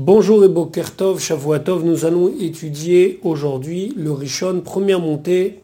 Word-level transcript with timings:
Bonjour 0.00 0.44
et 0.44 0.48
Bokertov, 0.48 1.18
Shavuatov, 1.18 1.84
nous 1.84 2.04
allons 2.04 2.28
étudier 2.40 3.18
aujourd'hui 3.24 3.92
le 3.96 4.12
Rishon, 4.12 4.60
première 4.60 5.00
montée 5.00 5.58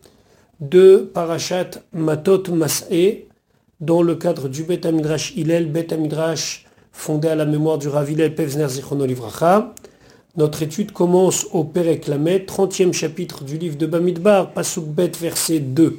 de 0.59 1.09
Parashat 1.15 1.71
Matot 1.93 2.51
Mas'e, 2.51 3.29
dans 3.81 4.03
le 4.03 4.17
cadre 4.17 4.49
du 4.49 4.65
Bet 4.65 4.89
Amidrash 4.89 5.37
Hillel, 5.37 5.71
Bet 5.71 5.93
Amidrash 5.93 6.67
fondé 6.91 7.29
à 7.29 7.37
la 7.37 7.45
mémoire 7.45 7.79
du 7.79 7.87
Rav 7.87 8.11
Hillel 8.11 8.35
Pevzner 8.35 8.67
Livracha. 9.07 9.73
Notre 10.37 10.63
étude 10.65 10.91
commence 10.91 11.47
au 11.53 11.63
Perek 11.63 12.09
Lamed, 12.09 12.45
30e 12.45 12.93
chapitre 12.93 13.45
du 13.45 13.57
livre 13.57 13.77
de 13.77 13.87
Bamidbar, 13.87 14.51
Pasuk 14.51 14.85
Bet, 14.85 15.13
verset 15.21 15.61
2. 15.61 15.97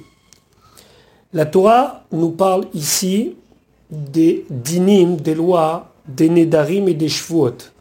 La 1.31 1.45
Torah 1.45 2.03
nous 2.11 2.31
parle 2.31 2.65
ici 2.73 3.35
des 3.89 4.45
dinim, 4.49 5.15
des 5.15 5.35
lois, 5.35 5.93
des 6.05 6.27
nedarim 6.27 6.89
et 6.89 6.95
des 6.95 7.07
shvuot 7.07 7.71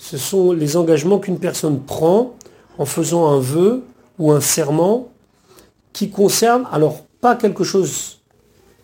ce 0.00 0.16
sont 0.16 0.52
les 0.52 0.78
engagements 0.78 1.18
qu'une 1.18 1.38
personne 1.38 1.78
prend 1.78 2.32
en 2.78 2.86
faisant 2.86 3.28
un 3.28 3.38
vœu 3.38 3.82
ou 4.18 4.32
un 4.32 4.40
serment 4.40 5.08
qui 5.92 6.08
concerne, 6.08 6.64
alors 6.72 7.02
pas 7.20 7.36
quelque 7.36 7.64
chose 7.64 8.22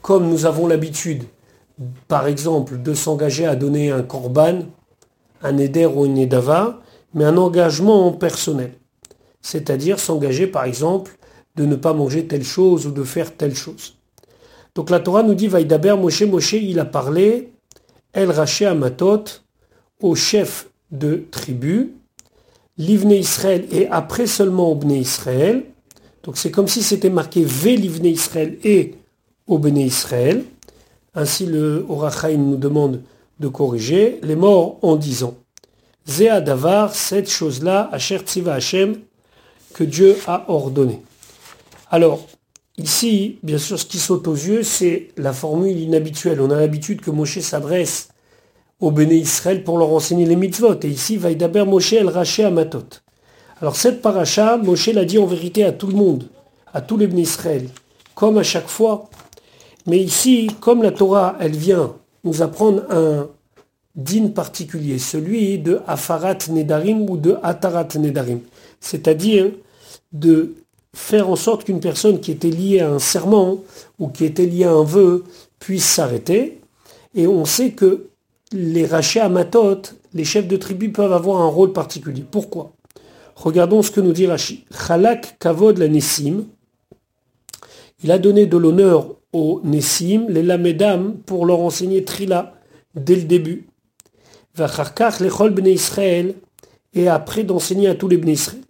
comme 0.03 0.29
nous 0.29 0.45
avons 0.45 0.67
l'habitude, 0.67 1.25
par 2.07 2.27
exemple, 2.27 2.83
de 2.83 2.93
s'engager 2.93 3.47
à 3.47 3.57
donner 3.57 3.91
un 3.91 4.03
korban, 4.03 4.59
un 5.43 5.57
éder 5.57 5.87
ou 5.87 6.05
une 6.05 6.19
edava, 6.19 6.81
mais 7.15 7.25
un 7.25 7.39
engagement 7.39 8.13
personnel. 8.13 8.75
C'est-à-dire 9.41 9.99
s'engager, 9.99 10.47
par 10.47 10.65
exemple, 10.65 11.17
de 11.57 11.65
ne 11.65 11.77
pas 11.77 11.95
manger 11.95 12.27
telle 12.27 12.45
chose 12.45 12.87
ou 12.87 12.91
de 12.91 13.05
faire 13.05 13.35
telle 13.35 13.55
chose. 13.57 13.95
Donc 14.75 14.91
la 14.91 15.01
Torah 15.01 15.23
nous 15.23 15.35
dit, 15.35 15.49
Vaïdaber, 15.49 15.97
Moshe, 15.97 16.23
Moshe, 16.25 16.53
il 16.53 16.79
a 16.79 16.85
parlé, 16.85 17.55
El 18.13 18.31
Raché 18.31 18.67
Amatot, 18.67 19.25
au 20.03 20.15
chef 20.15 20.69
de 20.91 21.25
tribus, 21.31 21.89
l'Ivne 22.79 23.13
Israël 23.13 23.67
et 23.73 23.89
après 23.89 24.27
seulement 24.27 24.73
au 24.73 24.81
Israël. 24.89 25.65
Donc 26.23 26.37
c'est 26.37 26.51
comme 26.51 26.69
si 26.69 26.83
c'était 26.83 27.11
marqué 27.11 27.45
V 27.45 27.77
l'Ivne 27.77 28.07
Israël 28.07 28.59
et 28.65 28.95
au 29.47 29.65
Israël. 29.67 30.45
Ainsi 31.15 31.47
le 31.47 31.87
Orachaim 31.89 32.37
nous 32.37 32.57
demande 32.57 33.03
de 33.41 33.49
corriger 33.49 34.19
les 34.23 34.37
morts 34.37 34.79
en 34.83 34.97
disant 34.97 35.35
Zéa 36.07 36.41
Davar, 36.41 36.95
cette 36.95 37.31
chose-là, 37.31 37.89
Asher 37.93 38.19
Tziva 38.19 38.55
Hashem, 38.55 39.01
que 39.75 39.83
Dieu 39.85 40.17
a 40.27 40.45
ordonné. 40.49 41.03
Alors, 41.91 42.27
ici, 42.79 43.39
bien 43.43 43.59
sûr, 43.59 43.79
ce 43.79 43.87
qui 43.87 43.99
saute 43.99 44.29
aux 44.29 44.35
yeux, 44.35 44.63
c'est 44.63 45.09
la 45.17 45.33
formule 45.33 45.79
inhabituelle. 45.79 46.41
On 46.41 46.51
a 46.51 46.61
l'habitude 46.61 47.01
que 47.01 47.11
Moshe 47.11 47.41
s'adresse 47.41 48.09
au 48.81 48.91
Béné 48.91 49.17
Israël 49.17 49.65
pour 49.65 49.79
leur 49.79 49.93
enseigner 49.93 50.27
les 50.27 50.37
mitzvot. 50.37 50.79
Et 50.83 50.89
ici, 50.89 51.17
Vaïdaber 51.17 51.65
Moshe 51.65 51.93
El 51.95 52.09
Raché 52.09 52.45
à 52.45 52.51
Matot. 52.51 53.01
Alors 53.61 53.77
cette 53.77 54.03
paracha, 54.03 54.57
Moshe 54.59 54.89
l'a 54.89 55.05
dit 55.05 55.19
en 55.19 55.27
vérité 55.27 55.65
à 55.65 55.73
tout 55.73 55.87
le 55.87 55.95
monde, 55.95 56.25
à 56.73 56.81
tous 56.81 56.97
les 56.97 57.07
Béné 57.07 57.23
Israël, 57.23 57.69
comme 58.15 58.39
à 58.39 58.43
chaque 58.43 58.69
fois. 58.69 59.09
Mais 59.87 59.99
ici, 59.99 60.49
comme 60.61 60.83
la 60.83 60.91
Torah, 60.91 61.37
elle 61.41 61.57
vient 61.57 61.95
nous 62.25 62.43
apprendre 62.43 62.83
un 62.91 63.29
din 63.95 64.29
particulier, 64.29 64.99
celui 64.99 65.59
de 65.59 65.81
Afarat 65.87 66.39
Nedarim 66.51 67.09
ou 67.09 67.17
de 67.17 67.37
Atarat 67.43 67.89
Nedarim. 67.97 68.41
C'est-à-dire 68.81 69.47
de 70.13 70.55
faire 70.95 71.31
en 71.31 71.37
sorte 71.37 71.65
qu'une 71.65 71.81
personne 71.81 72.21
qui 72.21 72.33
était 72.33 72.51
liée 72.51 72.81
à 72.81 72.91
un 72.91 72.99
serment 72.99 73.59
ou 73.99 74.09
qui 74.09 74.25
était 74.25 74.47
liée 74.47 74.65
à 74.65 74.73
un 74.73 74.83
vœu 74.83 75.25
puisse 75.59 75.87
s'arrêter. 75.87 76.61
Et 77.15 77.27
on 77.27 77.47
sait 77.47 77.71
que 77.71 78.09
les 78.53 78.87
rachés 78.87 79.21
Amatot, 79.21 79.83
les 80.15 80.25
chefs 80.25 80.49
de 80.49 80.57
tribu 80.57 80.91
peuvent 80.91 81.13
avoir 81.13 81.43
un 81.43 81.49
rôle 81.49 81.73
particulier. 81.73 82.25
Pourquoi? 82.29 82.73
Regardons 83.35 83.83
ce 83.83 83.91
que 83.91 84.01
nous 84.01 84.13
dit 84.13 84.27
Rashi. 84.27 84.65
Chalak 84.87 85.39
Kavod 85.39 85.79
la 85.79 85.89
Nessim. 85.89 86.47
Il 88.03 88.11
a 88.11 88.19
donné 88.19 88.47
de 88.47 88.57
l'honneur 88.57 89.17
aux 89.33 89.61
Nessim, 89.65 90.27
les 90.29 90.43
Lamedam, 90.43 91.17
pour 91.27 91.45
leur 91.45 91.61
enseigner 91.61 92.05
Trila 92.05 92.55
dès 92.95 93.17
le 93.17 93.23
début. 93.23 93.67
Vacharkach 94.55 95.21
lechol 95.21 95.51
bnei 95.51 95.75
Israël, 95.75 96.35
et 96.95 97.09
après 97.09 97.45
d'enseigner 97.45 97.89
à 97.89 97.95
tous 97.95 98.09
les 98.09 98.17
bnei 98.17 98.33
Israël. 98.33 98.63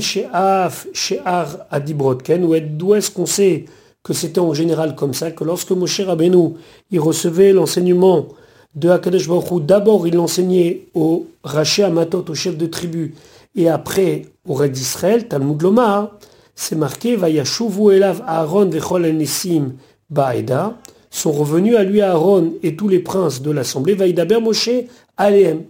She'af 0.00 0.88
she'ar 0.92 1.66
d'où 1.80 2.94
est-ce 2.94 3.10
qu'on 3.10 3.24
sait 3.24 3.64
que 4.02 4.12
c'était 4.12 4.40
en 4.40 4.54
général 4.54 4.94
comme 4.94 5.14
ça, 5.14 5.30
que 5.30 5.44
lorsque 5.44 5.70
Moshe 5.70 6.00
Rabbeinu, 6.00 6.54
il 6.90 7.00
recevait 7.00 7.52
l'enseignement 7.52 8.26
de 8.74 8.88
Hakadosh 8.88 9.28
Baruch 9.28 9.64
d'abord 9.64 10.06
il 10.06 10.14
l'enseignait 10.14 10.86
au 10.94 11.26
Raché 11.44 11.84
Amatot, 11.84 12.24
au 12.28 12.34
chef 12.34 12.56
de 12.56 12.66
tribu, 12.66 13.14
et 13.54 13.68
après 13.68 14.22
au 14.48 14.54
Red 14.54 14.72
d'Israël, 14.72 15.28
Talmud 15.28 15.60
Lomar, 15.62 16.12
c'est 16.54 16.76
marqué, 16.76 17.16
Vayashuvu 17.16 17.92
elav 17.92 18.22
Aaron 18.26 18.66
vechol 18.66 19.06
enesim 19.06 19.74
ba'eda, 20.10 20.76
sont 21.10 21.32
revenus 21.32 21.76
à 21.76 21.84
lui 21.84 22.00
Aaron 22.00 22.54
et 22.62 22.74
tous 22.74 22.88
les 22.88 22.98
princes 22.98 23.42
de 23.42 23.50
l'assemblée, 23.50 23.94
Vaïdaber 23.94 24.40
Moshe 24.40 24.70
Aleem. 25.16 25.64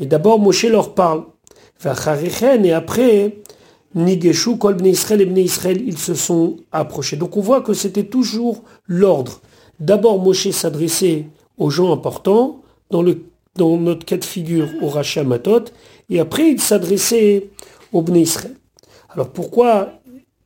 Et 0.00 0.06
d'abord 0.06 0.38
Moshe 0.38 0.64
leur 0.64 0.94
parle. 0.94 1.22
Et 1.84 2.72
après, 2.72 3.36
Nigeshu, 3.98 4.58
Kol 4.58 4.74
Bnei 4.74 4.92
Israël 4.92 5.20
et 5.20 5.26
Bnei 5.26 5.44
Israël, 5.44 5.82
ils 5.84 5.98
se 5.98 6.14
sont 6.14 6.56
approchés. 6.72 7.16
Donc 7.16 7.36
on 7.36 7.40
voit 7.40 7.62
que 7.62 7.74
c'était 7.74 8.04
toujours 8.04 8.62
l'ordre. 8.86 9.40
D'abord, 9.80 10.22
Moshe 10.22 10.50
s'adressait 10.50 11.26
aux 11.56 11.70
gens 11.70 11.92
importants, 11.92 12.62
dans, 12.90 13.02
notre 13.76 14.06
cas 14.06 14.16
de 14.16 14.24
figure 14.24 14.68
au 14.80 14.88
Racha 14.88 15.24
Matot, 15.24 15.64
et 16.10 16.20
après 16.20 16.48
il 16.48 16.60
s'adressait 16.60 17.50
aux 17.92 18.02
Bnei 18.02 18.22
Israël. 18.22 18.54
Alors 19.10 19.30
pourquoi 19.30 19.92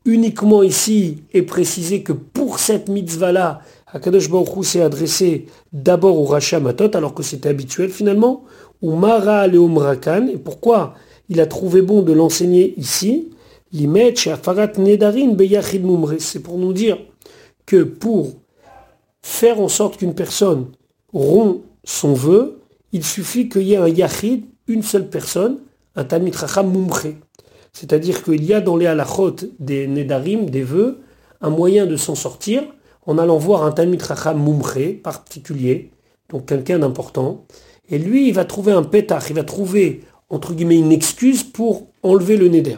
uniquement 0.04 0.62
ici 0.62 1.22
est 1.32 1.42
précisé 1.42 2.02
que 2.02 2.12
pour 2.12 2.58
cette 2.58 2.88
mitzvah-là, 2.88 3.60
Akadosh 3.86 4.30
Baruch 4.30 4.64
s'est 4.64 4.80
adressé 4.80 5.46
d'abord 5.72 6.18
au 6.18 6.24
Racha 6.24 6.58
Matot, 6.58 6.96
alors 6.96 7.14
que 7.14 7.22
c'était 7.22 7.50
habituel 7.50 7.90
finalement, 7.90 8.44
ou 8.80 8.96
Mara 8.96 9.46
Leomrakan, 9.46 10.28
et 10.28 10.38
pourquoi 10.38 10.94
il 11.28 11.40
a 11.40 11.46
trouvé 11.46 11.82
bon 11.82 12.02
de 12.02 12.12
l'enseigner 12.12 12.74
ici, 12.78 13.28
c'est 16.18 16.42
pour 16.42 16.58
nous 16.58 16.72
dire 16.72 16.98
que 17.64 17.82
pour 17.82 18.32
faire 19.22 19.60
en 19.60 19.68
sorte 19.68 19.96
qu'une 19.96 20.14
personne 20.14 20.66
rompt 21.12 21.62
son 21.84 22.12
vœu, 22.12 22.60
il 22.92 23.04
suffit 23.04 23.48
qu'il 23.48 23.62
y 23.62 23.72
ait 23.74 23.78
un 23.78 23.88
yachid, 23.88 24.44
une 24.66 24.82
seule 24.82 25.08
personne, 25.08 25.60
un 25.96 26.04
tamit 26.04 26.32
mumre. 26.64 27.14
C'est-à-dire 27.72 28.22
qu'il 28.22 28.44
y 28.44 28.52
a 28.52 28.60
dans 28.60 28.76
les 28.76 28.86
halachot 28.86 29.36
des 29.58 29.86
nedarim, 29.86 30.50
des 30.50 30.62
vœux, 30.62 31.00
un 31.40 31.50
moyen 31.50 31.86
de 31.86 31.96
s'en 31.96 32.14
sortir 32.14 32.64
en 33.06 33.16
allant 33.16 33.38
voir 33.38 33.64
un 33.64 33.72
tamit 33.72 33.98
mumre 34.36 35.00
particulier, 35.02 35.90
donc 36.28 36.46
quelqu'un 36.46 36.78
d'important, 36.78 37.46
et 37.88 37.98
lui, 37.98 38.28
il 38.28 38.34
va 38.34 38.44
trouver 38.44 38.72
un 38.72 38.82
pétard, 38.82 39.24
il 39.28 39.36
va 39.36 39.44
trouver, 39.44 40.02
entre 40.30 40.54
guillemets, 40.54 40.78
une 40.78 40.92
excuse 40.92 41.42
pour 41.42 41.88
enlever 42.02 42.36
le 42.36 42.48
neder. 42.48 42.76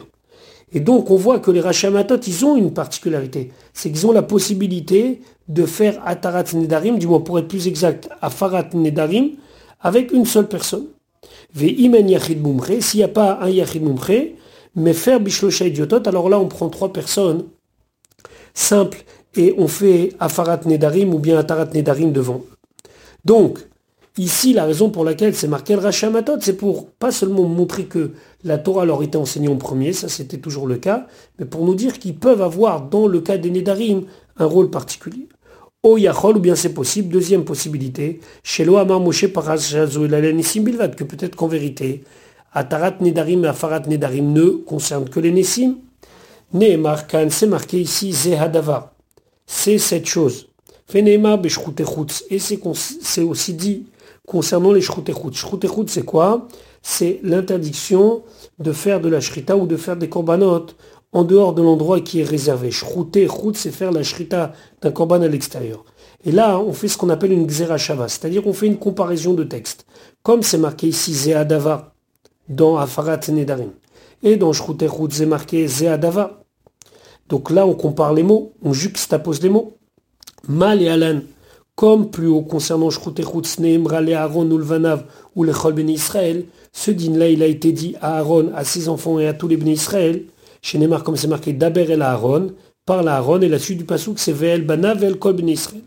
Et 0.75 0.81
donc 0.81 1.09
on 1.09 1.15
voit 1.15 1.39
que 1.39 1.49
les 1.51 1.61
Rachamatot, 1.61 2.17
ils 2.17 2.45
ont 2.45 2.57
une 2.57 2.73
particularité. 2.73 3.51
C'est 3.73 3.89
qu'ils 3.89 4.05
ont 4.05 4.11
la 4.11 4.21
possibilité 4.21 5.21
de 5.47 5.65
faire 5.65 5.99
Atarat 6.05 6.43
Nedarim, 6.53 6.99
du 6.99 7.07
moins 7.07 7.21
pour 7.21 7.39
être 7.39 7.47
plus 7.47 7.67
exact, 7.67 8.09
Afarat 8.21 8.69
Nedarim, 8.73 9.31
avec 9.79 10.11
une 10.11 10.25
seule 10.25 10.47
personne. 10.47 10.87
Ve'imen 11.53 12.09
Yachid 12.09 12.45
Mumre, 12.45 12.81
s'il 12.81 12.99
n'y 12.99 13.03
a 13.05 13.07
pas 13.07 13.39
un 13.41 13.49
Yachid 13.49 13.81
Mumre, 13.81 14.33
mais 14.75 14.91
faire 14.91 15.21
Bishlosha 15.21 15.65
Idiotot, 15.65 16.07
alors 16.07 16.29
là 16.29 16.39
on 16.39 16.47
prend 16.47 16.67
trois 16.67 16.91
personnes 16.91 17.45
simples 18.53 19.03
et 19.35 19.55
on 19.57 19.69
fait 19.69 20.13
Afarat 20.19 20.59
Nedarim 20.65 21.13
ou 21.13 21.19
bien 21.19 21.37
Atarat 21.37 21.69
Nedarim 21.73 22.11
devant. 22.11 22.41
Donc, 23.23 23.59
Ici, 24.17 24.53
la 24.53 24.63
raison 24.63 24.89
pour 24.89 25.03
laquelle 25.03 25.35
c'est 25.35 25.49
marqué 25.49 25.73
le 25.73 25.81
Rachamatot, 25.81 26.39
c'est 26.39 26.55
pour 26.55 26.89
pas 26.89 27.11
seulement 27.11 27.43
montrer 27.43 27.83
que 27.83 28.11
la 28.45 28.57
Torah 28.57 28.85
leur 28.85 29.03
était 29.03 29.17
enseignée 29.17 29.49
en 29.49 29.57
premier, 29.57 29.91
ça 29.91 30.07
c'était 30.07 30.37
toujours 30.37 30.67
le 30.67 30.77
cas, 30.77 31.07
mais 31.37 31.45
pour 31.45 31.65
nous 31.65 31.75
dire 31.75 31.99
qu'ils 31.99 32.15
peuvent 32.15 32.41
avoir, 32.41 32.87
dans 32.87 33.07
le 33.07 33.19
cas 33.19 33.37
des 33.37 33.49
Nedarim, 33.49 34.03
un 34.37 34.45
rôle 34.45 34.69
particulier. 34.69 35.27
O 35.83 35.97
Yachol, 35.97 36.37
ou 36.37 36.39
bien 36.39 36.55
c'est 36.55 36.73
possible, 36.73 37.09
deuxième 37.09 37.43
possibilité, 37.43 38.21
chez 38.41 38.63
Amar 38.63 39.01
Moshe 39.01 39.25
Bilvat, 39.25 40.87
que 40.89 41.03
peut-être 41.03 41.35
qu'en 41.35 41.47
vérité, 41.47 42.03
Atarat 42.53 42.95
Nedarim 43.01 43.43
et 43.43 43.49
Afarat 43.49 43.81
Nedarim 43.81 44.31
ne 44.31 44.49
concernent 44.49 45.09
que 45.09 45.19
les 45.19 45.31
Nessim. 45.31 45.75
Nehemar 46.53 47.05
Kan, 47.07 47.27
c'est 47.29 47.47
marqué 47.47 47.81
ici 47.81 48.13
Zehadava. 48.13 48.93
C'est 49.45 49.77
cette 49.77 50.05
chose. 50.05 50.47
Et 50.93 52.39
c'est 52.39 53.21
aussi 53.21 53.53
dit 53.53 53.85
concernant 54.25 54.71
les 54.71 54.81
shroutechut. 54.81 55.33
Shroutechut, 55.33 55.89
c'est 55.89 56.05
quoi? 56.05 56.47
C'est 56.81 57.19
l'interdiction 57.23 58.23
de 58.59 58.71
faire 58.71 59.01
de 59.01 59.09
la 59.09 59.21
shrita 59.21 59.57
ou 59.57 59.65
de 59.67 59.77
faire 59.77 59.97
des 59.97 60.09
corbanotes 60.09 60.75
en 61.11 61.23
dehors 61.23 61.53
de 61.53 61.61
l'endroit 61.61 62.01
qui 62.01 62.21
est 62.21 62.23
réservé. 62.23 62.71
Shroutechut, 62.71 63.55
c'est 63.55 63.71
faire 63.71 63.91
la 63.91 64.03
shrita 64.03 64.53
d'un 64.81 64.91
korban 64.91 65.21
à 65.21 65.27
l'extérieur. 65.27 65.85
Et 66.25 66.31
là, 66.31 66.59
on 66.59 66.73
fait 66.73 66.87
ce 66.87 66.97
qu'on 66.97 67.09
appelle 67.09 67.31
une 67.31 67.45
xerashava, 67.45 68.07
c'est-à-dire 68.07 68.41
qu'on 68.43 68.53
fait 68.53 68.67
une 68.67 68.77
comparaison 68.77 69.33
de 69.33 69.43
texte. 69.43 69.85
comme 70.23 70.41
c'est 70.41 70.57
marqué 70.57 70.87
ici 70.87 71.13
Zéadava 71.13 71.93
dans 72.49 72.77
Afarat 72.77 73.19
Nedarim. 73.29 73.69
Et 74.23 74.37
dans 74.37 74.53
Shrouterhout, 74.53 75.09
c'est 75.11 75.27
marqué 75.27 75.67
Zéadava. 75.67 76.43
Donc 77.29 77.51
là, 77.51 77.67
on 77.67 77.75
compare 77.75 78.13
les 78.13 78.23
mots, 78.23 78.53
on 78.63 78.73
juxtapose 78.73 79.41
les 79.43 79.49
mots. 79.49 79.77
Mal 80.47 80.81
et 80.81 80.89
Alan, 80.89 81.21
comme 81.75 82.09
plus 82.09 82.27
haut 82.27 82.41
concernant 82.41 82.89
Shrouterhout, 82.89 83.43
Neemra, 83.59 84.01
le 84.01 84.13
Aaron, 84.13 84.49
Ulvanav 84.49 85.03
ou 85.35 85.43
le 85.43 85.53
Chol 85.53 85.73
Ben 85.73 85.89
Israël, 85.89 86.45
ce 86.71 86.91
din-là, 86.91 87.29
il 87.29 87.43
a 87.43 87.47
été 87.47 87.71
dit 87.71 87.95
à 88.01 88.17
Aaron, 88.17 88.51
à 88.55 88.63
ses 88.63 88.87
enfants 88.87 89.19
et 89.19 89.27
à 89.27 89.33
tous 89.33 89.47
les 89.47 89.57
Ben 89.57 89.67
Israël. 89.67 90.23
Chez 90.61 90.77
Neymar, 90.77 91.03
comme 91.03 91.17
c'est 91.17 91.27
marqué 91.27 91.53
Daber 91.53 91.91
el 91.91 92.01
Aaron, 92.01 92.51
par 92.85 93.05
Aaron, 93.07 93.41
et 93.41 93.49
la 93.49 93.59
suite 93.59 93.77
du 93.77 93.85
pasouk, 93.85 94.19
c'est 94.19 94.31
Ve'el 94.31 94.65
Banav, 94.65 94.99
Ve'el 94.99 95.17
Kol 95.17 95.33
Ben 95.33 95.49
Israël. 95.49 95.83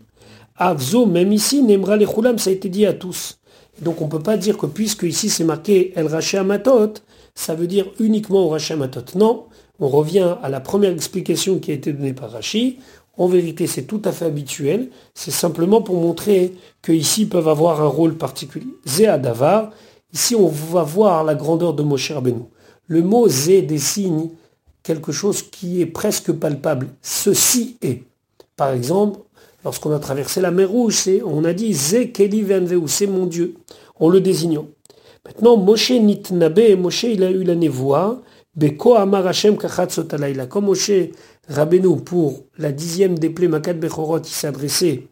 Avzo, 0.61 1.05
même 1.05 1.31
ici, 1.31 1.63
Nemra 1.63 1.95
le 1.95 2.05
Chulam, 2.05 2.37
ça 2.37 2.49
a 2.49 2.53
été 2.53 2.67
dit 2.69 2.85
à 2.85 2.93
tous. 2.93 3.39
donc 3.81 4.01
on 4.01 4.05
ne 4.05 4.11
peut 4.11 4.19
pas 4.19 4.35
dire 4.35 4.57
que 4.57 4.65
puisque 4.65 5.03
ici 5.03 5.29
c'est 5.29 5.45
marqué 5.45 5.93
El 5.95 6.07
Raché 6.07 6.41
Matot, 6.43 6.95
ça 7.33 7.55
veut 7.55 7.67
dire 7.67 7.85
uniquement 7.99 8.45
au 8.45 8.49
Raché 8.49 8.75
Matot. 8.75 9.05
Non, 9.15 9.45
on 9.79 9.87
revient 9.87 10.35
à 10.43 10.49
la 10.49 10.59
première 10.59 10.91
explication 10.91 11.59
qui 11.59 11.71
a 11.71 11.75
été 11.75 11.93
donnée 11.93 12.13
par 12.13 12.31
Rachi. 12.31 12.79
En 13.19 13.27
vérité, 13.27 13.67
c'est 13.67 13.83
tout 13.83 14.01
à 14.05 14.13
fait 14.13 14.25
habituel. 14.25 14.89
C'est 15.13 15.29
simplement 15.29 15.81
pour 15.81 15.97
montrer 15.97 16.53
qu'ici 16.81 17.25
peuvent 17.25 17.49
avoir 17.49 17.81
un 17.81 17.87
rôle 17.87 18.15
particulier. 18.15 18.73
Zéa 18.85 19.17
Davar, 19.17 19.71
ici 20.13 20.35
on 20.35 20.47
va 20.47 20.83
voir 20.83 21.25
la 21.25 21.35
grandeur 21.35 21.73
de 21.73 21.83
Moshe 21.83 22.13
Rabbeinu. 22.13 22.43
Le 22.87 23.03
mot 23.03 23.27
Zé 23.27 23.61
désigne 23.61 24.29
quelque 24.83 25.11
chose 25.11 25.41
qui 25.41 25.81
est 25.81 25.85
presque 25.85 26.31
palpable. 26.31 26.87
Ceci 27.01 27.75
est. 27.81 28.03
Par 28.55 28.71
exemple, 28.71 29.19
lorsqu'on 29.65 29.91
a 29.91 29.99
traversé 29.99 30.39
la 30.39 30.51
mer 30.51 30.69
Rouge, 30.69 31.09
on 31.25 31.43
a 31.43 31.51
dit 31.51 31.73
Zé 31.73 32.11
Keli 32.11 32.45
c'est 32.87 33.05
mon 33.05 33.25
Dieu, 33.25 33.55
en 33.99 34.07
le 34.07 34.21
désignant. 34.21 34.67
Maintenant, 35.25 35.57
Moshe 35.57 35.91
Nitnabe, 35.91 36.77
Moshe 36.77 37.03
il 37.03 37.23
a 37.25 37.31
eu 37.31 37.43
la 37.43 37.55
névoie, 37.55 38.21
Beko 38.55 38.95
Amar 38.95 39.27
Hashem 39.27 39.57
Comme 40.49 40.65
Moshe 40.65 40.91
Rabbeinu, 41.47 42.01
pour 42.01 42.43
la 42.57 42.71
dixième 42.71 43.17
des 43.17 43.29
Bechorot, 43.29 44.19
il 44.19 44.25
s'adressait 44.25 45.07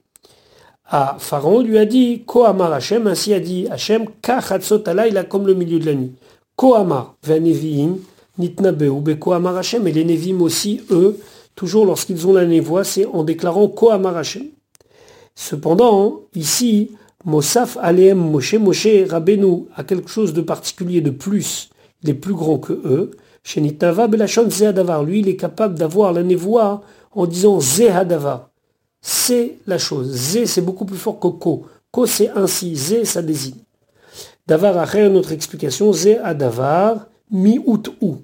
à 0.89 1.17
Pharaon, 1.19 1.61
lui 1.61 1.77
a 1.77 1.85
dit 1.85 2.23
Ko 2.25 2.45
Amar 2.45 2.73
ainsi 2.73 3.33
a 3.33 3.39
dit 3.39 3.67
Hashem, 3.69 4.05
Kachatzot 4.21 4.83
a 4.87 5.23
comme 5.23 5.45
le 5.45 5.53
milieu 5.53 5.79
de 5.79 5.85
la 5.85 5.93
nuit. 5.93 6.13
Ko 6.55 6.75
Amar, 6.75 7.15
Vaneviim, 7.23 7.97
Nitnabe, 8.37 8.83
ou 8.83 9.01
Beko 9.01 9.33
Amar 9.33 9.61
et 9.61 9.91
les 9.91 10.05
Nevim 10.05 10.41
aussi, 10.41 10.81
eux, 10.89 11.19
toujours 11.55 11.85
lorsqu'ils 11.85 12.25
ont 12.25 12.33
la 12.33 12.45
névoie, 12.45 12.83
c'est 12.83 13.05
en 13.05 13.23
déclarant 13.23 13.67
Ko 13.67 13.91
Amar 13.91 14.21
Cependant, 15.35 16.21
ici, 16.33 16.91
Mosaf 17.25 17.77
Aleem 17.81 18.17
Moshe, 18.17 18.55
Moshe 18.55 18.87
Rabbeinu 19.09 19.65
a 19.75 19.83
quelque 19.83 20.09
chose 20.09 20.33
de 20.33 20.41
particulier, 20.41 21.01
de 21.01 21.11
plus, 21.11 21.69
il 22.03 22.09
est 22.09 22.13
plus 22.13 22.33
grand 22.33 22.57
que 22.57 22.73
eux. 22.73 23.11
Shenitava 23.47 24.07
Belachon 24.07 24.49
Zehadavar, 24.49 25.05
lui, 25.05 25.19
il 25.21 25.29
est 25.29 25.37
capable 25.37 25.75
d'avoir 25.75 26.11
la 26.11 26.21
névoie 26.21 26.81
en 27.13 27.25
disant 27.25 27.61
Zehadavar. 27.61 28.49
C'est 28.99 29.59
la 29.65 29.77
chose. 29.77 30.11
Zé, 30.11 30.45
c'est 30.45 30.59
beaucoup 30.59 30.83
plus 30.83 30.97
fort 30.97 31.17
que 31.17 31.29
Ko. 31.29 31.65
Ko, 31.89 32.05
c'est 32.05 32.29
ainsi. 32.31 32.75
Zé, 32.75 33.05
ça 33.05 33.21
désigne. 33.21 33.63
Davar 34.47 34.77
a 34.77 35.07
notre 35.07 35.31
explication. 35.31 35.93
Zehadavar, 35.93 37.07
mi 37.31 37.57
out 37.65 37.89
ou. 38.01 38.17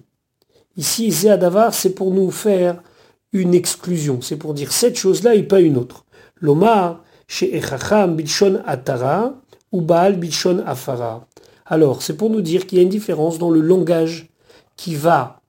Ici, 0.76 1.10
Zehadavar, 1.10 1.74
c'est 1.74 1.92
pour 1.92 2.12
nous 2.12 2.30
faire 2.30 2.84
une 3.32 3.54
exclusion. 3.54 4.20
C'est 4.20 4.36
pour 4.36 4.54
dire 4.54 4.74
cette 4.74 4.98
chose-là 4.98 5.36
et 5.36 5.44
pas 5.44 5.62
une 5.62 5.78
autre. 5.78 6.04
L'Omar, 6.42 7.02
chez 7.28 7.56
Echacham 7.56 8.18
Bilshon 8.18 8.62
Atara 8.66 9.36
ou 9.72 9.80
Baal 9.80 10.18
Bilshon 10.18 10.62
Afara. 10.66 11.26
Alors, 11.66 12.02
c'est 12.02 12.18
pour 12.18 12.30
nous 12.30 12.42
dire 12.42 12.68
qu'il 12.68 12.78
y 12.78 12.82
a 12.82 12.84
une 12.84 12.90
différence 12.90 13.38
dans 13.38 13.52
le 13.52 13.62
langage 13.62 14.33
qui 14.76 14.96
va 14.96 15.40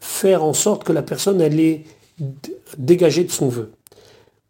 faire 0.00 0.44
en 0.44 0.52
sorte 0.52 0.84
que 0.84 0.92
la 0.92 1.02
personne 1.02 1.40
elle 1.40 1.60
est 1.60 1.84
dégagée 2.78 3.24
de 3.24 3.30
son 3.30 3.48
vœu. 3.48 3.72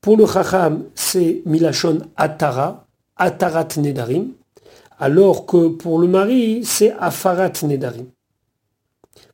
Pour 0.01 0.17
le 0.17 0.27
Chacham, 0.27 0.85
c'est 0.95 1.43
Milachon 1.47 2.03
Atara, 2.17 2.87
Atarat 3.17 3.69
Nedarim, 3.77 4.33
alors 4.99 5.47
que 5.47 5.69
pour 5.69 5.99
le 5.99 6.07
mari, 6.07 6.65
c'est 6.65 6.93
Afarat 6.93 7.53
Nedarim. 7.63 8.07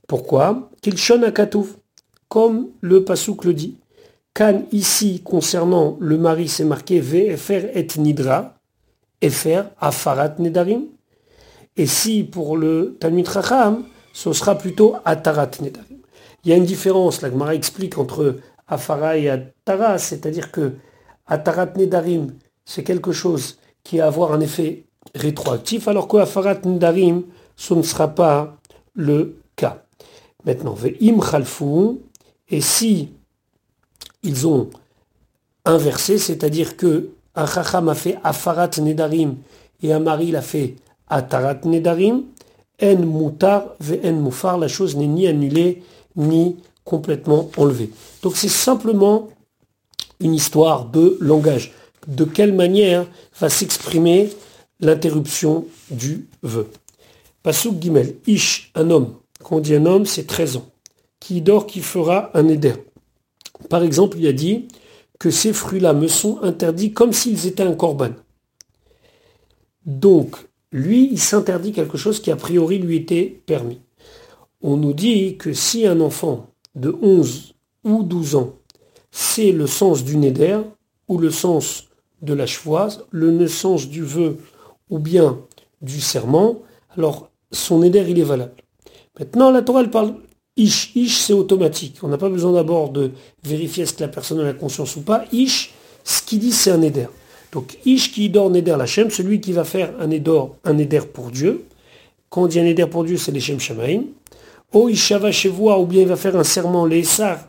Pourquoi? 0.08 0.70
Kilshon 0.80 1.22
Akatouf, 1.22 1.76
comme 2.28 2.68
le 2.80 3.04
Pasuk 3.04 3.44
le 3.44 3.54
dit. 3.54 3.76
Kan 4.34 4.62
ici, 4.72 5.20
concernant 5.22 5.98
le 6.00 6.16
mari, 6.16 6.48
c'est 6.48 6.64
marqué 6.64 7.00
VFR 7.00 7.66
et 7.74 7.86
Nidra, 7.98 8.54
FR, 9.22 9.64
Afarat 9.78 10.36
Nedarim. 10.38 10.84
Et 11.76 11.86
si 11.86 12.24
pour 12.24 12.56
le 12.56 12.96
Talmud 12.98 13.28
Racham, 13.28 13.84
ce 14.12 14.32
sera 14.32 14.56
plutôt 14.56 14.96
Atarat 15.04 15.50
Nedarim. 15.60 15.98
Il 16.44 16.50
y 16.50 16.52
a 16.52 16.56
une 16.56 16.64
différence, 16.64 17.22
la 17.22 17.30
Gemara 17.30 17.54
explique 17.54 17.98
entre 17.98 18.38
Afara 18.68 19.16
et 19.16 19.30
Atara, 19.30 19.98
c'est-à-dire 19.98 20.50
que 20.50 20.72
Atarat 21.26 21.72
Nedarim, 21.76 22.34
c'est 22.64 22.82
quelque 22.84 23.12
chose 23.12 23.58
qui 23.84 23.98
va 23.98 24.06
avoir 24.06 24.32
un 24.32 24.40
effet 24.40 24.84
rétroactif, 25.14 25.88
alors 25.88 26.08
que 26.08 26.16
Afarat 26.18 26.60
Nedarim, 26.64 27.24
ce 27.56 27.74
ne 27.74 27.82
sera 27.82 28.08
pas 28.08 28.56
le 28.94 29.36
cas. 29.56 29.84
Maintenant, 30.44 30.74
Ve'im 30.74 31.20
Khalfou, 31.20 32.00
et 32.48 32.60
si 32.60 33.10
ils 34.22 34.46
ont 34.46 34.70
inversé, 35.64 36.18
c'est-à-dire 36.18 36.76
que 36.76 37.10
un 37.34 37.46
chacham 37.46 37.88
a 37.88 37.94
fait 37.94 38.18
afarat 38.22 38.70
nedarim 38.78 39.36
et 39.82 39.92
un 39.92 40.00
mari 40.00 40.30
l'a 40.30 40.42
fait 40.42 40.76
atarat 41.08 41.60
nedarim, 41.64 42.24
en 42.80 42.96
mutar 42.96 43.76
en 44.04 44.12
mufar, 44.12 44.58
la 44.58 44.68
chose 44.68 44.96
n'est 44.96 45.06
ni 45.06 45.26
annulée 45.26 45.82
ni 46.16 46.56
complètement 46.84 47.50
enlevée. 47.56 47.90
Donc 48.22 48.36
c'est 48.36 48.48
simplement 48.48 49.28
une 50.20 50.34
histoire 50.34 50.86
de 50.86 51.16
langage. 51.20 51.72
De 52.06 52.24
quelle 52.24 52.52
manière 52.52 53.06
va 53.38 53.48
s'exprimer 53.48 54.30
l'interruption 54.80 55.66
du 55.90 56.26
vœu. 56.42 56.68
Pasuk 57.42 57.80
Gimel, 57.80 58.16
Ish, 58.26 58.70
un 58.74 58.90
homme. 58.90 59.14
Quand 59.42 59.56
on 59.56 59.60
dit 59.60 59.74
un 59.74 59.86
homme, 59.86 60.06
c'est 60.06 60.26
13 60.26 60.56
ans. 60.56 60.70
Qui 61.20 61.40
dort, 61.40 61.66
qui 61.66 61.80
fera 61.80 62.30
un 62.34 62.48
éder? 62.48 62.74
Par 63.68 63.82
exemple, 63.82 64.18
il 64.18 64.26
a 64.26 64.32
dit 64.32 64.68
que 65.18 65.30
ces 65.30 65.52
fruits-là 65.52 65.92
me 65.92 66.08
sont 66.08 66.40
interdits 66.42 66.92
comme 66.92 67.12
s'ils 67.12 67.46
étaient 67.46 67.62
un 67.62 67.74
corban. 67.74 68.10
Donc, 69.86 70.36
lui, 70.72 71.08
il 71.12 71.18
s'interdit 71.18 71.72
quelque 71.72 71.98
chose 71.98 72.20
qui 72.20 72.30
a 72.30 72.36
priori 72.36 72.78
lui 72.78 72.96
était 72.96 73.42
permis. 73.46 73.80
On 74.62 74.76
nous 74.76 74.94
dit 74.94 75.36
que 75.36 75.52
si 75.52 75.86
un 75.86 76.00
enfant 76.00 76.48
de 76.74 76.96
11 77.02 77.54
ou 77.84 78.02
12 78.02 78.36
ans 78.36 78.54
sait 79.10 79.52
le 79.52 79.66
sens 79.66 80.04
du 80.04 80.16
néder 80.16 80.58
ou 81.08 81.18
le 81.18 81.30
sens 81.30 81.88
de 82.22 82.32
la 82.32 82.46
chevoise, 82.46 83.04
le 83.10 83.46
sens 83.48 83.88
du 83.88 84.02
vœu 84.02 84.38
ou 84.88 84.98
bien 84.98 85.40
du 85.82 86.00
serment, 86.00 86.62
alors 86.96 87.30
son 87.50 87.80
néder 87.80 88.04
il 88.08 88.18
est 88.18 88.24
valable. 88.24 88.54
Maintenant, 89.18 89.50
la 89.50 89.62
Torah 89.62 89.80
elle 89.80 89.90
parle 89.90 90.14
Ish, 90.56 90.94
ish, 90.94 91.16
c'est 91.16 91.32
automatique. 91.32 91.96
On 92.02 92.08
n'a 92.08 92.18
pas 92.18 92.28
besoin 92.28 92.52
d'abord 92.52 92.90
de 92.90 93.12
vérifier 93.42 93.84
que 93.86 94.00
la 94.00 94.08
personne 94.08 94.38
a 94.40 94.44
la 94.44 94.52
conscience 94.52 94.96
ou 94.96 95.00
pas. 95.00 95.24
Ish, 95.32 95.72
ce 96.04 96.20
qu'il 96.20 96.40
dit, 96.40 96.52
c'est 96.52 96.70
un 96.70 96.82
éder. 96.82 97.06
Donc, 97.52 97.76
ish 97.84 98.12
qui 98.12 98.30
dort 98.30 98.50
neder 98.50 98.76
Lachem, 98.78 99.10
celui 99.10 99.40
qui 99.40 99.52
va 99.52 99.64
faire 99.64 99.92
un 100.00 100.10
éder, 100.10 100.42
un 100.64 100.78
éder 100.78 101.00
pour 101.00 101.30
Dieu. 101.30 101.66
Quand 102.30 102.44
on 102.44 102.46
dit 102.46 102.58
un 102.58 102.64
éder 102.64 102.86
pour 102.86 103.04
Dieu, 103.04 103.18
c'est 103.18 103.30
les 103.30 103.40
Shem 103.40 103.60
Shamaim. 103.60 104.04
O 104.72 104.88
ishava 104.88 105.30
chevoa, 105.30 105.78
ou 105.78 105.84
bien 105.84 106.02
il 106.02 106.08
va 106.08 106.16
faire 106.16 106.34
un 106.34 106.44
serment, 106.44 106.86
les 106.86 107.00
Essar, 107.00 107.46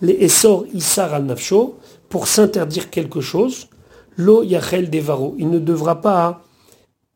les 0.00 0.12
Essor 0.12 0.66
Issar 0.72 1.12
al 1.12 1.24
Nafsho, 1.24 1.78
pour 2.08 2.28
s'interdire 2.28 2.90
quelque 2.90 3.20
chose. 3.20 3.66
Lo 4.16 4.44
Yachel 4.44 4.88
Devaro. 4.88 5.34
Il 5.38 5.50
ne 5.50 5.58
devra 5.58 6.00
pas 6.00 6.42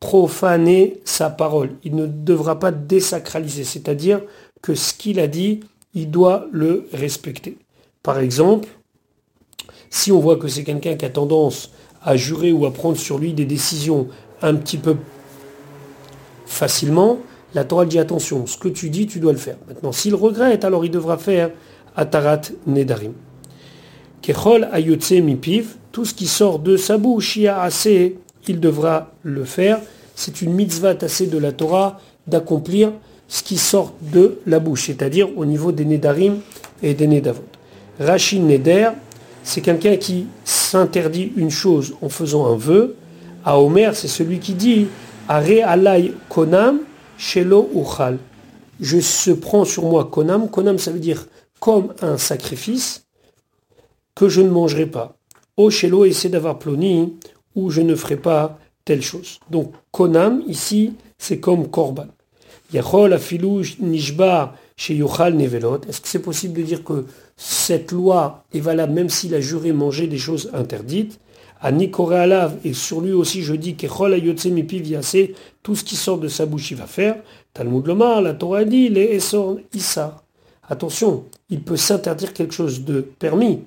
profaner 0.01 0.99
sa 1.05 1.29
parole. 1.29 1.71
Il 1.83 1.95
ne 1.95 2.05
devra 2.05 2.59
pas 2.59 2.71
désacraliser, 2.71 3.63
c'est-à-dire 3.63 4.21
que 4.61 4.75
ce 4.75 4.93
qu'il 4.93 5.21
a 5.21 5.27
dit, 5.27 5.61
il 5.93 6.11
doit 6.11 6.47
le 6.51 6.87
respecter. 6.91 7.57
Par 8.03 8.19
exemple, 8.19 8.67
si 9.89 10.11
on 10.11 10.19
voit 10.19 10.35
que 10.35 10.49
c'est 10.49 10.63
quelqu'un 10.63 10.95
qui 10.95 11.05
a 11.05 11.09
tendance 11.09 11.71
à 12.05 12.15
jurer 12.15 12.51
ou 12.51 12.65
à 12.65 12.71
prendre 12.71 12.97
sur 12.97 13.17
lui 13.17 13.33
des 13.33 13.45
décisions 13.45 14.07
un 14.41 14.55
petit 14.55 14.77
peu 14.77 14.95
facilement, 16.45 17.17
la 17.53 17.63
Torah 17.63 17.85
dit 17.85 17.99
attention, 17.99 18.45
ce 18.45 18.57
que 18.57 18.67
tu 18.67 18.89
dis, 18.89 19.07
tu 19.07 19.19
dois 19.19 19.31
le 19.31 19.37
faire. 19.37 19.57
Maintenant, 19.67 19.91
s'il 19.91 20.13
regrette, 20.13 20.63
alors 20.63 20.85
il 20.85 20.91
devra 20.91 21.17
faire 21.17 21.49
Atarat 21.95 22.41
Nedarim. 22.67 23.13
Kechol 24.21 24.67
ayotse 24.71 25.11
mipiv, 25.11 25.75
tout 25.91 26.05
ce 26.05 26.13
qui 26.13 26.27
sort 26.27 26.59
de 26.59 26.77
sa 26.77 26.97
bouche, 26.97 27.39
assez, 27.45 28.17
il 28.47 28.59
devra 28.59 29.13
le 29.23 29.43
faire. 29.45 29.79
C'est 30.15 30.41
une 30.41 30.53
mitzvah 30.53 30.95
tassée 30.95 31.27
de 31.27 31.37
la 31.37 31.51
Torah 31.51 31.99
d'accomplir 32.27 32.91
ce 33.27 33.41
qui 33.41 33.57
sort 33.57 33.93
de 34.01 34.39
la 34.45 34.59
bouche, 34.59 34.87
c'est-à-dire 34.87 35.29
au 35.37 35.45
niveau 35.45 35.71
des 35.71 35.85
Nedarim 35.85 36.39
et 36.83 36.93
des 36.93 37.07
Nedavot. 37.07 37.43
Rachid 37.99 38.43
Neder, 38.43 38.89
c'est 39.45 39.61
quelqu'un 39.61 39.95
qui 39.95 40.25
s'interdit 40.43 41.31
une 41.37 41.51
chose 41.51 41.93
en 42.01 42.09
faisant 42.09 42.47
un 42.51 42.57
vœu. 42.57 42.95
À 43.45 43.59
Omer, 43.59 43.95
c'est 43.95 44.07
celui 44.07 44.39
qui 44.39 44.55
dit 44.55 44.87
Are 45.29 45.45
alay 45.65 46.13
konam 46.29 46.79
shelo 47.19 47.69
uchal. 47.75 48.17
Je 48.79 48.99
se 48.99 49.29
prends 49.29 49.63
sur 49.63 49.85
moi 49.85 50.09
konam. 50.11 50.49
Konam, 50.49 50.79
ça 50.79 50.91
veut 50.91 50.99
dire 50.99 51.27
comme 51.59 51.93
un 52.01 52.17
sacrifice 52.17 53.05
que 54.15 54.29
je 54.29 54.41
ne 54.41 54.49
mangerai 54.49 54.87
pas. 54.87 55.15
O 55.57 55.69
shelo, 55.69 56.05
essaie 56.05 56.29
d'avoir 56.29 56.57
ploni, 56.57 57.13
ou 57.53 57.69
je 57.69 57.81
ne 57.81 57.95
ferai 57.95 58.17
pas 58.17 58.57
telle 58.83 59.03
chose. 59.03 59.39
Donc, 59.51 59.73
konam, 59.91 60.41
ici, 60.47 60.93
c'est 61.19 61.39
comme 61.39 61.69
korban. 61.69 62.07
Yachol 62.73 63.13
afilou 63.13 63.61
nishba 63.79 64.55
chez 64.75 64.95
Nevelot. 64.95 65.81
Est-ce 65.87 66.01
que 66.01 66.07
c'est 66.07 66.19
possible 66.19 66.59
de 66.59 66.63
dire 66.63 66.83
que 66.83 67.05
cette 67.37 67.91
loi 67.91 68.45
est 68.53 68.59
valable 68.59 68.93
même 68.93 69.09
s'il 69.09 69.35
a 69.35 69.41
juré 69.41 69.73
manger 69.73 70.07
des 70.07 70.17
choses 70.17 70.49
interdites 70.53 71.19
À 71.61 71.69
Alav, 71.69 72.57
et 72.63 72.73
sur 72.73 73.01
lui 73.01 73.11
aussi 73.11 73.41
je 73.41 73.53
dis 73.53 73.75
que 73.75 73.87
tout 75.63 75.75
ce 75.75 75.83
qui 75.83 75.95
sort 75.95 76.17
de 76.17 76.27
sa 76.27 76.45
bouche 76.45 76.71
il 76.71 76.77
va 76.77 76.85
faire. 76.85 77.17
Talmud 77.53 77.85
Lomar, 77.87 78.21
la 78.21 78.33
Torah 78.33 78.65
dit, 78.65 78.89
les 78.89 79.15
Essor 79.15 79.57
Issa. 79.73 80.21
Attention, 80.69 81.25
il 81.49 81.61
peut 81.61 81.77
s'interdire 81.77 82.33
quelque 82.33 82.53
chose 82.53 82.83
de 82.83 83.01
permis. 83.01 83.61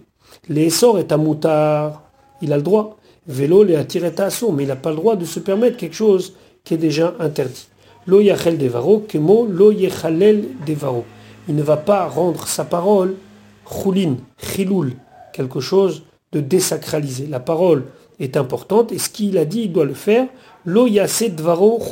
Les 0.48 0.66
Essor 0.66 0.98
est 0.98 1.12
à 1.12 1.16
moutar, 1.16 2.04
il 2.40 2.52
a 2.52 2.56
le 2.56 2.62
droit. 2.62 2.98
Vélo 3.26 3.62
les 3.62 3.76
attiré 3.76 4.12
mais 4.54 4.62
il 4.62 4.68
n'a 4.68 4.76
pas 4.76 4.90
le 4.90 4.96
droit 4.96 5.16
de 5.16 5.26
se 5.26 5.40
permettre 5.40 5.76
quelque 5.76 5.94
chose 5.94 6.34
qui 6.64 6.74
est 6.74 6.78
déjà 6.78 7.14
interdit. 7.20 7.68
Lo 8.06 8.22
devaro, 8.22 9.00
kemo 9.00 9.46
lo 9.46 9.70
devaro. 9.72 11.04
Il 11.46 11.54
ne 11.54 11.62
va 11.62 11.76
pas 11.76 12.06
rendre 12.06 12.46
sa 12.46 12.64
parole 12.64 13.16
chulin, 13.70 14.16
chiloul, 14.38 14.92
quelque 15.32 15.60
chose 15.60 16.02
de 16.32 16.40
désacralisé. 16.40 17.26
La 17.26 17.40
parole 17.40 17.84
est 18.20 18.36
importante 18.36 18.92
et 18.92 18.98
ce 18.98 19.08
qu'il 19.08 19.38
a 19.38 19.44
dit, 19.44 19.62
il 19.62 19.72
doit 19.72 19.84
le 19.84 19.94
faire. 19.94 20.26
Lo 20.64 20.86
yase 20.86 21.24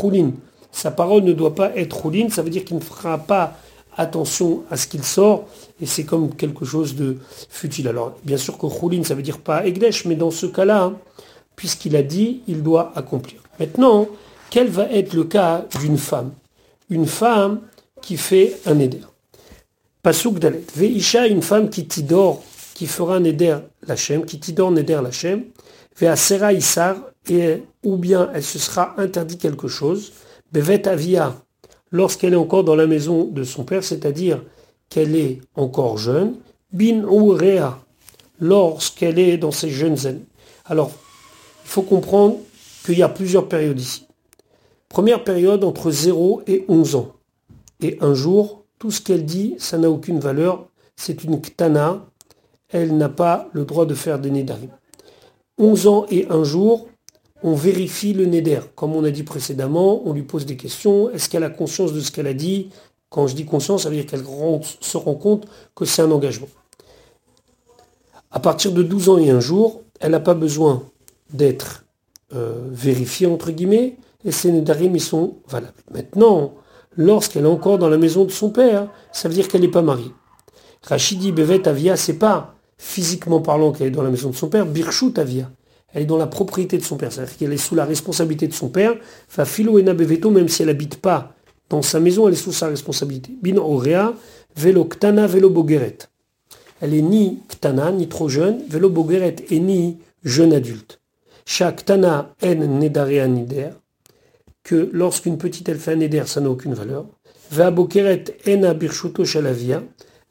chulin. 0.01 0.33
Sa 0.73 0.91
parole 0.91 1.23
ne 1.23 1.33
doit 1.33 1.55
pas 1.55 1.75
être 1.77 2.03
chulin, 2.03 2.29
ça 2.29 2.43
veut 2.43 2.51
dire 2.51 2.65
qu'il 2.65 2.77
ne 2.77 2.83
fera 2.83 3.19
pas 3.19 3.55
attention 3.97 4.65
à 4.71 4.77
ce 4.77 4.87
qu'il 4.87 5.03
sort 5.05 5.47
et 5.81 5.87
c'est 5.87 6.05
comme 6.05 6.35
quelque 6.35 6.65
chose 6.67 6.97
de 6.97 7.17
futile. 7.49 7.89
Alors 7.89 8.13
bien 8.25 8.37
sûr 8.37 8.59
que 8.59 8.67
chulin 8.69 9.03
ça 9.05 9.15
veut 9.15 9.23
dire 9.23 9.39
pas 9.39 9.67
egdesh, 9.67 10.05
mais 10.05 10.17
dans 10.17 10.31
ce 10.31 10.47
cas-là, 10.47 10.83
hein, 10.85 10.97
puisqu'il 11.55 11.97
a 11.97 12.03
dit, 12.03 12.43
il 12.47 12.63
doit 12.63 12.93
accomplir. 12.95 13.41
Maintenant, 13.59 14.07
quel 14.51 14.69
va 14.69 14.85
être 14.91 15.15
le 15.15 15.25
cas 15.25 15.65
d'une 15.81 15.99
femme? 15.99 16.33
Une 16.91 17.07
femme 17.07 17.61
qui 18.03 18.17
fait 18.17 18.59
un 18.67 18.79
éder. 18.79 19.01
Pasuk 20.07 20.39
Dalet. 20.39 20.63
Veisha, 20.77 21.27
une 21.27 21.43
femme 21.43 21.69
qui 21.69 21.89
tidore, 21.89 22.41
qui 22.75 22.87
fera 22.87 23.17
un 23.17 23.25
éder 23.25 23.57
lachem, 23.89 24.25
qui 24.25 24.39
tidore 24.39 24.69
un 24.69 24.77
éder 24.77 25.01
lachem. 25.03 25.47
Veasera 25.99 26.53
Issar, 26.53 26.95
et 27.29 27.65
ou 27.83 27.97
bien 27.97 28.31
elle 28.33 28.45
se 28.45 28.61
sera 28.61 28.95
interdit 28.99 29.37
quelque 29.37 29.67
chose. 29.67 30.13
Bevet 30.53 30.87
Avia, 30.87 31.35
lorsqu'elle 31.91 32.35
est 32.35 32.37
encore 32.37 32.63
dans 32.63 32.77
la 32.77 32.87
maison 32.87 33.25
de 33.25 33.43
son 33.43 33.65
père, 33.65 33.83
c'est-à-dire 33.83 34.45
qu'elle 34.91 35.17
est 35.17 35.41
encore 35.57 35.99
jeune. 35.99 36.37
Bin 36.73 37.03
ou 37.03 37.31
Rea, 37.31 37.85
lorsqu'elle 38.39 39.19
est 39.19 39.39
dans 39.39 39.51
ses 39.51 39.71
jeunes 39.71 40.07
années. 40.07 40.27
Alors, 40.67 40.93
il 41.65 41.69
faut 41.69 41.83
comprendre 41.83 42.37
qu'il 42.85 42.97
y 42.97 43.03
a 43.03 43.09
plusieurs 43.09 43.49
périodes 43.49 43.81
ici. 43.81 44.07
Première 44.89 45.25
période 45.25 45.65
entre 45.65 45.91
0 45.91 46.43
et 46.47 46.65
11 46.69 46.95
ans. 46.95 47.13
Et 47.81 47.99
un 48.01 48.15
jour, 48.15 48.66
tout 48.79 48.91
ce 48.91 49.01
qu'elle 49.01 49.25
dit, 49.25 49.55
ça 49.59 49.79
n'a 49.79 49.91
aucune 49.91 50.19
valeur. 50.19 50.67
C'est 50.97 51.25
une 51.25 51.41
ktana. 51.41 52.07
Elle 52.69 52.97
n'a 52.97 53.09
pas 53.09 53.49
le 53.53 53.65
droit 53.65 53.87
de 53.87 53.95
faire 53.95 54.19
des 54.19 54.31
nédarim. 54.31 54.71
11 55.59 55.87
ans 55.87 56.07
et 56.11 56.27
un 56.29 56.45
jour, 56.45 56.89
on 57.43 57.55
vérifie 57.55 58.13
le 58.13 58.27
néder. 58.27 58.61
Comme 58.75 58.95
on 58.95 59.05
a 59.05 59.11
dit 59.11 59.23
précédemment, 59.23 60.03
on 60.07 60.13
lui 60.13 60.23
pose 60.23 60.47
des 60.47 60.57
questions. 60.57 61.11
Est-ce 61.11 61.29
qu'elle 61.29 61.45
a 61.45 61.51
conscience 61.51 61.93
de 61.93 62.01
ce 62.01 62.11
qu'elle 62.11 62.27
a 62.27 62.35
dit? 62.35 62.71
Quand 63.09 63.27
je 63.27 63.35
dis 63.35 63.47
conscience, 63.47 63.85
ça 63.85 63.89
veut 63.89 63.97
dire 63.97 64.07
qu'elle 64.07 64.25
se 64.81 64.97
rend 64.97 65.15
compte 65.15 65.47
que 65.75 65.85
c'est 65.85 66.03
un 66.03 66.11
engagement. 66.11 66.49
À 68.31 68.41
partir 68.41 68.73
de 68.73 68.83
12 68.83 69.09
ans 69.09 69.19
et 69.19 69.31
un 69.31 69.41
jour, 69.41 69.83
elle 70.01 70.11
n'a 70.11 70.21
pas 70.21 70.35
besoin 70.35 70.83
d'être 71.33 71.85
euh, 72.35 72.69
vérifiée, 72.71 73.27
entre 73.27 73.53
guillemets 73.53 73.97
et 74.27 74.33
ces 74.33 74.51
Nedarim, 74.51 74.95
ils 74.95 75.01
sont 75.01 75.37
valables. 75.49 75.73
Maintenant, 75.93 76.55
lorsqu'elle 76.97 77.45
est 77.45 77.49
encore 77.49 77.79
dans 77.79 77.89
la 77.89 77.99
maison 77.99 78.25
de 78.25 78.31
son 78.31 78.51
père, 78.51 78.89
ça 79.13 79.29
veut 79.29 79.35
dire 79.35 79.49
qu'elle 79.49 79.61
n'est 79.61 79.69
pas 79.69 79.83
mariée. 79.83 80.13
Rachidi 80.83 81.33
Bevet 81.33 81.67
Avia, 81.69 81.97
c'est 81.97 82.19
pas 82.19 82.55
physiquement 82.79 83.41
parlant 83.41 83.73
qu'elle 83.73 83.89
est 83.89 83.91
dans 83.91 84.03
la 84.03 84.11
maison 84.11 84.31
de 84.31 84.35
son 84.35 84.49
père, 84.49 84.67
Birchut 84.67 85.13
Avia. 85.17 85.51
Elle 85.93 86.03
est 86.03 86.07
dans 86.07 86.19
la 86.19 86.27
propriété 86.27 86.77
de 86.79 86.83
son 86.83 86.97
père, 86.97 87.13
c'est-à-dire 87.13 87.37
qu'elle 87.37 87.53
est 87.53 87.57
sous 87.57 87.75
la 87.75 87.85
responsabilité 87.85 88.47
de 88.49 88.53
son 88.53 88.69
père. 88.69 88.95
Fa 89.29 89.45
Philo 89.45 89.79
Ena 89.79 89.95
Beveto, 89.95 90.31
même 90.31 90.49
si 90.49 90.63
elle 90.63 90.69
n'habite 90.69 91.01
pas 91.01 91.35
dans 91.71 91.83
sa 91.83 92.01
maison, 92.01 92.29
elle 92.29 92.35
est 92.35 92.37
sous 92.37 92.53
sa 92.53 92.69
responsabilité. 92.69 93.33
Bin 93.43 93.57
Orea, 93.57 94.13
Velo 94.57 94.85
Ktana, 94.85 95.27
Velo 95.27 95.51
Bogeret. 95.51 95.99
Elle 96.81 96.95
est 96.95 97.03
ni 97.03 97.41
Ktana, 97.49 97.93
ni 97.93 98.09
trop 98.09 98.29
jeune, 98.29 98.63
Velo 98.69 98.91
Bogeret, 98.91 99.37
et 99.51 99.59
ni 99.59 99.99
jeune 100.23 100.53
adulte. 100.53 101.01
Chaque 101.45 101.85
Tana 101.85 102.35
en 102.43 102.55
Nedarea 102.55 103.27
Nider 103.27 103.71
que 104.67 104.91
lorsqu'une 104.93 105.39
petite 105.39 105.69
elle 105.69 105.79
fait 105.79 105.93
un 105.93 106.01
éder, 106.01 106.25
ça 106.27 106.41
n'a 106.41 106.51
aucune 106.51 106.75
valeur. 106.75 107.07
Va 107.53 107.71
bokeret 107.71 108.25
ena 108.47 108.75
birshuto 108.75 109.25
shalavia. 109.25 109.85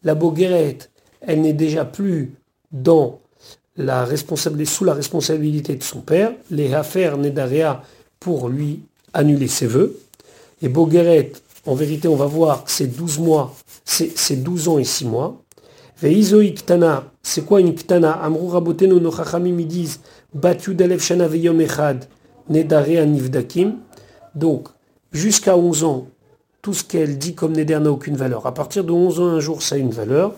La 0.04 0.14
bogeret, 0.14 0.78
elle 1.22 1.40
n'est 1.40 1.54
déjà 1.54 1.86
plus 1.86 2.34
dans 2.70 3.22
la 3.78 4.04
responsabilité, 4.04 4.70
sous 4.70 4.84
la 4.84 4.94
responsabilité 4.94 5.76
de 5.76 5.84
son 5.84 6.02
père. 6.02 6.34
Les 6.52 6.74
hafer 6.74 7.18
nedarea 7.18 7.82
pour 8.20 8.50
lui 8.50 8.82
annuler 9.14 9.48
ses 9.48 9.68
vœux. 9.68 9.98
Et 10.62 10.68
bogeret, 10.68 11.32
en 11.66 11.74
vérité, 11.74 12.10
on 12.10 12.18
va 12.18 12.26
voir, 12.26 12.66
c'est 12.68 12.88
12 12.88 13.20
mois, 13.20 13.56
c'est 13.86 14.44
12 14.44 14.68
ans 14.68 14.80
et 14.80 14.84
6 14.84 15.06
mois. 15.06 15.42
Veizo 16.02 16.42
iktana, 16.42 17.10
c'est 17.24 17.46
quoi 17.46 17.62
une 17.62 17.70
iktana 17.70 18.12
Amrou 18.12 18.50
rabotenu 18.50 19.00
no 19.00 19.12
chachamim, 19.14 19.58
ils 19.60 19.68
disent, 19.68 20.02
battu 20.34 20.76
d'alef 20.76 21.02
shana 21.02 21.26
veyom 21.26 21.62
echad, 21.62 22.04
nedarea 22.50 23.06
nivdakim. 23.06 23.78
Donc, 24.36 24.68
jusqu'à 25.12 25.58
11 25.58 25.84
ans, 25.84 26.08
tout 26.62 26.74
ce 26.74 26.84
qu'elle 26.84 27.18
dit 27.18 27.36
comme 27.36 27.54
Neder 27.54 27.80
n'a 27.80 27.92
aucune 27.92 28.16
valeur. 28.16 28.46
À 28.46 28.54
partir 28.54 28.84
de 28.84 28.92
11 28.92 29.20
ans, 29.20 29.28
un 29.28 29.40
jour, 29.40 29.62
ça 29.62 29.76
a 29.76 29.78
une 29.78 29.92
valeur. 29.92 30.34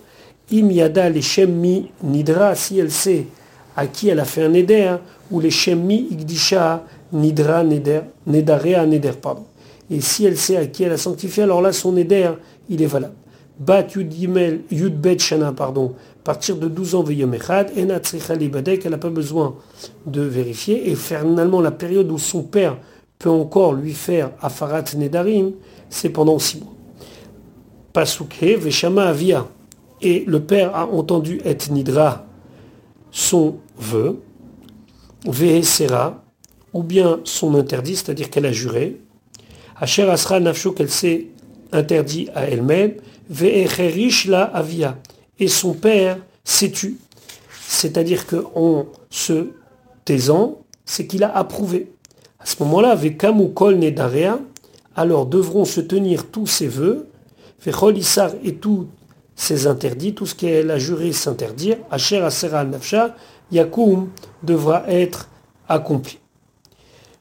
Im 0.51 0.69
yada 0.69 1.09
les 1.09 1.21
shemmi 1.21 1.89
nidra, 2.03 2.55
si 2.55 2.79
elle 2.79 2.91
sait 2.91 3.25
à 3.75 3.87
qui 3.87 4.09
elle 4.09 4.19
a 4.19 4.25
fait 4.25 4.43
un 4.43 4.49
Neder, 4.49 4.95
ou 5.31 5.39
les 5.39 5.51
shemmi 5.51 6.07
igdisha 6.11 6.83
nidra 7.11 7.63
neder, 7.63 8.01
nedarea 8.25 8.85
neder, 8.85 9.13
pardon. 9.21 9.45
Et 9.89 10.01
si 10.01 10.25
elle 10.25 10.37
sait 10.37 10.57
à 10.57 10.65
qui 10.65 10.83
elle 10.83 10.91
a 10.91 10.97
sanctifié, 10.97 11.43
alors 11.43 11.61
là, 11.61 11.71
son 11.71 11.93
Neder, 11.93 12.31
il 12.69 12.81
est 12.81 12.87
valable. 12.87 13.15
Bat 13.59 13.87
yud 13.95 14.13
yud 14.69 15.19
shana, 15.19 15.51
pardon, 15.53 15.93
à 16.19 16.23
partir 16.23 16.57
de 16.57 16.67
12 16.67 16.95
ans, 16.95 17.03
veyom 17.03 17.33
echad, 17.33 17.71
enat 17.77 18.01
elle 18.29 18.91
n'a 18.91 18.97
pas 18.97 19.09
besoin 19.09 19.55
de 20.05 20.21
vérifier, 20.21 20.91
et 20.91 20.95
finalement, 20.95 21.61
la 21.61 21.71
période 21.71 22.11
où 22.11 22.17
son 22.17 22.43
père 22.43 22.77
peut 23.19 23.29
encore 23.29 23.73
lui 23.73 23.93
faire 23.93 24.31
Afarat 24.41 24.83
Nedarim, 24.95 25.53
c'est 25.89 26.09
pendant 26.09 26.39
six 26.39 26.59
mois. 26.59 26.73
Pasuke, 27.93 28.57
Veshama 28.59 29.07
Avia. 29.07 29.47
Et 30.01 30.23
le 30.27 30.43
père 30.43 30.75
a 30.75 30.85
entendu 30.87 31.41
et 31.43 31.57
Nidra 31.71 32.27
son 33.11 33.55
vœu, 33.77 34.21
Vehesera, 35.25 36.23
ou 36.73 36.83
bien 36.83 37.19
son 37.23 37.55
interdit, 37.55 37.95
c'est-à-dire 37.95 38.29
qu'elle 38.29 38.45
a 38.45 38.51
juré. 38.51 39.01
Asher 39.75 40.07
Asra 40.09 40.39
Nafsho, 40.39 40.71
qu'elle 40.71 40.91
s'est 40.91 41.27
interdit 41.71 42.29
à 42.35 42.45
elle-même, 42.45 42.93
Vehecherish 43.29 44.27
la 44.27 44.43
Avia. 44.43 44.97
Et 45.39 45.47
son 45.47 45.73
père 45.73 46.19
s'est 46.43 46.71
tu. 46.71 46.97
C'est-à-dire 47.67 48.27
qu'en 48.27 48.85
se 49.09 49.49
taisant, 50.05 50.59
c'est 50.85 51.07
qu'il 51.07 51.23
a 51.23 51.35
approuvé. 51.35 51.91
À 52.47 52.49
ce 52.49 52.63
moment-là, 52.63 52.91
avec 52.91 53.21
Kol 53.53 53.75
Nedarea, 53.75 54.39
alors 54.95 55.25
devront 55.25 55.65
se 55.65 55.81
tenir 55.81 56.27
tous 56.27 56.47
ses 56.47 56.69
voeux, 56.69 57.09
Vechol 57.61 57.97
Issar 57.97 58.31
et 58.41 58.55
tous 58.55 58.87
ses 59.35 59.67
interdits, 59.67 60.13
tout 60.13 60.25
ce 60.25 60.33
qu'elle 60.33 60.71
a 60.71 60.79
juré 60.79 61.11
s'interdire, 61.11 61.75
Asher 61.91 62.21
Asera 62.21 62.63
Nafsha, 62.63 63.17
Yakum 63.51 64.07
devra 64.43 64.85
être 64.87 65.27
accompli. 65.67 66.19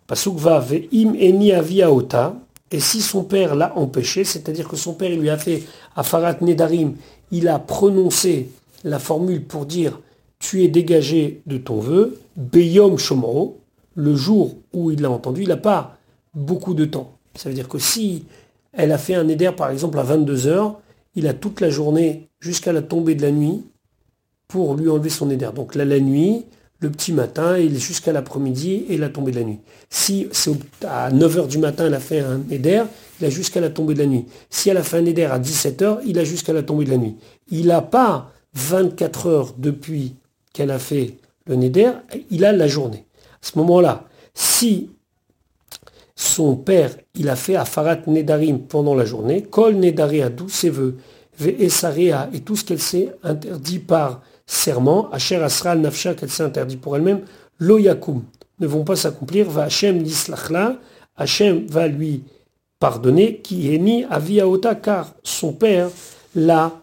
Pasukva 0.06 0.60
Ve'im 0.60 1.16
Eni 1.18 1.50
Aviaota, 1.50 2.36
et 2.70 2.78
si 2.78 3.00
son 3.00 3.24
père 3.24 3.56
l'a 3.56 3.76
empêché, 3.76 4.22
c'est-à-dire 4.22 4.68
que 4.68 4.76
son 4.76 4.92
père 4.92 5.10
lui 5.10 5.28
a 5.28 5.36
fait 5.36 5.64
Afarat 5.96 6.36
Nedarim, 6.40 6.94
il 7.32 7.48
a 7.48 7.58
prononcé 7.58 8.50
la 8.84 9.00
formule 9.00 9.42
pour 9.42 9.66
dire 9.66 9.98
tu 10.38 10.62
es 10.62 10.68
dégagé 10.68 11.42
de 11.46 11.58
ton 11.58 11.80
vœu, 11.80 12.16
Beyom 12.36 12.96
Shomro, 12.96 13.58
le 13.96 14.14
jour 14.14 14.56
où 14.72 14.90
il 14.90 15.00
l'a 15.00 15.10
entendu, 15.10 15.42
il 15.42 15.48
n'a 15.48 15.56
pas 15.56 15.98
beaucoup 16.34 16.74
de 16.74 16.84
temps. 16.84 17.18
Ça 17.34 17.48
veut 17.48 17.54
dire 17.54 17.68
que 17.68 17.78
si 17.78 18.24
elle 18.72 18.92
a 18.92 18.98
fait 18.98 19.14
un 19.14 19.26
éder, 19.26 19.50
par 19.56 19.70
exemple, 19.70 19.98
à 19.98 20.02
22 20.02 20.46
heures, 20.46 20.78
il 21.14 21.26
a 21.26 21.34
toute 21.34 21.60
la 21.60 21.70
journée 21.70 22.28
jusqu'à 22.40 22.72
la 22.72 22.82
tombée 22.82 23.14
de 23.14 23.22
la 23.22 23.30
nuit 23.30 23.64
pour 24.48 24.74
lui 24.74 24.88
enlever 24.88 25.08
son 25.08 25.30
éder. 25.30 25.48
Donc 25.54 25.74
là, 25.74 25.84
la 25.84 25.98
nuit, 25.98 26.44
le 26.78 26.90
petit 26.90 27.12
matin, 27.12 27.58
il 27.58 27.74
est 27.74 27.80
jusqu'à 27.80 28.12
l'après-midi 28.12 28.84
et 28.88 28.98
la 28.98 29.08
tombée 29.08 29.32
de 29.32 29.38
la 29.38 29.44
nuit. 29.44 29.60
Si 29.88 30.28
c'est 30.32 30.52
à 30.86 31.10
9h 31.10 31.48
du 31.48 31.58
matin, 31.58 31.86
elle 31.86 31.94
a 31.94 32.00
fait 32.00 32.20
un 32.20 32.38
Neder, 32.38 32.84
il 33.18 33.26
a 33.26 33.30
jusqu'à 33.30 33.60
la 33.60 33.70
tombée 33.70 33.94
de 33.94 34.00
la 34.00 34.06
nuit. 34.06 34.26
Si 34.50 34.68
elle 34.68 34.76
a 34.76 34.82
fait 34.82 34.98
un 34.98 35.02
Neder 35.02 35.24
à 35.24 35.38
17h, 35.38 36.00
il 36.06 36.18
a 36.18 36.24
jusqu'à 36.24 36.52
la 36.52 36.62
tombée 36.62 36.84
de 36.84 36.90
la 36.90 36.98
nuit. 36.98 37.16
Il 37.48 37.68
n'a 37.68 37.80
pas 37.80 38.30
24 38.54 39.26
heures 39.26 39.54
depuis 39.56 40.14
qu'elle 40.52 40.70
a 40.70 40.78
fait 40.78 41.16
le 41.46 41.56
Neder, 41.56 41.92
il 42.30 42.44
a 42.44 42.52
la 42.52 42.66
journée. 42.66 43.05
À 43.46 43.52
ce 43.52 43.58
moment-là, 43.58 44.04
si 44.34 44.90
son 46.16 46.56
père, 46.56 46.90
il 47.14 47.28
a 47.28 47.36
fait 47.36 47.54
Afarat 47.54 47.98
Nedarim 48.08 48.58
pendant 48.58 48.96
la 48.96 49.04
journée, 49.04 49.42
Kol 49.42 49.76
Nedaria, 49.76 50.30
tous 50.30 50.48
ses 50.48 50.68
voeux, 50.68 50.96
Ve'esaria, 51.38 52.28
et 52.32 52.40
tout 52.40 52.56
ce 52.56 52.64
qu'elle 52.64 52.80
s'est 52.80 53.12
interdit 53.22 53.78
par 53.78 54.22
serment, 54.46 55.08
Asher 55.12 55.36
Asral 55.36 55.78
Nafsha, 55.78 56.14
qu'elle 56.14 56.30
s'est 56.30 56.42
interdit 56.42 56.76
pour 56.76 56.96
elle-même, 56.96 57.20
Lo 57.60 57.78
Yakum, 57.78 58.24
ne 58.58 58.66
vont 58.66 58.82
pas 58.82 58.96
s'accomplir, 58.96 59.48
va 59.48 59.62
Hachem 59.62 59.98
Nislachla, 59.98 60.78
Hachem 61.16 61.66
va 61.66 61.86
lui 61.86 62.24
pardonner, 62.80 63.36
qui 63.36 63.72
est 63.72 63.78
mis 63.78 64.02
à 64.10 64.18
Viaota, 64.18 64.74
car 64.74 65.14
son 65.22 65.52
père 65.52 65.88
l'a 66.34 66.82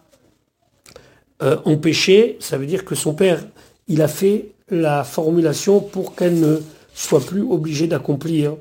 euh, 1.42 1.58
empêché, 1.66 2.38
ça 2.40 2.56
veut 2.56 2.66
dire 2.66 2.86
que 2.86 2.94
son 2.94 3.12
père, 3.12 3.44
il 3.86 4.00
a 4.00 4.08
fait 4.08 4.53
la 4.80 5.04
formulation 5.04 5.80
pour 5.80 6.14
qu'elle 6.14 6.38
ne 6.38 6.58
soit 6.94 7.24
plus 7.24 7.42
obligée 7.42 7.86
d'accomplir 7.86 8.56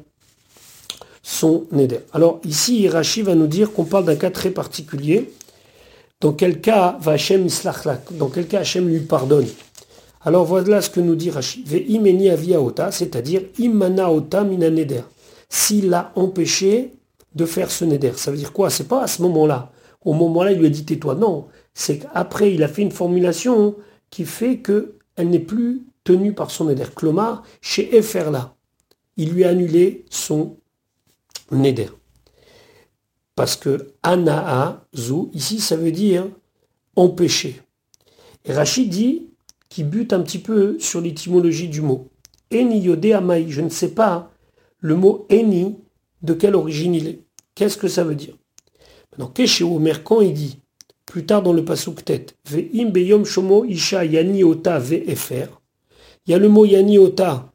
son 1.22 1.66
neder. 1.72 2.00
Alors 2.12 2.40
ici, 2.46 2.82
Irachi 2.82 3.22
va 3.22 3.36
nous 3.36 3.48
dire 3.48 3.72
qu'on 3.72 3.86
parle 3.86 4.06
d'un 4.06 4.16
cas 4.16 4.32
très 4.32 4.52
particulier. 4.52 5.32
Dans 6.20 6.34
quel 6.34 6.62
cas 6.62 6.98
va 7.02 7.14
Hachem 7.14 7.48
Dans 8.12 8.30
quel 8.30 8.48
cas 8.48 8.60
Hachem 8.60 8.88
lui 8.88 9.00
pardonne? 9.00 9.48
Alors 10.26 10.46
voilà 10.46 10.82
ce 10.82 10.90
que 10.90 11.02
nous 11.02 11.16
dit 11.16 11.30
Rashi. 11.30 11.64
Ve'imeni 11.66 12.30
aviaota, 12.30 12.92
c'est-à-dire 12.92 13.42
imanaota 13.60 14.44
mina 14.44 14.70
neder. 14.70 15.04
S'il 15.50 15.94
a 15.94 16.12
empêché 16.16 16.92
de 17.36 17.46
faire 17.46 17.72
ce 17.72 17.86
neder. 17.86 18.14
Ça 18.16 18.32
veut 18.32 18.38
dire 18.38 18.54
quoi? 18.54 18.70
C'est 18.70 18.88
pas 18.88 19.04
à 19.04 19.08
ce 19.08 19.22
moment-là. 19.22 19.72
Au 20.06 20.14
moment-là, 20.14 20.52
il 20.52 20.60
lui 20.60 20.68
a 20.68 20.70
dit 20.70 20.86
tais-toi. 20.86 21.16
Non, 21.16 21.48
c'est 21.74 22.00
qu'après, 22.00 22.54
il 22.54 22.64
a 22.64 22.68
fait 22.68 22.82
une 22.82 22.92
formulation 22.92 23.76
qui 24.10 24.26
fait 24.26 24.58
qu'elle 24.58 25.30
n'est 25.30 25.40
plus 25.40 25.82
tenue 26.04 26.34
par 26.34 26.52
son 26.52 26.66
neder. 26.66 26.86
Clomar, 26.96 27.44
chez 27.62 27.90
là, 28.32 28.56
il 29.18 29.32
lui 29.32 29.44
a 29.44 29.50
annulé 29.50 30.06
son 30.10 30.58
neder. 31.52 31.90
Parce 33.36 33.56
que 33.56 33.94
anaa, 34.04 34.86
zou, 34.96 35.32
ici, 35.34 35.60
ça 35.60 35.76
veut 35.76 35.92
dire 35.92 36.28
empêcher. 36.96 37.62
Rachid 38.48 38.90
dit, 38.90 39.30
qui 39.70 39.84
bute 39.84 40.14
un 40.14 40.22
petit 40.22 40.40
peu 40.40 40.78
sur 40.80 41.02
l'étymologie 41.02 41.70
du 41.70 41.82
mot. 41.82 42.10
Eni 42.52 42.80
yode 42.80 43.06
amai, 43.08 43.46
je 43.50 43.62
ne 43.62 43.70
sais 43.70 43.90
pas 43.90 44.32
le 44.80 44.96
mot 44.96 45.26
eni, 45.30 45.78
de 46.22 46.34
quelle 46.34 46.56
origine 46.56 46.94
il 46.94 47.08
est. 47.08 47.20
Qu'est-ce 47.56 47.78
que 47.78 47.88
ça 47.88 48.04
veut 48.04 48.16
dire? 48.16 48.38
Maintenant, 49.12 49.28
Keshe 49.34 49.62
Omer, 49.62 50.04
quand 50.04 50.22
il 50.22 50.34
dit, 50.34 50.60
plus 51.06 51.26
tard 51.26 51.42
dans 51.42 51.54
le 51.54 51.64
pasuk 51.66 52.04
tête, 52.04 52.36
Ve'im 52.50 52.90
beyom 52.90 53.26
shomo 53.26 53.66
isha 53.66 54.06
yani 54.06 54.44
ota 54.44 54.80
ve'efer, 54.80 55.48
il 56.26 56.32
y 56.32 56.34
a 56.34 56.38
le 56.38 56.50
mot 56.50 56.66
yani 56.66 56.98
ota 56.98 57.54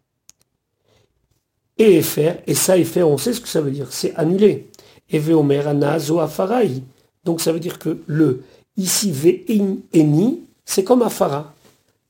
et 1.79 2.03
faire, 2.03 2.43
et 2.47 2.55
ça 2.55 2.83
faire, 2.85 3.09
on 3.09 3.19
sait 3.19 3.33
ce 3.33 3.41
que 3.41 3.49
ça 3.49 3.61
veut 3.61 3.71
dire, 3.71 3.93
c'est 3.93 4.15
annuler. 4.17 4.69
Et 5.11 5.19
veomer 5.19 5.67
anazo 5.67 6.19
afarai. 6.19 6.83
Donc 7.25 7.41
ça 7.41 7.53
veut 7.53 7.61
dire 7.61 7.79
que 7.79 7.99
le 8.07 8.43
ici 8.77 9.13
ve'in 9.13 9.77
eni, 9.95 10.45
c'est 10.65 10.85
comme 10.85 11.03
afara. 11.03 11.55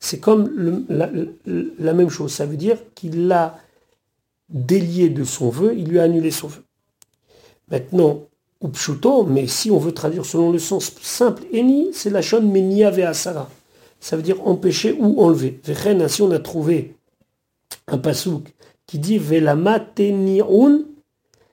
C'est 0.00 0.20
comme 0.20 0.86
la, 0.88 1.92
même 1.92 2.08
chose. 2.08 2.32
Ça 2.32 2.46
veut 2.46 2.56
dire 2.56 2.78
qu'il 2.94 3.26
l'a 3.26 3.58
délié 4.48 5.10
de 5.10 5.24
son 5.24 5.50
vœu, 5.50 5.74
il 5.76 5.88
lui 5.88 5.98
a 5.98 6.04
annulé 6.04 6.30
son 6.30 6.48
vœu. 6.48 6.62
Maintenant, 7.70 8.22
upshuto, 8.64 9.24
mais 9.24 9.46
si 9.46 9.70
on 9.70 9.78
veut 9.78 9.92
traduire 9.92 10.24
selon 10.24 10.50
le 10.52 10.58
sens 10.58 10.92
simple, 11.02 11.42
eni, 11.52 11.88
c'est 11.92 12.10
la 12.10 12.22
shon 12.22 12.42
menia 12.42 12.90
ve'asara. 12.90 13.50
Ça 14.00 14.16
veut 14.16 14.22
dire 14.22 14.46
empêcher 14.46 14.96
ou 14.98 15.20
enlever. 15.22 15.60
Vechen, 15.64 16.02
ainsi 16.02 16.22
on 16.22 16.30
a 16.30 16.38
trouvé 16.38 16.94
un 17.86 17.98
pasouk 17.98 18.54
qui 18.86 18.98
dit 18.98 19.18
Velama 19.18 19.84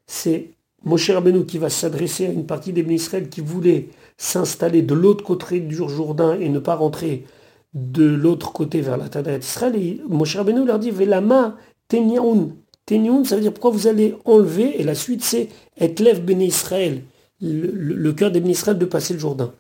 c'est 0.08 0.52
Moshe 0.84 1.10
Rabbeinu 1.10 1.46
qui 1.46 1.58
va 1.58 1.70
s'adresser 1.70 2.28
à 2.28 2.30
une 2.30 2.46
partie 2.46 2.72
des 2.72 2.82
Israël 2.94 3.28
qui 3.30 3.42
voulait 3.42 3.90
s'installer 4.18 4.84
de 4.84 4.94
l'autre 4.94 5.24
côté 5.24 5.60
du 5.60 5.76
Jourdain 5.76 6.40
et 6.40 6.50
ne 6.50 6.60
pas 6.60 6.76
rentrer 6.76 7.26
de 7.74 8.06
l'autre 8.06 8.54
côté 8.54 8.82
vers 8.82 8.98
la 8.98 9.10
terre 9.10 9.24
d'Israël. 9.24 9.76
Et 9.76 10.02
Moshe 10.08 10.36
Rabbeinu 10.36 10.66
leur 10.66 10.80
dit 10.80 10.92
Velama 10.92 11.58
teniaun. 11.88 12.52
Teniaun, 12.86 13.24
ça 13.24 13.36
veut 13.36 13.42
dire 13.42 13.52
pourquoi 13.52 13.72
vous 13.72 13.88
allez 13.88 14.16
enlever, 14.26 14.80
et 14.80 14.84
la 14.84 14.94
suite 14.94 15.24
c'est 15.24 15.50
Etlev 15.76 16.22
Ben 16.22 16.40
Israël, 16.42 17.02
le, 17.42 18.12
cœur 18.12 18.32
des 18.32 18.40
Israël 18.40 18.78
de 18.78 18.86
passer 18.86 19.14
le 19.14 19.20
Jourdain. 19.20 19.52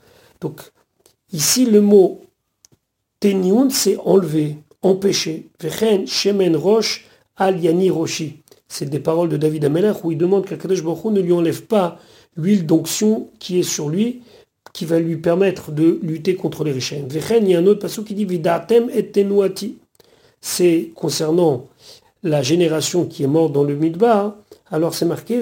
Donc 0.41 0.61
ici 1.33 1.65
le 1.65 1.81
mot 1.81 2.21
teniaun, 3.19 3.69
c'est 3.69 3.97
enlever, 3.97 4.57
empêcher. 4.81 5.47
Vechen, 5.61 6.07
Shemen, 6.07 6.55
Roche, 6.55 7.05
Al 7.37 7.61
Yani 7.61 7.89
Roshi. 7.89 8.37
C'est 8.67 8.89
des 8.89 8.99
paroles 8.99 9.29
de 9.29 9.37
David 9.37 9.65
Amelech 9.65 10.03
où 10.03 10.11
il 10.11 10.17
demande 10.17 10.45
qu'Akadosh 10.45 10.83
Baruch 10.83 11.05
ne 11.05 11.21
lui 11.21 11.33
enlève 11.33 11.63
pas 11.63 11.99
l'huile 12.35 12.65
d'onction 12.65 13.29
qui 13.39 13.59
est 13.59 13.63
sur 13.63 13.89
lui, 13.89 14.21
qui 14.73 14.85
va 14.85 14.99
lui 14.99 15.17
permettre 15.17 15.71
de 15.71 15.99
lutter 16.01 16.35
contre 16.35 16.63
les 16.63 16.71
richesses. 16.71 17.03
il 17.09 17.49
y 17.49 17.55
a 17.55 17.59
un 17.59 17.65
autre 17.65 17.81
passage 17.81 18.03
qui 18.03 18.13
dit 18.13 18.25
Vidatem 18.25 18.89
et 18.93 19.07
tenuati. 19.07 19.77
C'est 20.41 20.91
concernant 20.95 21.67
la 22.23 22.41
génération 22.41 23.05
qui 23.05 23.23
est 23.23 23.27
morte 23.27 23.53
dans 23.53 23.63
le 23.63 23.75
Midbar, 23.75 24.35
alors 24.71 24.93
c'est 24.93 25.05
marqué 25.05 25.41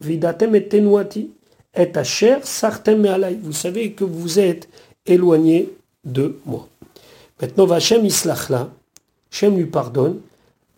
Vidatem 0.00 0.54
et 0.54 0.68
tenuati. 0.68 1.30
Et 1.76 1.90
asher 1.96 2.36
sartem 2.42 3.04
alay. 3.06 3.36
Vous 3.42 3.52
savez 3.52 3.92
que 3.92 4.04
vous 4.04 4.38
êtes 4.38 4.68
éloigné 5.06 5.70
de 6.04 6.36
moi. 6.46 6.68
Maintenant, 7.44 7.66
Vachem 7.66 8.06
Islachla, 8.06 8.70
Shem 9.28 9.58
lui 9.58 9.66
pardonne, 9.66 10.20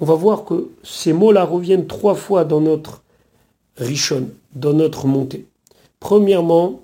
on 0.00 0.05
va 0.05 0.14
voir 0.14 0.44
que 0.44 0.72
ces 0.83 1.12
mots-là 1.12 1.44
reviennent 1.44 1.87
trois 1.87 2.16
fois 2.16 2.44
dans 2.44 2.61
notre 2.61 3.05
Rishon, 3.76 4.31
dans 4.52 4.72
notre 4.72 5.07
montée. 5.07 5.46
Premièrement, 6.00 6.81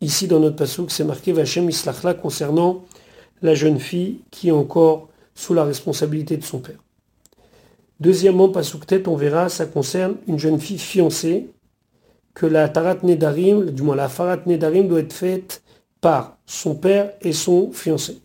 ici 0.00 0.26
dans 0.26 0.40
notre 0.40 0.56
pasouk, 0.56 0.90
c'est 0.90 1.04
marqué 1.04 1.34
Vachem 1.34 1.68
Islachla 1.68 2.14
concernant 2.14 2.86
la 3.42 3.54
jeune 3.54 3.78
fille 3.78 4.20
qui 4.30 4.48
est 4.48 4.52
encore 4.52 5.10
sous 5.34 5.52
la 5.52 5.64
responsabilité 5.64 6.38
de 6.38 6.44
son 6.44 6.60
père. 6.60 6.82
Deuxièmement, 8.00 8.48
pasouk 8.48 8.86
tête, 8.86 9.06
on 9.06 9.16
verra, 9.16 9.50
ça 9.50 9.66
concerne 9.66 10.14
une 10.28 10.38
jeune 10.38 10.58
fille 10.58 10.78
fiancée 10.78 11.50
que 12.32 12.46
la 12.46 12.70
Tarat 12.70 12.96
Nedarim, 13.02 13.66
du 13.66 13.82
moins 13.82 13.96
la 13.96 14.08
Farat 14.08 14.40
Nedarim 14.46 14.88
doit 14.88 15.00
être 15.00 15.12
faite 15.12 15.62
par 16.00 16.38
son 16.46 16.74
père 16.74 17.12
et 17.20 17.34
son 17.34 17.70
fiancé. 17.70 18.22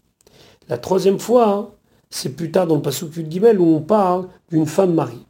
La 0.70 0.78
troisième 0.78 1.20
fois, 1.20 1.48
hein, 1.48 1.68
c'est 2.10 2.30
plus 2.30 2.52
tard 2.52 2.68
dans 2.68 2.76
le 2.76 2.82
Pasuk 2.82 3.12
Gimel 3.30 3.60
où 3.60 3.76
on 3.76 3.82
parle 3.82 4.28
d'une 4.50 4.66
femme 4.66 4.94
mariée. 4.94 5.26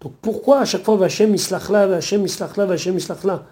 Donc 0.00 0.14
pourquoi 0.20 0.60
à 0.60 0.64
chaque 0.64 0.84
fois 0.84 0.96
Vachem 0.96 1.34
Islachla, 1.34 1.86
Vachem 1.86 2.24
Islachla, 2.24 2.66
Vachem 2.66 2.96
Islachla 2.96 3.44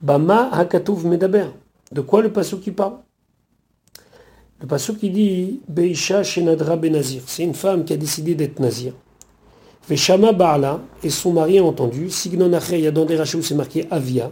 Bama 0.00 0.50
Hakatouv 0.52 1.06
Medaber. 1.06 1.46
De 1.90 2.02
quoi 2.02 2.22
le 2.22 2.30
Pasuk 2.30 2.60
qui 2.60 2.70
parle? 2.70 2.98
Le 4.60 4.66
Pasuk 4.66 4.98
qui 4.98 5.10
dit 5.10 5.60
Beisha 5.66 6.22
Shenadra 6.22 6.76
Benazir. 6.76 7.22
C'est 7.26 7.44
une 7.44 7.54
femme 7.54 7.84
qui 7.84 7.94
a 7.94 7.96
décidé 7.96 8.34
d'être 8.34 8.60
nazir. 8.60 8.92
Veshama 9.88 10.32
Baala 10.32 10.80
et 11.02 11.08
son 11.08 11.32
mari 11.32 11.58
a 11.58 11.64
entendu. 11.64 12.10
Signon 12.10 12.52
Acher, 12.52 12.76
il 12.78 12.84
y 12.84 12.86
a 12.86 12.90
dans 12.90 13.06
des 13.06 13.18
où 13.18 13.42
c'est 13.42 13.54
marqué 13.54 13.86
Avia. 13.90 14.30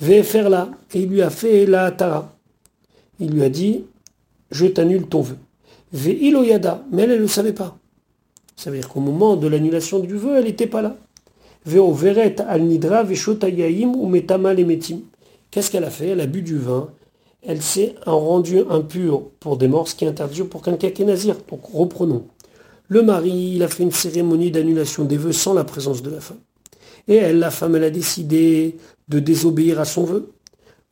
là 0.00 0.68
et 0.92 1.00
il 1.00 1.08
lui 1.08 1.22
a 1.22 1.30
fait 1.30 1.64
la 1.64 1.90
Tara. 1.90 2.36
Il 3.18 3.32
lui 3.32 3.42
a 3.42 3.48
dit 3.48 3.84
Je 4.50 4.66
t'annule 4.66 5.06
ton 5.06 5.20
vœu. 5.20 5.36
Mais 5.92 6.18
elle, 6.22 7.10
ne 7.10 7.16
le 7.16 7.28
savait 7.28 7.52
pas. 7.52 7.78
Ça 8.56 8.70
veut 8.70 8.78
dire 8.78 8.88
qu'au 8.88 9.00
moment 9.00 9.36
de 9.36 9.46
l'annulation 9.46 10.00
du 10.00 10.16
vœu, 10.16 10.36
elle 10.36 10.44
n'était 10.44 10.66
pas 10.66 10.82
là. 10.82 10.96
Al 11.66 12.62
ou 12.62 14.06
metama 14.08 14.54
metim. 14.54 15.00
Qu'est-ce 15.50 15.70
qu'elle 15.70 15.84
a 15.84 15.90
fait? 15.90 16.08
Elle 16.08 16.20
a 16.20 16.26
bu 16.26 16.42
du 16.42 16.58
vin. 16.58 16.90
Elle 17.42 17.62
s'est 17.62 17.94
rendue 18.04 18.62
impure 18.68 19.30
pour 19.40 19.56
des 19.56 19.68
morts, 19.68 19.88
ce 19.88 19.94
qui 19.94 20.04
est 20.04 20.08
interdit 20.08 20.42
pour 20.42 20.62
quelqu'un 20.62 20.90
qui 20.90 21.02
est 21.02 21.06
nazir. 21.06 21.36
Donc 21.48 21.60
reprenons. 21.72 22.26
Le 22.88 23.02
mari, 23.02 23.52
il 23.54 23.62
a 23.62 23.68
fait 23.68 23.82
une 23.82 23.92
cérémonie 23.92 24.50
d'annulation 24.50 25.04
des 25.04 25.16
vœux 25.16 25.32
sans 25.32 25.54
la 25.54 25.64
présence 25.64 26.02
de 26.02 26.10
la 26.10 26.20
femme. 26.20 26.40
Et 27.06 27.16
elle, 27.16 27.38
la 27.38 27.50
femme, 27.50 27.76
elle 27.76 27.84
a 27.84 27.90
décidé 27.90 28.76
de 29.08 29.20
désobéir 29.20 29.80
à 29.80 29.84
son 29.84 30.04
vœu. 30.04 30.32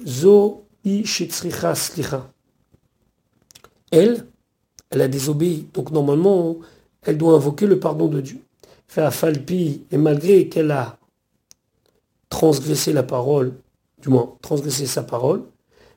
Zo 0.06 0.64
i 0.84 1.04
Elle, 3.90 4.26
elle 4.90 5.02
a 5.02 5.08
désobéi. 5.08 5.66
Donc 5.74 5.90
normalement, 5.90 6.56
elle 7.02 7.18
doit 7.18 7.34
invoquer 7.34 7.66
le 7.66 7.78
pardon 7.78 8.08
de 8.08 8.20
Dieu. 8.20 8.40
Fait 8.88 9.10
Falpi, 9.10 9.82
et 9.90 9.96
malgré 9.96 10.48
qu'elle 10.48 10.70
a 10.70 10.98
transgressé 12.28 12.92
la 12.92 13.02
parole, 13.02 13.54
du 14.00 14.08
moins 14.08 14.34
transgressé 14.42 14.86
sa 14.86 15.02
parole, 15.02 15.42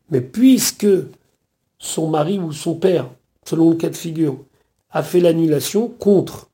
mais 0.10 0.21
puisque 0.21 0.88
son 1.78 2.10
mari 2.10 2.39
ou 2.39 2.52
son 2.52 2.75
père, 2.75 3.10
selon 3.45 3.69
le 3.69 3.75
cas 3.75 3.89
de 3.89 3.95
figure, 3.95 4.38
a 4.91 5.04
fait 5.04 5.19
l'annulation 5.19 5.88
contre 5.88 6.49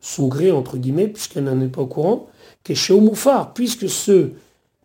son 0.00 0.28
gré, 0.28 0.50
entre 0.50 0.78
guillemets, 0.78 1.08
puisqu'elle 1.08 1.44
n'en 1.44 1.60
est 1.60 1.68
pas 1.68 1.82
au 1.82 1.86
courant, 1.86 2.28
qu'est 2.64 2.74
chez 2.74 2.94
Omoufar, 2.94 3.52
puisque 3.52 3.88
ce 3.88 4.30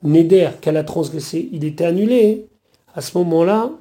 Neder 0.04 0.52
qu'elle 0.62 0.78
a 0.78 0.84
transgressé, 0.84 1.50
il 1.52 1.64
était 1.64 1.86
annulé, 1.86 2.48
à 2.94 3.02
ce 3.02 3.18
moment-là, 3.18 3.72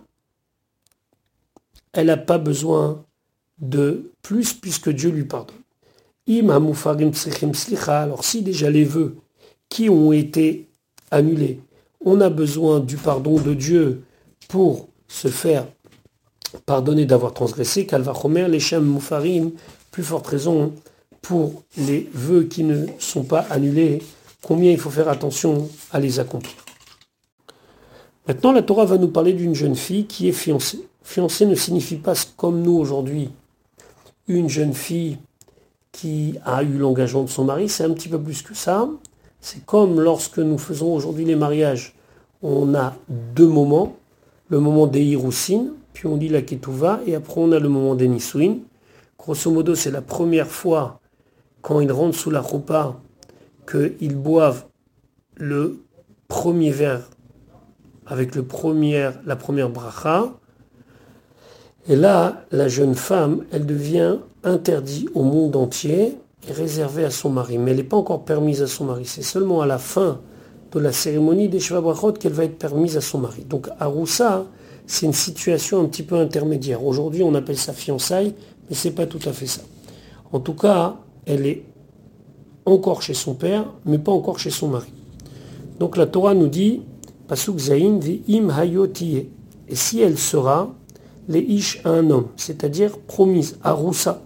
elle 1.94 2.06
n'a 2.06 2.16
pas 2.16 2.38
besoin 2.38 3.04
de 3.58 4.10
plus 4.22 4.52
puisque 4.52 4.90
Dieu 4.90 5.10
lui 5.10 5.24
pardonne. 5.24 5.56
Alors 7.86 8.24
si 8.24 8.42
déjà 8.42 8.70
les 8.70 8.84
vœux 8.84 9.16
qui 9.68 9.88
ont 9.88 10.12
été 10.12 10.68
annulés, 11.10 11.60
on 12.04 12.20
a 12.20 12.30
besoin 12.30 12.80
du 12.80 12.96
pardon 12.96 13.40
de 13.40 13.54
Dieu 13.54 14.02
pour 14.48 14.88
se 15.08 15.28
faire 15.28 15.66
pardonner 16.66 17.06
d'avoir 17.06 17.32
transgressé, 17.34 17.86
Kalvachomer, 17.86 18.48
les 18.48 18.60
Shem 18.60 18.84
Moufarim, 18.84 19.52
plus 19.90 20.02
forte 20.02 20.26
raison 20.26 20.72
pour 21.22 21.62
les 21.76 22.08
vœux 22.12 22.44
qui 22.44 22.64
ne 22.64 22.86
sont 22.98 23.24
pas 23.24 23.40
annulés, 23.50 24.02
combien 24.42 24.70
il 24.70 24.78
faut 24.78 24.90
faire 24.90 25.08
attention 25.08 25.68
à 25.90 26.00
les 26.00 26.20
accomplir. 26.20 26.56
Maintenant, 28.26 28.52
la 28.52 28.62
Torah 28.62 28.84
va 28.84 28.98
nous 28.98 29.08
parler 29.08 29.32
d'une 29.32 29.54
jeune 29.54 29.76
fille 29.76 30.06
qui 30.06 30.28
est 30.28 30.32
fiancée. 30.32 30.80
Fiancée 31.04 31.46
ne 31.46 31.54
signifie 31.54 31.96
pas 31.96 32.14
comme 32.36 32.62
nous 32.62 32.72
aujourd'hui, 32.72 33.30
une 34.26 34.48
jeune 34.48 34.72
fille 34.72 35.18
qui 35.92 36.38
a 36.44 36.62
eu 36.62 36.78
l'engagement 36.78 37.22
de 37.22 37.28
son 37.28 37.44
mari, 37.44 37.68
c'est 37.68 37.84
un 37.84 37.92
petit 37.92 38.08
peu 38.08 38.18
plus 38.18 38.42
que 38.42 38.54
ça. 38.54 38.88
C'est 39.40 39.64
comme 39.64 40.00
lorsque 40.00 40.38
nous 40.38 40.58
faisons 40.58 40.92
aujourd'hui 40.94 41.26
les 41.26 41.36
mariages, 41.36 41.94
on 42.42 42.74
a 42.74 42.96
deux 43.08 43.46
moments, 43.46 43.94
le 44.48 44.58
moment 44.58 44.86
des 44.86 45.02
Hiroussines, 45.02 45.74
puis 45.92 46.06
on 46.06 46.16
dit 46.16 46.30
la 46.30 46.42
Ketouva, 46.42 47.00
et 47.06 47.14
après 47.14 47.40
on 47.40 47.52
a 47.52 47.60
le 47.60 47.68
moment 47.68 47.94
des 47.94 48.08
Nisouin. 48.08 48.56
Grosso 49.18 49.50
modo, 49.50 49.74
c'est 49.74 49.90
la 49.90 50.02
première 50.02 50.48
fois 50.48 51.00
quand 51.60 51.80
ils 51.80 51.92
rentrent 51.92 52.18
sous 52.18 52.30
la 52.30 52.40
roupa 52.40 52.96
qu'ils 53.70 54.16
boivent 54.16 54.64
le 55.36 55.80
premier 56.28 56.70
verre 56.70 57.08
avec 58.06 58.34
le 58.34 58.42
premier, 58.42 59.10
la 59.26 59.36
première 59.36 59.68
bracha. 59.68 60.32
Et 61.88 61.96
là, 61.96 62.44
la 62.50 62.68
jeune 62.68 62.94
femme, 62.94 63.44
elle 63.52 63.66
devient 63.66 64.16
interdite 64.42 65.08
au 65.14 65.22
monde 65.22 65.54
entier 65.56 66.16
et 66.48 66.52
réservée 66.52 67.04
à 67.04 67.10
son 67.10 67.30
mari. 67.30 67.58
Mais 67.58 67.72
elle 67.72 67.78
n'est 67.78 67.84
pas 67.84 67.96
encore 67.96 68.24
permise 68.24 68.62
à 68.62 68.66
son 68.66 68.84
mari. 68.84 69.04
C'est 69.04 69.22
seulement 69.22 69.60
à 69.60 69.66
la 69.66 69.78
fin 69.78 70.20
de 70.72 70.80
la 70.80 70.92
cérémonie 70.92 71.48
des 71.48 71.60
Brachot 71.70 72.12
qu'elle 72.12 72.32
va 72.32 72.44
être 72.44 72.58
permise 72.58 72.96
à 72.96 73.00
son 73.00 73.18
mari. 73.18 73.44
Donc 73.48 73.68
Aroussa, 73.78 74.46
c'est 74.86 75.06
une 75.06 75.12
situation 75.12 75.80
un 75.80 75.84
petit 75.86 76.02
peu 76.02 76.16
intermédiaire. 76.16 76.84
Aujourd'hui, 76.84 77.22
on 77.22 77.34
appelle 77.34 77.58
ça 77.58 77.72
fiançailles, 77.72 78.34
mais 78.68 78.74
c'est 78.74 78.90
pas 78.90 79.06
tout 79.06 79.20
à 79.28 79.32
fait 79.32 79.46
ça. 79.46 79.62
En 80.32 80.40
tout 80.40 80.54
cas, 80.54 80.96
elle 81.26 81.46
est 81.46 81.64
encore 82.66 83.02
chez 83.02 83.14
son 83.14 83.34
père, 83.34 83.66
mais 83.84 83.98
pas 83.98 84.12
encore 84.12 84.38
chez 84.38 84.50
son 84.50 84.68
mari. 84.68 84.92
Donc 85.78 85.96
la 85.96 86.06
Torah 86.06 86.34
nous 86.34 86.48
dit, 86.48 86.82
Pasuk 87.28 87.58
Zain, 87.58 88.00
im 88.28 88.48
hayotiye. 88.50 89.28
Et 89.68 89.74
si 89.74 90.00
elle 90.00 90.18
sera 90.18 90.74
les 91.28 91.40
ish 91.40 91.80
à 91.84 91.90
un 91.90 92.10
homme, 92.10 92.28
c'est-à-dire 92.36 92.98
promise, 92.98 93.58
à 93.62 93.72
Roussa, 93.72 94.22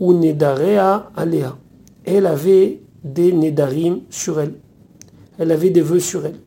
ou 0.00 0.12
nedarea 0.12 1.10
alea. 1.16 1.56
Elle 2.04 2.26
avait 2.26 2.80
des 3.04 3.32
nedarim 3.32 4.00
sur 4.10 4.40
elle. 4.40 4.54
Elle 5.38 5.50
avait 5.50 5.70
des 5.70 5.80
vœux 5.80 6.00
sur 6.00 6.26
elle. 6.26 6.40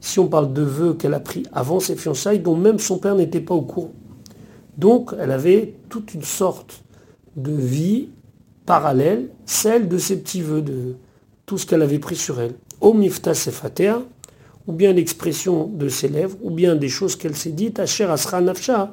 Si 0.00 0.18
on 0.18 0.28
parle 0.28 0.52
de 0.52 0.62
vœux 0.62 0.94
qu'elle 0.94 1.14
a 1.14 1.20
pris 1.20 1.42
avant 1.52 1.80
ses 1.80 1.96
fiançailles, 1.96 2.40
dont 2.40 2.56
même 2.56 2.78
son 2.78 2.98
père 2.98 3.14
n'était 3.14 3.40
pas 3.40 3.54
au 3.54 3.62
courant. 3.62 3.92
Donc 4.78 5.14
elle 5.18 5.30
avait 5.30 5.74
toute 5.88 6.14
une 6.14 6.22
sorte 6.22 6.82
de 7.36 7.52
vie 7.52 8.08
parallèle, 8.66 9.28
celle 9.44 9.88
de 9.88 9.98
ses 9.98 10.18
petits 10.18 10.42
vœux, 10.42 10.62
de 10.62 10.96
tout 11.44 11.58
ce 11.58 11.66
qu'elle 11.66 11.82
avait 11.82 11.98
pris 11.98 12.16
sur 12.16 12.40
elle. 12.40 12.54
Omifta 12.80 13.34
ou 14.66 14.72
bien 14.72 14.92
l'expression 14.92 15.66
de 15.66 15.88
ses 15.88 16.08
lèvres, 16.08 16.36
ou 16.42 16.50
bien 16.50 16.76
des 16.76 16.88
choses 16.88 17.16
qu'elle 17.16 17.36
s'est 17.36 17.52
dites, 17.52 17.78
Asher 17.78 18.04
Asra 18.04 18.40
Nafsha, 18.40 18.92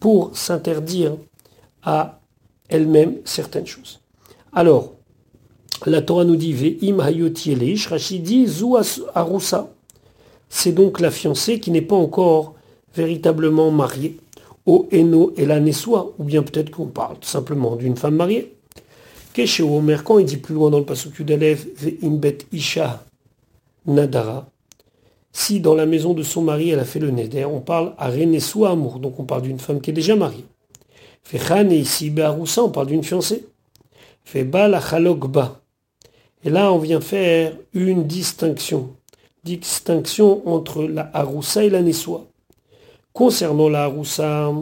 pour 0.00 0.36
s'interdire 0.36 1.16
à 1.82 2.20
elle-même 2.68 3.16
certaines 3.24 3.66
choses. 3.66 4.00
Alors, 4.52 4.94
la 5.86 6.02
Torah 6.02 6.24
nous 6.24 6.36
dit 6.36 6.52
Ve'im 6.52 6.98
dit 7.10 8.46
Zou 8.46 8.76
arusa. 9.14 9.68
C'est 10.48 10.72
donc 10.72 11.00
la 11.00 11.10
fiancée 11.10 11.60
qui 11.60 11.70
n'est 11.70 11.82
pas 11.82 11.96
encore 11.96 12.54
véritablement 12.94 13.70
mariée. 13.70 14.18
O 14.66 14.88
eno 14.92 15.32
et 15.36 15.46
la 15.46 15.60
ou 15.60 16.24
bien 16.24 16.42
peut-être 16.42 16.70
qu'on 16.70 16.86
parle 16.86 17.16
simplement 17.22 17.76
d'une 17.76 17.96
femme 17.96 18.16
mariée. 18.16 18.54
Keshe 19.32 19.60
Omer, 19.60 20.04
quand 20.04 20.18
il 20.18 20.26
dit 20.26 20.36
plus 20.36 20.54
loin 20.54 20.68
dans 20.68 20.78
le 20.78 20.84
pasuk 20.84 21.22
d'Alev, 21.22 21.66
Ve'im 21.76 22.16
bet 22.16 22.38
isha 22.52 23.04
nadara, 23.86 24.48
si 25.38 25.60
dans 25.60 25.76
la 25.76 25.86
maison 25.86 26.14
de 26.14 26.24
son 26.24 26.42
mari 26.42 26.70
elle 26.70 26.80
a 26.80 26.84
fait 26.84 26.98
le 26.98 27.12
neder, 27.12 27.44
on 27.44 27.60
parle 27.60 27.94
à 27.96 28.10
Renesou 28.10 28.66
amour, 28.66 28.98
donc 28.98 29.20
on 29.20 29.24
parle 29.24 29.42
d'une 29.42 29.60
femme 29.60 29.80
qui 29.80 29.90
est 29.90 29.92
déjà 29.92 30.16
mariée. 30.16 30.44
Fait 31.22 31.38
et 31.70 31.78
ici 31.78 32.10
Beharoussa, 32.10 32.64
on 32.64 32.70
parle 32.70 32.88
d'une 32.88 33.04
fiancée. 33.04 33.46
Fait 34.24 34.42
la. 34.42 34.80
Et 36.44 36.50
là 36.50 36.72
on 36.72 36.78
vient 36.78 37.00
faire 37.00 37.56
une 37.72 38.04
distinction. 38.04 38.96
Distinction 39.44 40.42
entre 40.48 40.82
la 40.82 41.08
Haroussa 41.14 41.62
et 41.62 41.70
la 41.70 41.82
Nessoa. 41.82 42.26
Concernant 43.12 43.68
la 43.68 43.84
Haroussa, 43.84 44.52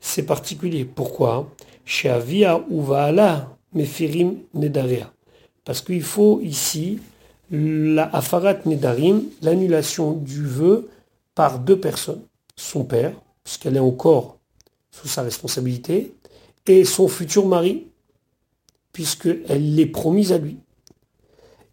c'est 0.00 0.24
particulier. 0.24 0.84
Pourquoi? 0.84 1.48
Parce 5.64 5.80
qu'il 5.80 6.02
faut 6.02 6.40
ici 6.42 6.98
la 7.50 8.04
Afarat 8.14 8.58
Nedarim, 8.66 9.24
l'annulation 9.42 10.12
du 10.12 10.44
vœu 10.44 10.88
par 11.34 11.58
deux 11.58 11.78
personnes. 11.78 12.22
Son 12.56 12.84
père, 12.84 13.12
puisqu'elle 13.42 13.76
est 13.76 13.80
encore 13.80 14.38
sous 14.90 15.08
sa 15.08 15.22
responsabilité, 15.22 16.14
et 16.66 16.84
son 16.84 17.08
futur 17.08 17.46
mari, 17.46 17.86
puisqu'elle 18.92 19.74
l'est 19.74 19.86
promise 19.86 20.32
à 20.32 20.38
lui. 20.38 20.56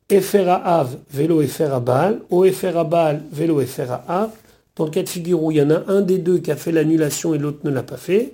Efera 0.09 0.55
Av, 0.55 0.97
vélo 1.09 1.41
Efera 1.41 1.79
Baal, 1.79 2.21
O 2.29 2.43
Efera 2.43 2.83
Baal, 2.83 3.23
vélo 3.31 3.61
Efera 3.61 4.03
Av, 4.07 4.31
dans 4.75 4.85
le 4.85 4.91
cas 4.91 5.03
de 5.03 5.09
figure 5.09 5.41
où 5.41 5.51
il 5.51 5.57
y 5.57 5.61
en 5.61 5.69
a 5.69 5.83
un 5.87 6.01
des 6.01 6.17
deux 6.17 6.39
qui 6.39 6.51
a 6.51 6.55
fait 6.55 6.71
l'annulation 6.71 7.33
et 7.33 7.37
l'autre 7.37 7.59
ne 7.63 7.69
l'a 7.69 7.83
pas 7.83 7.97
fait, 7.97 8.33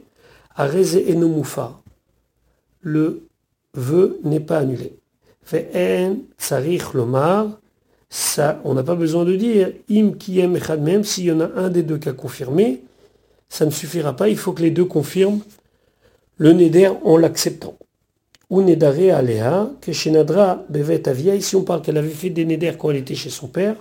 Areze 0.56 0.96
Enomoufa, 0.96 1.80
le 2.82 3.28
vœu 3.76 4.20
n'est 4.24 4.40
pas 4.40 4.60
annulé. 4.60 4.98
On 8.64 8.74
n'a 8.74 8.84
pas 8.84 8.96
besoin 8.96 9.26
de 9.26 9.36
dire 9.36 9.72
im 9.90 10.12
même, 10.80 11.04
s'il 11.04 11.26
y 11.26 11.32
en 11.32 11.40
a 11.40 11.50
un 11.56 11.70
des 11.70 11.84
deux 11.84 11.98
qui 11.98 12.10
a 12.10 12.14
confirmé, 12.14 12.82
ça 13.50 13.66
ne 13.66 13.72
suffira 13.72 14.16
pas, 14.16 14.30
il 14.30 14.38
faut 14.38 14.54
que 14.54 14.62
les 14.62 14.72
deux 14.72 14.86
confirment 14.86 15.42
le 16.38 16.54
neder 16.54 16.92
en 17.04 17.18
l'acceptant. 17.18 17.76
Ou 18.50 18.62
nedare 18.62 19.14
alea, 19.14 19.70
que 19.82 19.92
shenadra 19.92 20.64
bevet 20.70 21.10
avia, 21.10 21.36
ici 21.36 21.56
on 21.58 21.64
parle 21.64 21.82
qu'elle 21.82 21.98
avait 21.98 22.10
fait 22.10 22.30
des 22.30 22.46
neder 22.46 22.74
quand 22.80 22.92
elle 22.92 22.98
était 22.98 23.16
chez 23.16 23.30
son 23.30 23.48
père, 23.48 23.76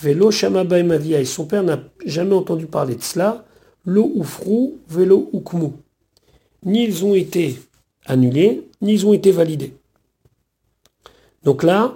velo 0.00 0.32
shamabaim 0.32 0.90
avia, 0.90 1.20
et 1.20 1.24
son 1.24 1.44
père 1.44 1.62
n'a 1.62 1.80
jamais 2.04 2.34
entendu 2.34 2.66
parler 2.66 2.96
de 2.96 3.02
cela, 3.02 3.44
lo 3.84 4.10
ufrou, 4.16 4.78
velo. 4.88 5.30
Ni 6.64 6.84
ils 6.84 7.04
ont 7.04 7.14
été 7.14 7.60
annulés, 8.06 8.68
ni 8.80 8.94
ils 8.94 9.06
ont 9.06 9.12
été 9.12 9.30
validés. 9.30 9.74
Donc 11.42 11.62
là, 11.62 11.94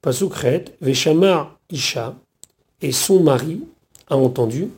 Pasukret, 0.00 0.64
Veshama 0.80 1.58
Isha, 1.70 2.14
et 2.80 2.92
son 2.92 3.20
mari 3.20 3.64
a 4.08 4.16
entendu. 4.16 4.68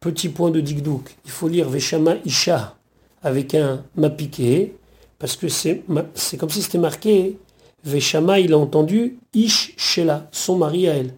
Petit 0.00 0.28
point 0.28 0.50
de 0.50 0.60
Digdouk, 0.60 1.16
il 1.24 1.30
faut 1.30 1.48
lire 1.48 1.68
Veshama 1.68 2.14
Isha 2.24 2.76
avec 3.22 3.54
un 3.54 3.84
mapiké, 3.94 4.74
parce 5.18 5.36
que 5.36 5.48
c'est 5.48 5.84
comme 5.86 6.50
si 6.50 6.62
c'était 6.62 6.78
marqué 6.78 7.38
Veshama, 7.84 8.40
il 8.40 8.52
a 8.52 8.58
entendu 8.58 9.18
Ish 9.34 9.74
Shela, 9.76 10.28
son 10.32 10.56
mari 10.56 10.88
à 10.88 10.94
elle. 10.94 11.14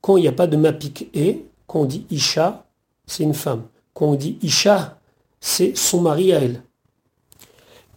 Quand 0.00 0.16
il 0.16 0.22
n'y 0.22 0.28
a 0.28 0.32
pas 0.32 0.46
de 0.46 0.56
mapiké, 0.56 1.44
quand 1.66 1.80
on 1.80 1.84
dit 1.84 2.06
Isha, 2.10 2.66
c'est 3.06 3.22
une 3.22 3.34
femme. 3.34 3.62
Quand 3.94 4.06
on 4.06 4.14
dit 4.14 4.38
Isha, 4.42 4.98
c'est 5.40 5.76
son 5.76 6.00
mari 6.00 6.32
à 6.32 6.40
elle. 6.40 6.62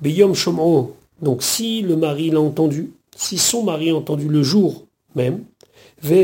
Beyom 0.02 0.34
Shomro, 0.36 0.96
donc 1.22 1.44
si 1.44 1.82
le 1.82 1.96
mari 1.96 2.30
l'a 2.30 2.40
entendu, 2.40 2.92
si 3.18 3.40
son 3.40 3.64
mari 3.64 3.90
a 3.90 3.96
entendu 3.96 4.30
le 4.30 4.44
jour 4.44 4.86
même, 5.16 5.44
et 6.08 6.22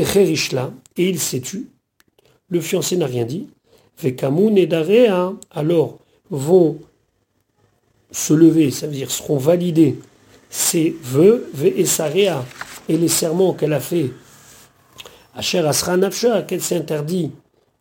il 0.96 1.18
s'est 1.18 1.40
tu, 1.40 1.68
le 2.48 2.60
fiancé 2.60 2.96
n'a 2.96 3.06
rien 3.06 3.24
dit, 3.24 3.48
et 4.04 4.16
alors 5.50 5.98
vont 6.30 6.78
se 8.12 8.32
lever, 8.32 8.70
ça 8.70 8.86
veut 8.86 8.92
dire 8.92 9.10
seront 9.10 9.38
validés 9.38 9.98
ses 10.48 10.96
vœux, 11.02 11.50
et 12.88 12.96
les 12.96 13.08
serments 13.08 13.54
qu'elle 13.54 13.72
a 13.72 13.80
fait, 13.80 14.12
Asher 15.34 15.58
Asra 15.58 15.96
Nafsha, 15.96 16.42
qu'elle 16.42 16.62
s'est 16.62 16.76
interdit 16.76 17.32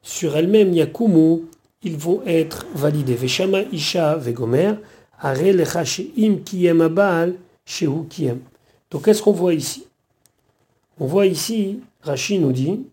sur 0.02 0.36
elle-même, 0.36 0.74
Yakumu, 0.74 1.44
ils 1.84 1.98
vont 1.98 2.24
être 2.26 2.66
validés. 2.74 3.14
Veshama 3.14 3.62
Isha 3.72 4.20
Shehu. 7.66 8.06
Donc 8.94 9.06
qu'est-ce 9.06 9.24
qu'on 9.24 9.32
voit 9.34 9.56
ici? 9.56 9.88
On 11.00 11.08
voit 11.08 11.26
ici, 11.26 11.80
Rashi 12.02 12.38
nous 12.38 12.52
dit, 12.52 12.86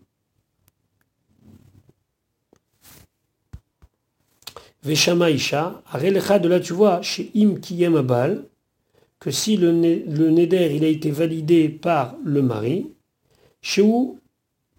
Veshama 4.81 5.29
Isha, 5.29 5.83
Are 5.91 6.01
Lecha, 6.01 6.39
de 6.39 6.49
là 6.49 6.59
tu 6.59 6.73
vois, 6.73 7.03
Sheim 7.03 7.59
Kiyem 7.59 7.95
Abal, 7.95 8.45
que 9.19 9.29
si 9.29 9.57
le, 9.57 9.71
le 9.71 10.31
Neder 10.31 10.75
il 10.75 10.83
a 10.83 10.87
été 10.87 11.11
validé 11.11 11.69
par 11.69 12.15
le 12.23 12.41
mari, 12.41 12.91
Shehu 13.61 14.17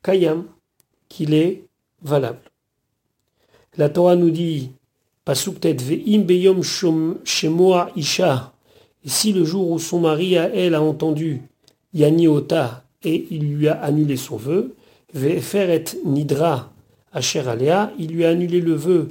Kayam, 0.03 0.47
qu'il 1.09 1.35
est 1.35 1.63
valable. 2.03 2.51
La 3.77 3.89
Torah 3.89 4.17
nous 4.17 4.31
dit, 4.31 4.73
Pasuktet 5.25 5.75
ve'im 5.75 6.23
beyom 6.23 6.65
shemoa 7.25 7.93
isha, 7.95 8.52
et 9.05 9.09
si 9.09 9.33
le 9.33 9.45
jour 9.45 9.71
où 9.71 9.79
son 9.79 10.01
mari 10.01 10.37
à 10.37 10.49
elle 10.55 10.75
a 10.75 10.83
entendu 10.83 11.43
Yani 11.95 12.29
Ota 12.29 12.85
et 13.03 13.27
il 13.31 13.55
lui 13.55 13.69
a 13.69 13.81
annulé 13.83 14.17
son 14.17 14.37
vœu, 14.37 14.75
ve'feret 15.13 15.85
nidra 16.05 16.73
asher 17.13 17.47
alea, 17.49 17.93
il 17.99 18.13
lui 18.13 18.25
a 18.25 18.31
annulé 18.31 18.61
le 18.61 18.75
vœu 18.75 19.09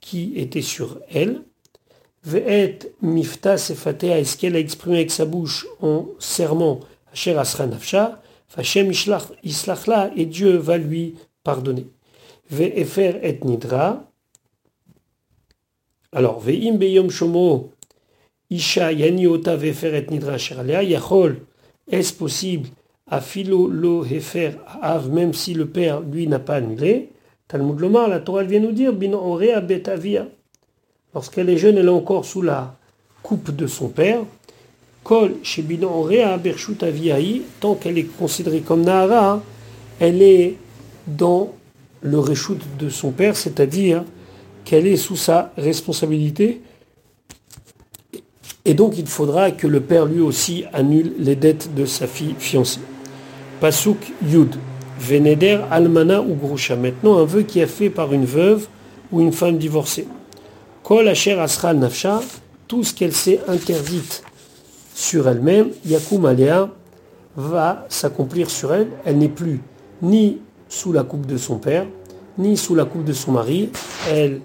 qui 0.00 0.32
était 0.36 0.62
sur 0.62 1.00
elle, 1.10 1.42
ve'et 2.24 2.78
mifta 3.02 3.58
sefatea, 3.58 4.18
est 4.18 4.24
ce 4.24 4.36
qu'elle 4.36 4.56
a 4.56 4.60
exprimé 4.60 4.96
avec 4.96 5.10
sa 5.10 5.24
bouche 5.24 5.66
en 5.80 6.06
serment 6.18 6.80
asher 7.12 7.36
asra 7.36 7.66
nafsha, 7.66 8.20
Fachem 8.48 8.92
islachla, 9.42 10.12
et 10.16 10.24
Dieu 10.24 10.56
va 10.56 10.78
lui 10.78 11.16
pardonner. 11.42 11.86
Ve'efer 12.50 13.18
et 13.22 13.38
nidra. 13.44 14.08
Alors, 16.12 16.40
ve'im 16.40 16.76
beyom 16.76 17.10
shomo 17.10 17.72
isha 18.50 18.92
yani 18.92 19.26
ota 19.26 19.56
ve'efer 19.56 19.94
et 19.94 20.10
nidra 20.10 20.36
yachol. 20.82 21.38
Est-ce 21.90 22.12
possible 22.12 22.68
à 23.08 23.20
philo 23.20 23.68
lo 23.68 24.04
hefer 24.04 24.52
av, 24.82 25.08
même 25.10 25.32
si 25.32 25.54
le 25.54 25.66
père, 25.66 26.00
lui, 26.00 26.26
n'a 26.26 26.38
pas 26.38 26.56
annulé? 26.56 27.10
Talmud 27.48 27.78
Lomar, 27.78 28.08
la 28.08 28.18
Torah 28.18 28.42
vient 28.42 28.60
nous 28.60 28.72
dire, 28.72 28.92
bin 28.92 29.12
orea 29.12 29.60
betavia. 29.60 30.26
Lorsqu'elle 31.14 31.48
est 31.48 31.56
jeune, 31.56 31.78
elle 31.78 31.86
est 31.86 31.88
encore 31.88 32.24
sous 32.24 32.42
la 32.42 32.76
coupe 33.22 33.54
de 33.54 33.66
son 33.66 33.88
père. 33.88 34.20
Kol 35.02 35.36
chez 35.44 35.62
Bidon 35.62 36.02
Rea 36.02 36.36
Bershut 36.36 36.76
tant 37.60 37.74
qu'elle 37.76 37.96
est 37.96 38.16
considérée 38.18 38.60
comme 38.60 38.82
Nahara, 38.82 39.40
elle 40.00 40.20
est 40.20 40.56
dans 41.06 41.52
le 42.02 42.18
réchoute 42.18 42.62
de 42.78 42.88
son 42.88 43.12
père, 43.12 43.36
c'est-à-dire 43.36 44.04
qu'elle 44.64 44.86
est 44.88 44.96
sous 44.96 45.14
sa 45.14 45.52
responsabilité. 45.56 46.60
Et 48.68 48.74
donc 48.74 48.98
il 48.98 49.06
faudra 49.06 49.52
que 49.52 49.68
le 49.68 49.80
père 49.80 50.06
lui 50.06 50.20
aussi 50.20 50.64
annule 50.72 51.12
les 51.20 51.36
dettes 51.36 51.70
de 51.76 51.86
sa 51.86 52.08
fille 52.08 52.34
fiancée. 52.36 52.80
Pasuk 53.60 53.98
Yud, 54.26 54.56
Veneder 54.98 55.60
Almana 55.70 56.20
ou 56.20 56.34
Grusha. 56.34 56.74
Maintenant 56.74 57.16
un 57.16 57.24
vœu 57.24 57.42
qui 57.42 57.60
est 57.60 57.66
fait 57.66 57.90
par 57.90 58.12
une 58.12 58.24
veuve 58.24 58.66
ou 59.12 59.20
une 59.20 59.32
femme 59.32 59.56
divorcée. 59.56 60.08
Kol 60.82 61.06
Asher 61.06 61.38
Asral 61.38 61.78
Nafsha, 61.78 62.20
tout 62.66 62.82
ce 62.82 62.92
qu'elle 62.92 63.12
s'est 63.12 63.40
interdite 63.46 64.24
sur 64.96 65.28
elle-même, 65.28 65.68
Yakum 65.84 66.26
Alea 66.26 66.68
va 67.36 67.86
s'accomplir 67.88 68.50
sur 68.50 68.74
elle. 68.74 68.88
Elle 69.04 69.18
n'est 69.18 69.28
plus 69.28 69.60
ni 70.02 70.38
sous 70.68 70.92
la 70.92 71.04
coupe 71.04 71.26
de 71.26 71.36
son 71.36 71.58
père, 71.58 71.86
ni 72.36 72.56
sous 72.56 72.74
la 72.74 72.84
coupe 72.84 73.04
de 73.04 73.12
son 73.12 73.30
mari. 73.30 73.70
Elle, 74.10 74.40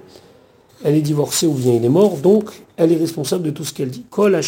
elle 0.84 0.96
est 0.96 1.02
divorcée 1.02 1.48
ou 1.48 1.54
bien 1.54 1.74
il 1.74 1.86
est 1.86 1.89
mort, 1.89 2.17
donc 2.17 2.50
elle 2.78 2.91
est 2.91 2.98
responsable 2.98 3.44
de 3.44 3.52
tout 3.52 3.63
ce 3.63 3.74
qu'elle 3.74 3.89
dit. 3.89 4.06
Kol. 4.10 4.39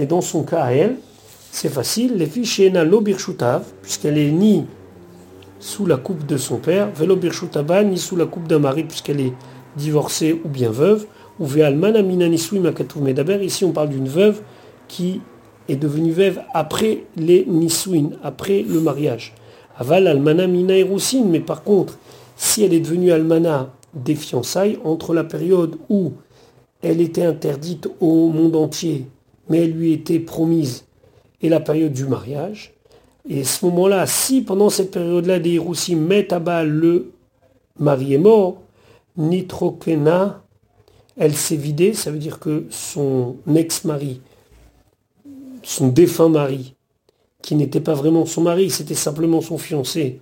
Et 0.00 0.06
dans 0.06 0.20
son 0.20 0.42
cas 0.42 0.62
à 0.62 0.72
elle, 0.72 0.96
c'est 1.50 1.68
facile. 1.68 2.16
Les 2.16 2.26
filles 2.26 2.70
Lo 2.70 3.02
puisqu'elle 3.82 4.18
est 4.18 4.30
ni 4.30 4.64
sous 5.58 5.86
la 5.86 5.96
coupe 5.96 6.26
de 6.26 6.36
son 6.36 6.58
père, 6.58 6.90
ni 7.84 7.98
sous 7.98 8.16
la 8.16 8.26
coupe 8.26 8.46
d'un 8.46 8.58
mari, 8.58 8.84
puisqu'elle 8.84 9.20
est 9.20 9.32
divorcée 9.76 10.40
ou 10.44 10.48
bien 10.48 10.70
veuve. 10.70 11.06
Ou 11.40 11.46
Ici, 13.42 13.64
on 13.64 13.72
parle 13.72 13.88
d'une 13.88 14.08
veuve 14.08 14.40
qui 14.88 15.20
est 15.68 15.76
devenue 15.76 16.12
veuve 16.12 16.40
après 16.52 17.04
les 17.16 17.44
nisouin, 17.46 18.10
après 18.22 18.64
le 18.68 18.80
mariage. 18.80 19.34
Aval 19.78 20.08
almana 20.08 20.46
mina 20.46 20.74
mais 21.26 21.40
par 21.40 21.62
contre, 21.62 21.98
si 22.36 22.64
elle 22.64 22.74
est 22.74 22.80
devenue 22.80 23.12
almana 23.12 23.70
des 23.94 24.14
fiançailles, 24.14 24.78
entre 24.84 25.14
la 25.14 25.24
période 25.24 25.78
où 25.88 26.12
elle 26.82 27.00
était 27.00 27.24
interdite 27.24 27.88
au 28.00 28.28
monde 28.28 28.56
entier, 28.56 29.06
mais 29.48 29.64
elle 29.64 29.72
lui 29.72 29.92
était 29.92 30.20
promise, 30.20 30.84
et 31.40 31.48
la 31.48 31.60
période 31.60 31.92
du 31.92 32.04
mariage, 32.04 32.74
et 33.28 33.44
ce 33.44 33.64
moment-là, 33.66 34.06
si 34.06 34.42
pendant 34.42 34.70
cette 34.70 34.90
période-là 34.90 35.38
des 35.38 35.50
Hiroussim 35.50 35.96
mettent 35.96 36.32
à 36.32 36.38
bas 36.38 36.64
le 36.64 37.12
mari 37.78 38.14
est 38.14 38.18
mort, 38.18 38.62
nitrokena 39.16 40.42
elle 41.18 41.34
s'est 41.34 41.56
vidée, 41.56 41.94
ça 41.94 42.12
veut 42.12 42.18
dire 42.18 42.38
que 42.38 42.66
son 42.70 43.36
ex-mari, 43.52 44.20
son 45.64 45.88
défunt 45.88 46.28
mari, 46.28 46.76
qui 47.42 47.56
n'était 47.56 47.80
pas 47.80 47.94
vraiment 47.94 48.24
son 48.24 48.42
mari, 48.42 48.70
c'était 48.70 48.94
simplement 48.94 49.40
son 49.40 49.58
fiancé, 49.58 50.20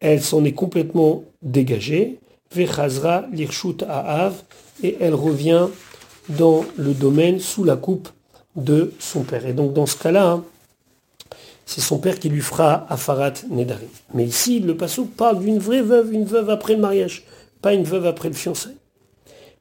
elle 0.00 0.22
s'en 0.22 0.42
est 0.44 0.54
complètement 0.54 1.24
dégagée, 1.42 2.18
Vechazra 2.52 3.26
l'irshut 3.32 3.84
Av, 3.88 4.34
et 4.82 4.96
elle 5.00 5.14
revient 5.14 5.68
dans 6.28 6.64
le 6.76 6.94
domaine 6.94 7.38
sous 7.38 7.64
la 7.64 7.76
coupe 7.76 8.08
de 8.56 8.92
son 8.98 9.22
père. 9.22 9.46
Et 9.46 9.52
donc 9.52 9.72
dans 9.72 9.86
ce 9.86 9.96
cas-là, 9.96 10.30
hein, 10.30 10.44
c'est 11.64 11.80
son 11.80 11.98
père 11.98 12.18
qui 12.18 12.28
lui 12.28 12.40
fera 12.40 12.86
Afarat 12.88 13.34
Nedari. 13.48 13.86
Mais 14.14 14.24
ici, 14.24 14.58
le 14.58 14.76
passou 14.76 15.04
parle 15.04 15.38
d'une 15.38 15.58
vraie 15.58 15.82
veuve, 15.82 16.12
une 16.12 16.24
veuve 16.24 16.50
après 16.50 16.74
le 16.74 16.80
mariage, 16.80 17.24
pas 17.62 17.72
une 17.74 17.84
veuve 17.84 18.06
après 18.06 18.28
le 18.28 18.34
fiancé. 18.34 18.70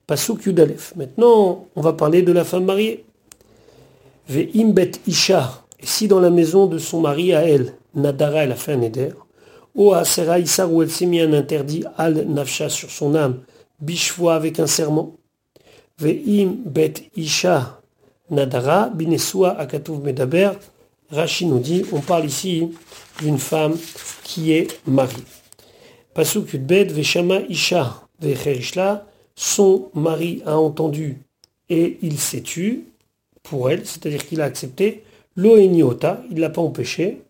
Pasuk 0.08 0.46
Yudalef. 0.48 0.96
Maintenant, 0.96 1.68
on 1.76 1.82
va 1.82 1.94
parler 1.94 2.24
de 2.24 2.32
la 2.32 2.44
femme 2.44 2.66
mariée. 2.66 3.06
Ve'imbet 4.28 4.94
Isha. 5.06 5.62
Et 5.80 5.86
si 5.86 6.08
dans 6.08 6.20
la 6.20 6.32
maison 6.32 6.66
de 6.66 6.80
son 6.80 7.02
mari 7.02 7.32
à 7.36 7.48
elle, 7.48 7.76
Nadara, 7.94 8.44
elle 8.46 8.52
a 8.52 8.56
fait 8.56 8.74
un 8.74 8.82
ou 9.76 9.94
Asera 9.94 10.40
Issar, 10.40 10.70
mis 10.70 11.22
un 11.22 11.34
interdit, 11.34 11.84
Al 11.98 12.26
Nafsha 12.28 12.70
sur 12.70 12.90
son 12.90 13.16
âme, 13.16 13.42
Bishvoa 13.80 14.36
avec 14.36 14.60
un 14.60 14.68
serment. 14.68 15.16
Ve'im 15.98 16.56
bet 16.66 17.10
Isha 17.16 17.82
Nadara, 18.30 18.90
Binesua 18.90 19.58
Akatuv 19.60 20.04
Medaber. 20.04 20.52
Rashi 21.12 21.46
nous 21.46 21.60
dit, 21.60 21.84
on 21.92 22.02
parle 22.02 22.26
ici 22.26 22.70
d'une 23.20 23.40
femme 23.40 23.76
qui 24.24 24.52
est 24.52 24.80
mariée. 24.88 25.24
Pasuk 26.14 26.54
Yudbet, 26.54 26.86
Veshama 26.86 27.40
Isha, 27.50 28.04
Vecherishla, 28.22 29.08
son 29.36 29.90
mari 29.94 30.44
a 30.46 30.58
entendu 30.58 31.18
et 31.70 31.98
il 32.02 32.20
s'est 32.20 32.42
tu 32.42 32.86
pour 33.44 33.70
elle, 33.70 33.86
c'est-à-dire 33.86 34.26
qu'il 34.28 34.42
a 34.42 34.46
accepté, 34.46 35.04
l'oeniota, 35.36 36.22
il 36.30 36.36
ne 36.36 36.42
l'a 36.42 36.50
pas 36.50 36.62
empêché, 36.62 37.22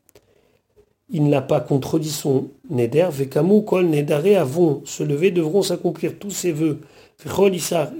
il 1.11 1.23
ne 1.23 1.31
l'a 1.31 1.41
pas 1.41 1.59
contredit 1.59 2.11
son 2.11 2.49
neder, 2.69 3.07
vekamu 3.11 3.63
kol 3.63 3.87
nedare 3.89 4.39
avons 4.39 4.81
se 4.85 5.03
lever, 5.03 5.31
devront 5.31 5.63
s'accomplir 5.63 6.19
tous 6.19 6.31
ses 6.31 6.51
voeux, 6.51 6.79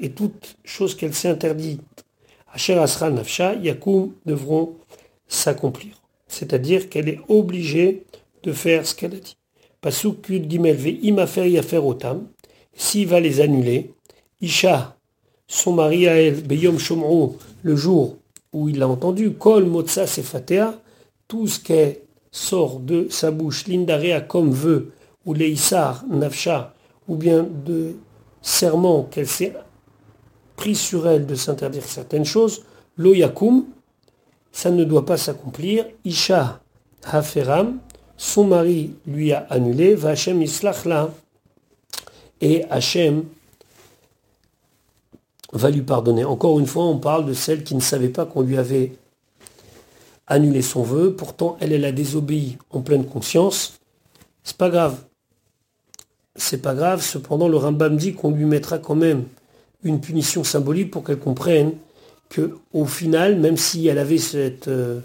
et 0.02 0.10
toutes 0.10 0.58
choses 0.64 0.96
qu'elle 0.96 1.14
s'est 1.14 1.30
interdites, 1.30 2.06
asher 2.54 2.76
asra 2.76 3.10
nafsha, 3.10 3.56
yakum 3.56 4.14
devront 4.26 4.76
s'accomplir. 5.28 6.02
C'est-à-dire 6.28 6.90
qu'elle 6.90 7.10
est 7.10 7.20
obligée 7.28 8.06
de 8.44 8.54
faire 8.54 8.86
ce 8.86 8.96
qu'elle 8.96 9.16
a 9.16 9.18
dit. 9.18 9.36
Pasuk 9.82 10.30
gimel 10.30 10.76
ve 10.76 10.90
imafer 11.02 11.50
yafer 11.50 11.78
otam, 11.78 12.28
s'il 12.74 13.08
va 13.08 13.20
les 13.20 13.42
annuler, 13.42 13.92
Isha, 14.42 14.96
son 15.48 15.74
mari 15.74 16.08
à 16.08 16.22
elle, 16.22 16.42
Beyom 16.44 16.80
Shomro, 16.80 17.38
le 17.64 17.76
jour 17.76 18.18
où 18.54 18.70
il 18.70 18.80
l'a 18.80 18.88
entendu, 18.88 19.32
Kol 19.32 19.66
Motsa 19.66 20.08
Sefatea, 20.08 20.80
tout 21.28 21.48
ce 21.48 21.60
qui 21.60 21.74
sort 22.32 22.80
de 22.80 23.08
sa 23.10 23.32
bouche, 23.32 23.68
Lindarea 23.68 24.22
comme 24.22 24.52
veut, 24.52 24.92
ou 25.26 25.34
Leissar, 25.34 26.04
Nafsha, 26.10 26.74
ou 27.08 27.16
bien 27.16 27.44
de 27.44 27.96
serment 28.42 29.04
qu'elle 29.04 29.28
s'est 29.28 29.54
pris 30.56 30.76
sur 30.76 31.08
elle 31.08 31.26
de 31.26 31.36
s'interdire 31.36 31.84
certaines 31.84 32.26
choses, 32.26 32.64
Lo 32.98 33.14
Yakum, 33.14 33.66
ça 34.52 34.72
ne 34.72 34.84
doit 34.84 35.06
pas 35.06 35.18
s'accomplir. 35.18 35.86
Isha 36.04 36.60
Haferam, 37.04 37.80
son 38.18 38.44
mari 38.46 38.94
lui 39.08 39.32
a 39.32 39.48
annulé, 39.50 39.96
Vachem 39.96 40.42
Islachla, 40.42 41.12
et 42.42 42.66
Hachem 42.70 43.24
va 45.54 45.70
lui 45.70 45.82
pardonner. 45.82 46.26
Encore 46.26 46.60
une 46.60 46.68
fois, 46.68 46.86
on 46.86 46.98
parle 46.98 47.26
de 47.26 47.34
celle 47.34 47.64
qui 47.64 47.76
ne 47.76 47.80
savait 47.80 48.10
pas 48.10 48.26
qu'on 48.26 48.42
lui 48.42 48.58
avait 48.58 48.94
annulé 50.30 50.62
son 50.62 50.84
vœu. 50.84 51.14
Pourtant, 51.14 51.58
elle, 51.60 51.74
elle 51.74 51.86
a 51.86 51.92
désobéi 51.92 52.58
en 52.70 52.82
pleine 52.82 53.06
conscience. 53.06 53.80
C'est 54.44 54.58
pas 54.58 54.70
grave. 54.70 54.98
c'est 56.36 56.62
pas 56.62 56.74
grave, 56.74 57.02
cependant 57.02 57.50
le 57.50 57.58
Rambam 57.58 57.98
dit 57.98 58.14
qu'on 58.14 58.32
lui 58.32 58.46
mettra 58.46 58.78
quand 58.78 58.96
même 58.96 59.26
une 59.84 60.00
punition 60.00 60.44
symbolique 60.44 60.92
pour 60.92 61.04
qu'elle 61.04 61.20
comprenne 61.20 61.74
que 62.30 62.56
au 62.74 62.86
final, 62.86 63.38
même 63.40 63.58
si 63.58 63.88
elle 63.88 63.98
avait 63.98 64.20
euh, 64.36 65.00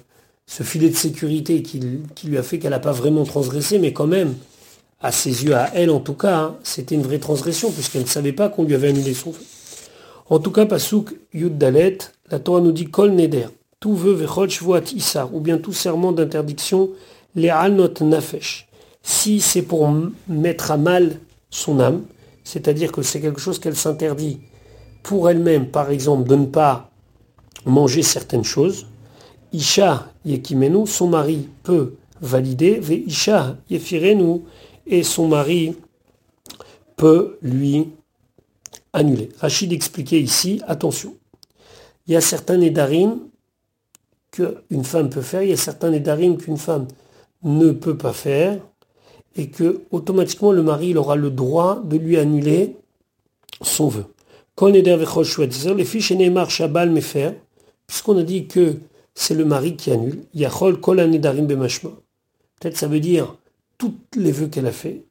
ce 0.46 0.62
filet 0.62 0.90
de 0.90 0.96
sécurité 0.96 1.62
qui, 1.62 1.80
lui 2.24 2.38
a 2.38 2.42
fait 2.42 2.58
qu'elle 2.58 2.70
n'a 2.70 2.78
pas 2.78 2.92
vraiment 2.92 3.24
transgressé, 3.24 3.78
mais 3.78 3.92
quand 3.92 4.06
même, 4.06 4.34
à 5.00 5.10
ses 5.10 5.44
yeux, 5.44 5.54
à 5.54 5.70
elle 5.74 5.90
en 5.90 6.00
tout 6.00 6.14
cas, 6.14 6.37
hein, 6.37 6.56
c'était 6.62 6.94
une 6.94 7.02
vraie 7.02 7.18
transgression, 7.18 7.70
puisqu'elle 7.70 8.02
ne 8.02 8.06
savait 8.06 8.32
pas 8.32 8.48
qu'on 8.48 8.64
lui 8.64 8.74
avait 8.74 8.88
annulé 8.88 9.14
son 9.14 9.32
feu. 9.32 9.44
En 10.28 10.38
tout 10.38 10.50
cas, 10.50 10.66
Pasuk 10.66 11.14
Yud 11.32 11.58
Dalet, 11.58 11.98
la 12.30 12.38
Torah 12.38 12.60
nous 12.60 12.72
dit 12.72 12.87
Kol 12.87 13.12
Neder, 13.12 13.48
tout 13.85 13.94
vœu 13.94 14.14
vechol 14.14 14.49
shvuat 14.49 14.94
isar, 14.97 15.35
ou 15.35 15.40
bien 15.40 15.59
tout 15.59 15.75
serment 15.75 16.11
d'interdiction, 16.11 16.88
les 17.35 17.53
not 17.70 18.01
nafesh. 18.01 18.66
Si 19.03 19.42
c'est 19.42 19.61
pour 19.61 19.87
mettre 20.27 20.70
à 20.70 20.79
mal 20.79 21.20
son 21.51 21.79
âme, 21.81 22.05
c'est-à-dire 22.44 22.90
que 22.92 23.03
c'est 23.03 23.20
quelque 23.20 23.42
chose 23.42 23.59
qu'elle 23.59 23.77
s'interdit 23.77 24.40
pour 25.03 25.29
elle-même, 25.29 25.68
par 25.68 25.90
exemple, 25.90 26.27
de 26.27 26.35
ne 26.35 26.47
pas 26.47 26.92
manger 27.66 28.01
certaines 28.01 28.42
choses, 28.42 28.87
Isha 29.53 30.11
Yekimenu, 30.25 30.87
son 30.87 31.09
mari 31.09 31.47
peut 31.62 31.97
valider, 32.23 32.81
Ve 32.81 33.07
Isha 33.07 33.59
Yefirenu, 33.68 34.44
et 34.87 35.03
son 35.03 35.29
mari 35.29 35.77
peut 36.97 37.37
lui 37.42 37.90
annuler. 38.94 39.29
Rachid 39.40 39.75
expliquait 39.75 40.23
ici, 40.23 40.62
attention, 40.66 41.16
il 42.07 42.14
y 42.14 42.16
a 42.16 42.23
certains 42.23 42.57
nédarim 42.57 43.18
qu'une 44.35 44.85
femme 44.85 45.11
peut 45.11 45.23
faire, 45.23 45.42
il 45.42 45.51
y 45.51 45.53
a 45.53 45.57
certains 45.57 45.90
nédarim 45.90 46.37
qu'une 46.37 46.57
femme 46.57 46.88
ne 47.44 47.70
peut 47.70 47.97
pas 47.97 48.12
faire, 48.12 48.59
et 49.37 49.49
que 49.49 49.83
automatiquement 49.90 50.53
le 50.53 50.62
mari 50.62 50.88
il 50.88 50.99
aura 50.99 51.16
le 51.16 51.31
droit 51.31 51.81
de 51.85 51.97
lui 51.97 52.16
annuler 52.18 52.77
son 53.62 53.88
vœu. 53.88 54.07
Les 54.61 55.85
fiches 55.85 56.12
Neymar 56.12 56.51
Shabal 56.51 56.90
Mefer, 56.90 57.33
puisqu'on 57.87 58.18
a 58.18 58.23
dit 58.23 58.47
que 58.47 58.77
c'est 59.14 59.35
le 59.35 59.44
mari 59.44 59.77
qui 59.77 59.90
annule, 59.90 60.25
Yachol 60.35 60.81
Kol 60.81 60.99
Nedarim 60.99 61.47
Bemashma. 61.47 61.90
Peut-être 62.61 62.77
ça 62.77 62.87
veut 62.87 63.01
dire 63.01 63.37
toutes 63.79 64.16
les 64.16 64.33
vœux 64.33 64.49
qu'elle 64.49 64.66
a 64.66 64.73
fait. 64.73 65.03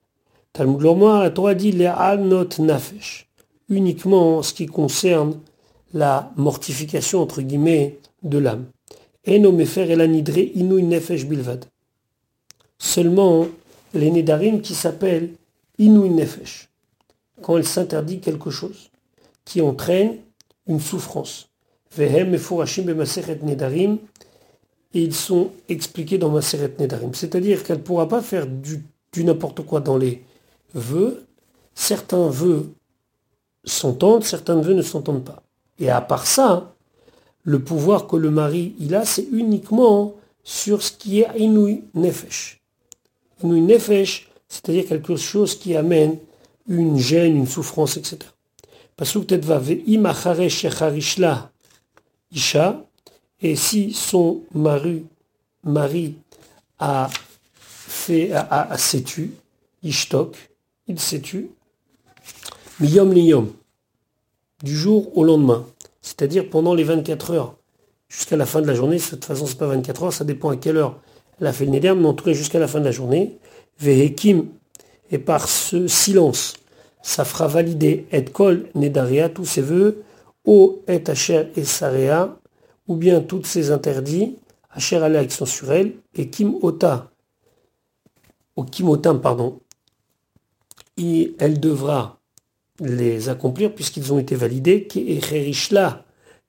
Talmud 0.54 0.82
Lormoir, 0.82 1.24
la 1.24 1.30
Torah 1.30 1.56
dit 1.56 1.76
nafesh, 1.76 3.30
uniquement 3.70 4.38
en 4.38 4.44
ce 4.44 4.54
qui 4.54 4.66
concerne 4.66 5.40
la 5.94 6.32
mortification 6.38 7.22
entre 7.22 7.42
guillemets 7.42 8.00
de 8.24 8.38
l'âme. 8.38 8.66
Seulement 12.78 13.48
les 13.94 14.12
nedarim 14.12 14.62
qui 14.62 14.76
s'appellent 14.76 15.30
inu 15.78 16.10
nefesh, 16.10 16.70
quand 17.42 17.58
elle 17.58 17.66
s'interdit 17.66 18.20
quelque 18.20 18.50
chose 18.50 18.90
qui 19.46 19.62
entraîne 19.62 20.18
une 20.68 20.80
souffrance. 20.80 21.50
Vehem 21.96 22.34
et 24.96 25.02
ils 25.02 25.14
sont 25.14 25.52
expliqués 25.70 26.18
dans 26.18 26.30
Maseret 26.30 26.74
Nedarim. 26.80 27.14
C'est-à-dire 27.14 27.64
qu'elle 27.64 27.78
ne 27.78 27.82
pourra 27.84 28.08
pas 28.08 28.22
faire 28.22 28.46
du, 28.46 28.84
n'importe 29.18 29.62
quoi 29.66 29.80
dans 29.80 29.98
les 29.98 30.24
vœux. 30.74 31.26
Certains 31.74 32.30
vœux 32.30 32.72
s'entendent, 33.64 34.24
certains 34.24 34.62
vœux 34.62 34.74
ne 34.74 34.82
s'entendent 34.82 35.24
pas. 35.24 35.42
Et 35.80 35.90
à 35.90 36.02
part 36.02 36.28
ça, 36.28 36.73
le 37.44 37.60
pouvoir 37.60 38.08
que 38.08 38.16
le 38.16 38.32
mari 38.32 38.74
il 38.80 38.96
a, 38.96 39.06
c'est 39.06 39.28
uniquement 39.32 40.16
sur 40.44 40.82
ce 40.82 40.92
qui 40.92 41.22
est 41.22 41.28
Inouï 41.38 41.84
Nefesh. 41.94 42.62
Inouï 43.44 43.62
Nefesh, 43.62 44.30
c'est-à-dire 44.48 44.86
quelque 44.86 45.16
chose 45.16 45.58
qui 45.58 45.76
amène 45.76 46.18
une 46.68 46.98
gêne, 46.98 47.36
une 47.38 47.48
souffrance, 47.48 47.98
etc. 47.98 48.20
Parce 48.96 49.12
Isha, 52.34 52.84
et 53.42 53.56
si 53.56 53.94
son 53.94 54.42
mari, 54.54 55.06
mari 55.64 56.16
a 56.80 57.10
fait, 57.62 58.32
a, 58.32 58.74
a, 58.74 58.78
ishtok, 59.84 60.36
il 60.88 61.00
s'est 61.00 61.22
tu, 61.22 61.50
miyom 62.80 63.14
liyom, 63.14 63.54
du 64.64 64.76
jour 64.76 65.16
au 65.18 65.24
lendemain, 65.24 65.68
c'est-à-dire 66.04 66.48
pendant 66.48 66.76
les 66.76 66.84
24 66.84 67.32
heures, 67.32 67.56
jusqu'à 68.08 68.38
la 68.38 68.46
fin 68.46 68.62
de 68.62 68.68
la 68.68 68.76
journée, 68.76 68.98
de 68.98 69.02
toute 69.02 69.26
façon 69.26 69.48
c'est 69.48 69.58
pas 69.58 69.66
24 69.66 70.04
heures, 70.04 70.14
ça 70.14 70.26
dépend 70.26 70.50
à 70.50 70.58
quelle 70.58 70.78
heure 70.78 71.00
elle 71.42 71.48
a 71.48 71.54
fait 71.54 71.66
le 71.66 71.72
néder, 71.72 71.92
mais 71.96 72.06
en 72.06 72.14
tout 72.14 72.26
cas 72.26 72.34
jusqu'à 72.34 72.60
la 72.60 72.68
fin 72.68 72.80
de 72.80 72.86
la 72.86 72.92
journée, 72.92 73.40
vehekim, 73.80 74.46
et 75.10 75.18
par 75.18 75.48
ce 75.48 75.88
silence, 75.88 76.54
ça 77.02 77.26
fera 77.26 77.48
valider 77.48 78.06
et 78.12 78.24
kol 78.26 78.70
nedaria, 78.76 79.30
tous 79.30 79.46
ses 79.46 79.62
voeux, 79.62 80.04
o 80.46 80.84
et 80.88 81.02
asher 81.08 81.48
et 81.56 81.64
sarea, 81.64 82.38
ou 82.88 82.96
bien 82.96 83.22
toutes 83.22 83.46
ces 83.46 83.72
interdits, 83.72 84.36
Asher 84.76 84.98
Alek 84.98 85.32
sont 85.32 85.46
sur 85.46 85.72
elle, 85.72 85.94
et 86.16 86.30
Kim 86.30 86.56
Ota, 86.62 87.12
ou 88.56 88.64
Kim 88.64 88.90
Otam, 88.90 89.22
pardon, 89.22 89.60
et 90.98 91.36
elle 91.40 91.60
devra 91.60 92.20
les 92.80 93.30
accomplir 93.30 93.74
puisqu'ils 93.74 94.12
ont 94.14 94.20
été 94.20 94.36
validés, 94.36 94.88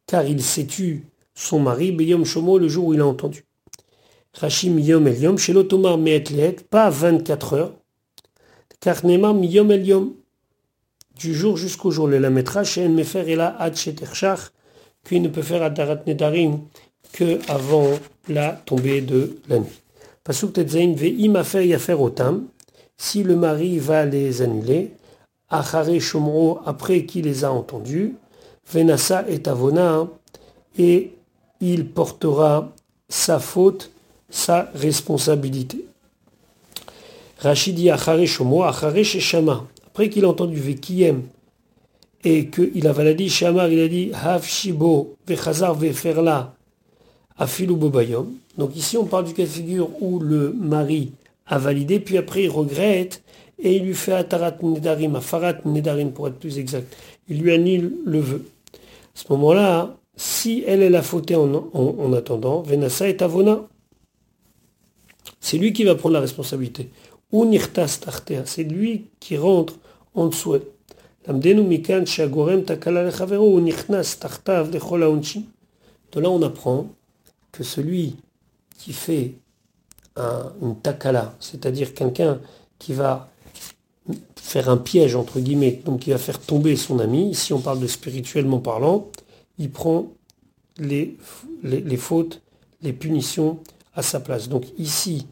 car 0.06 0.24
il 0.24 0.42
s'est 0.42 0.66
tu 0.66 1.06
son 1.34 1.58
mari, 1.58 1.90
Beyom 1.92 2.24
Shomo, 2.24 2.58
le 2.58 2.68
jour 2.68 2.86
où 2.86 2.94
il 2.94 3.00
a 3.00 3.06
entendu. 3.06 3.44
Rachim 4.34 4.78
Yom 4.78 5.06
Eliom, 5.06 5.38
chez 5.38 5.52
l'Otomar 5.52 5.98
Meet 5.98 6.68
pas 6.68 6.90
24 6.90 7.52
heures, 7.54 7.74
car 8.80 9.04
Nema 9.04 9.32
Miyom 9.32 9.70
Eliom, 9.70 10.14
du 11.18 11.34
jour 11.34 11.56
jusqu'au 11.56 11.90
jour, 11.90 12.08
le 12.08 12.18
la 12.18 12.30
mettra 12.30 12.64
chez 12.64 12.88
Mefer 12.88 13.30
et 13.30 13.36
la 13.36 13.56
qu'il 15.04 15.22
ne 15.22 15.28
peut 15.28 15.42
faire 15.42 15.62
Adarat 15.62 16.02
Nedarim 16.06 16.60
que 17.12 17.38
avant 17.48 17.90
la 18.28 18.52
tombée 18.52 19.00
de 19.00 19.38
la 19.48 19.58
nuit. 19.58 19.80
Pasuk 20.24 20.54
Tetzain 20.54 20.94
ve'im 20.94 21.34
afer 21.36 22.00
otam, 22.00 22.48
si 22.96 23.22
le 23.22 23.36
mari 23.36 23.78
va 23.78 24.06
les 24.06 24.42
annuler, 24.42 24.92
après 26.66 27.04
qu'il 27.04 27.24
les 27.24 27.44
a 27.44 27.52
entendus, 27.52 28.14
venasa 28.70 29.24
et 29.28 29.46
avona, 29.48 30.06
et 30.78 31.12
il 31.60 31.86
portera 31.86 32.72
sa 33.08 33.38
faute, 33.38 33.90
sa 34.30 34.70
responsabilité. 34.74 35.84
Rachidi 37.38 37.90
achare 37.90 38.26
shomro, 38.26 38.64
achare 38.64 38.94
après 39.86 40.08
qu'il 40.08 40.24
a 40.24 40.28
entendu 40.28 40.56
ve'kiyem, 40.56 41.22
et 42.24 42.48
qu'il 42.48 42.86
a 42.86 42.92
validé 42.92 43.28
Shamar, 43.28 43.68
il 43.68 43.80
a 43.80 43.88
dit 43.88 44.10
Hav 44.14 44.44
Shibo 44.44 45.16
Vechazar 45.26 45.74
Veferla 45.74 46.54
Afilu 47.36 47.74
Bobayom. 47.74 48.32
Donc 48.56 48.74
ici 48.76 48.96
on 48.96 49.04
parle 49.04 49.26
du 49.26 49.34
cas 49.34 49.42
de 49.42 49.48
figure 49.48 49.90
où 50.00 50.18
le 50.18 50.52
mari 50.52 51.12
a 51.46 51.58
validé, 51.58 52.00
puis 52.00 52.16
après 52.16 52.44
il 52.44 52.50
regrette 52.50 53.22
et 53.58 53.76
il 53.76 53.84
lui 53.84 53.94
fait 53.94 54.12
Atarat 54.12 54.56
Nedarim, 54.62 55.16
Afarat 55.16 55.58
Nedarim 55.64 56.12
pour 56.12 56.28
être 56.28 56.38
plus 56.38 56.58
exact. 56.58 56.94
Il 57.28 57.40
lui 57.40 57.52
annule 57.52 57.92
le 58.04 58.20
vœu. 58.20 58.44
À 58.72 58.78
ce 59.14 59.32
moment-là, 59.32 59.96
si 60.16 60.64
elle, 60.66 60.82
est 60.82 60.94
a 60.94 61.02
fauté 61.02 61.36
en, 61.36 61.52
en, 61.52 62.12
attendant, 62.12 62.62
Venasa 62.62 63.08
est 63.08 63.22
Avona. 63.22 63.66
C'est 65.40 65.58
lui 65.58 65.72
qui 65.72 65.84
va 65.84 65.94
prendre 65.94 66.14
la 66.14 66.20
responsabilité. 66.20 66.90
Ou 67.32 67.44
Nirtas 67.44 68.00
c'est 68.44 68.64
lui 68.64 69.06
qui 69.20 69.36
rentre 69.36 69.74
en 70.14 70.26
dessous. 70.26 70.58
De 76.12 76.20
là, 76.20 76.30
on 76.30 76.42
apprend 76.42 76.86
que 77.50 77.64
celui 77.64 78.16
qui 78.78 78.92
fait 78.92 79.32
un, 80.16 80.52
une 80.62 80.76
takala, 80.76 81.34
c'est-à-dire 81.40 81.94
quelqu'un 81.94 82.40
qui 82.78 82.92
va 82.92 83.30
faire 84.36 84.68
un 84.68 84.76
piège, 84.76 85.16
entre 85.16 85.40
guillemets, 85.40 85.80
donc 85.84 86.00
qui 86.00 86.10
va 86.10 86.18
faire 86.18 86.38
tomber 86.38 86.76
son 86.76 86.98
ami, 86.98 87.30
ici 87.30 87.52
on 87.52 87.60
parle 87.60 87.80
de 87.80 87.86
spirituellement 87.86 88.58
parlant, 88.58 89.08
il 89.58 89.70
prend 89.70 90.12
les, 90.78 91.16
les, 91.62 91.80
les 91.80 91.96
fautes, 91.96 92.42
les 92.82 92.92
punitions 92.92 93.58
à 93.94 94.02
sa 94.02 94.20
place. 94.20 94.48
Donc 94.48 94.64
ici, 94.78 95.26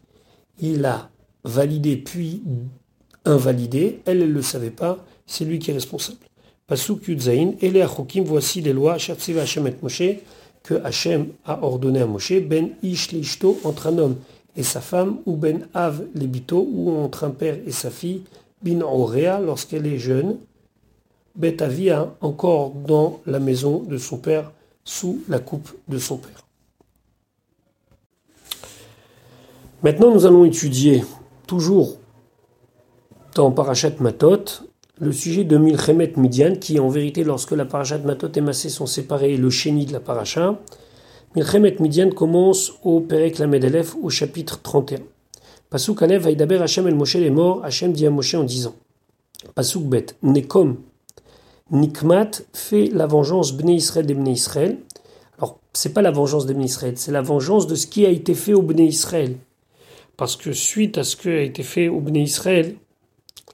il 0.59 0.83
a 0.85 1.09
validé 1.43 1.97
puis 1.97 2.41
invalidé, 3.25 4.01
elle 4.05 4.19
ne 4.19 4.25
le 4.25 4.41
savait 4.41 4.69
pas, 4.69 5.05
c'est 5.25 5.45
lui 5.45 5.59
qui 5.59 5.71
est 5.71 5.73
responsable. 5.73 6.17
Pasuk 6.67 7.07
Yudzaïn, 7.07 7.55
et 7.61 7.69
les 7.69 7.81
Achokim, 7.81 8.23
voici 8.23 8.61
les 8.61 8.73
lois, 8.73 8.95
Hashem 8.95 9.67
et 9.67 9.75
Moshe, 9.81 10.03
que 10.63 10.75
Hachem 10.75 11.27
a 11.45 11.61
ordonné 11.61 12.01
à 12.01 12.05
Moshe, 12.05 12.39
Ben 12.41 12.69
Ish 12.81 13.11
Lishto, 13.11 13.59
entre 13.63 13.87
un 13.87 13.97
homme 13.97 14.15
et 14.55 14.63
sa 14.63 14.81
femme, 14.81 15.17
ou 15.25 15.35
Ben 15.35 15.67
Av 15.73 16.03
Lebito, 16.15 16.65
ou 16.71 16.91
entre 16.91 17.25
un 17.25 17.31
père 17.31 17.57
et 17.65 17.71
sa 17.71 17.91
fille, 17.91 18.21
Bin 18.63 18.81
Orea, 18.81 19.39
lorsqu'elle 19.39 19.85
est 19.85 19.97
jeune, 19.97 20.37
Bet 21.35 21.61
Avia, 21.61 22.15
encore 22.21 22.71
dans 22.71 23.19
la 23.25 23.39
maison 23.39 23.79
de 23.79 23.97
son 23.97 24.17
père, 24.17 24.51
sous 24.83 25.21
la 25.27 25.39
coupe 25.39 25.69
de 25.87 25.97
son 25.97 26.17
père. 26.17 26.45
Maintenant, 29.81 30.13
nous 30.13 30.25
allons 30.25 30.45
étudier 30.45 31.03
toujours 31.47 31.97
dans 33.35 33.51
Parashat 33.51 33.93
Matot 33.99 34.63
le 34.99 35.11
sujet 35.11 35.43
de 35.43 35.57
Milchemet 35.57 36.13
Midian, 36.17 36.55
qui 36.55 36.79
en 36.79 36.87
vérité, 36.87 37.23
lorsque 37.23 37.51
la 37.51 37.65
Parashat 37.65 37.97
Matot 37.97 38.31
et 38.35 38.41
Massé 38.41 38.69
sont 38.69 38.85
séparés, 38.85 39.35
le 39.37 39.49
chéni 39.49 39.85
de 39.85 39.91
la 39.91 39.99
Paracha. 39.99 40.59
Milchemet 41.35 41.75
Midian 41.79 42.11
commence 42.11 42.73
au 42.83 43.01
Perek 43.01 43.39
Lamedalef 43.39 43.95
au 44.01 44.09
chapitre 44.09 44.61
31. 44.61 44.99
Pasuk 45.73 46.03
Alev 46.03 46.27
Hashem 46.27 46.87
el 46.87 46.93
Moshe 46.93 47.15
est 47.15 47.31
mort, 47.31 47.65
Hashem 47.65 47.93
dit 47.93 48.05
à 48.05 48.11
Moshe 48.11 48.35
en 48.35 48.43
disant 48.43 48.75
Pasuk 49.55 49.81
Bet, 49.85 50.05
Nekom, 50.21 50.77
Nikmat 51.71 52.43
fait 52.53 52.89
la 52.93 53.07
vengeance 53.07 53.53
Bnei 53.53 53.77
Israël 53.77 54.05
des 54.05 54.13
Bnei 54.13 54.33
Israël. 54.33 54.77
Alors, 55.39 55.57
c'est 55.73 55.91
pas 55.91 56.03
la 56.03 56.11
vengeance 56.11 56.45
des 56.45 56.53
Bnei 56.53 56.65
Israël, 56.65 56.93
c'est 56.95 57.11
la 57.11 57.23
vengeance 57.23 57.65
de 57.65 57.73
ce 57.73 57.87
qui 57.87 58.05
a 58.05 58.09
été 58.09 58.35
fait 58.35 58.53
au 58.53 58.61
Bnei 58.61 58.85
Israël. 58.85 59.35
Parce 60.15 60.35
que 60.35 60.53
suite 60.53 60.99
à 60.99 61.03
ce 61.03 61.15
qui 61.15 61.29
a 61.29 61.41
été 61.41 61.63
fait 61.63 61.87
au 61.87 62.01
Bnei 62.01 62.21
Israël, 62.21 62.75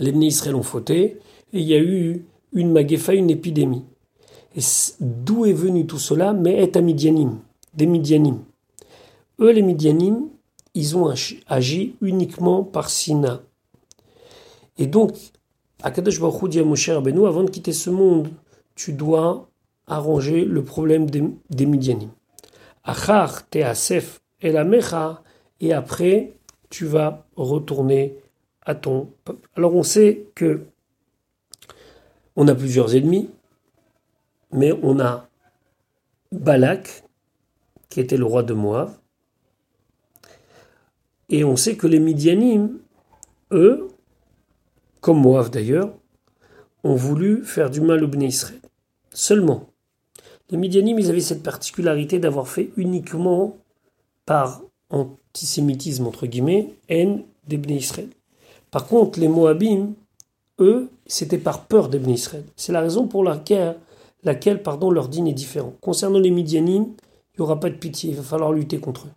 les 0.01 0.11
Bnei 0.11 0.27
Israël 0.27 0.55
ont 0.55 0.61
fauté, 0.61 1.19
et 1.53 1.59
il 1.61 1.63
y 1.63 1.73
a 1.73 1.79
eu 1.79 2.25
une 2.51 2.73
magéfa, 2.73 3.13
une 3.13 3.29
épidémie. 3.29 3.85
Et 4.57 4.61
d'où 4.99 5.45
est 5.45 5.53
venu 5.53 5.87
tout 5.87 5.99
cela? 5.99 6.33
Mais 6.33 6.61
est 6.61 6.75
à 6.75 6.81
Midianim, 6.81 7.37
des 7.73 7.85
Midianim. 7.85 8.39
Eux, 9.39 9.51
les 9.51 9.61
Midianim, 9.61 10.27
ils 10.73 10.97
ont 10.97 11.13
agi 11.47 11.95
uniquement 12.01 12.63
par 12.63 12.89
Sina. 12.89 13.41
Et 14.77 14.87
donc, 14.87 15.17
Akadosh 15.81 16.19
Baruch 16.19 16.49
dit 16.49 16.59
à 16.59 16.63
Moshe 16.63 16.89
Rabbeinu, 16.89 17.25
avant 17.25 17.43
de 17.43 17.49
quitter 17.49 17.73
ce 17.73 17.89
monde, 17.89 18.29
tu 18.75 18.93
dois 18.93 19.49
arranger 19.87 20.45
le 20.45 20.63
problème 20.63 21.09
des, 21.09 21.23
des 21.49 21.65
Midianim. 21.65 22.09
Achar 22.83 23.47
teasef 23.49 24.21
et 24.41 24.51
la 24.51 24.63
mecha, 24.63 25.21
et 25.59 25.73
après, 25.73 26.33
tu 26.69 26.85
vas 26.85 27.25
retourner 27.35 28.15
à 28.65 28.75
ton 28.75 29.09
peuple. 29.25 29.49
Alors 29.55 29.75
on 29.75 29.83
sait 29.83 30.27
que 30.35 30.61
on 32.35 32.47
a 32.47 32.55
plusieurs 32.55 32.95
ennemis, 32.95 33.29
mais 34.53 34.71
on 34.83 34.99
a 34.99 35.27
Balak, 36.31 37.03
qui 37.89 37.99
était 37.99 38.17
le 38.17 38.25
roi 38.25 38.43
de 38.43 38.53
Moab, 38.53 38.91
et 41.29 41.43
on 41.43 41.55
sait 41.55 41.75
que 41.75 41.87
les 41.87 41.99
Midianim, 41.99 42.79
eux, 43.51 43.87
comme 45.01 45.21
Moab 45.21 45.49
d'ailleurs, 45.49 45.93
ont 46.83 46.95
voulu 46.95 47.43
faire 47.43 47.69
du 47.69 47.81
mal 47.81 48.03
au 48.03 48.07
Bnei 48.07 48.27
Israël. 48.27 48.59
Seulement, 49.11 49.67
les 50.49 50.57
Midianim, 50.57 50.97
ils 50.97 51.09
avaient 51.09 51.19
cette 51.19 51.43
particularité 51.43 52.19
d'avoir 52.19 52.47
fait 52.47 52.69
uniquement 52.77 53.57
par 54.25 54.61
antisémitisme, 54.89 56.07
entre 56.07 56.25
guillemets, 56.25 56.73
haine 56.87 57.23
des 57.47 57.57
Bnei 57.57 57.77
Israël. 57.77 58.09
Par 58.71 58.87
contre, 58.87 59.19
les 59.19 59.27
Moabim, 59.27 59.93
eux, 60.59 60.89
c'était 61.05 61.37
par 61.37 61.65
peur 61.65 61.89
des 61.89 61.99
Israël. 62.11 62.43
C'est 62.55 62.71
la 62.71 62.81
raison 62.81 63.07
pour 63.07 63.23
laquelle, 63.23 63.77
laquelle 64.23 64.61
pardon, 64.61 64.91
leur 64.91 65.09
dîne 65.09 65.27
est 65.27 65.33
différent. 65.33 65.73
Concernant 65.81 66.19
les 66.19 66.31
Midianim, 66.31 66.83
il 66.83 67.41
n'y 67.41 67.43
aura 67.43 67.59
pas 67.59 67.69
de 67.69 67.75
pitié, 67.75 68.11
il 68.11 68.15
va 68.15 68.23
falloir 68.23 68.51
lutter 68.51 68.79
contre 68.79 69.07
eux. 69.07 69.11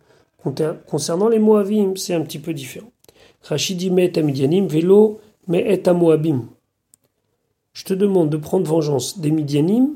Concernant 0.87 1.29
les 1.29 1.39
Moabim, 1.39 1.95
c'est 1.95 2.13
un 2.13 2.21
petit 2.21 2.39
peu 2.39 2.53
différent. 2.53 2.91
Rachidi 3.43 3.89
met 3.89 4.17
à 4.17 4.21
Midianim, 4.21 4.67
vélo, 4.67 5.19
mais 5.47 5.59
est 5.59 5.87
à 5.87 5.93
Moabim. 5.93 6.49
Je 7.73 7.85
te 7.85 7.93
demande 7.93 8.29
de 8.29 8.37
prendre 8.37 8.67
vengeance 8.67 9.19
des 9.19 9.31
Midianim, 9.31 9.95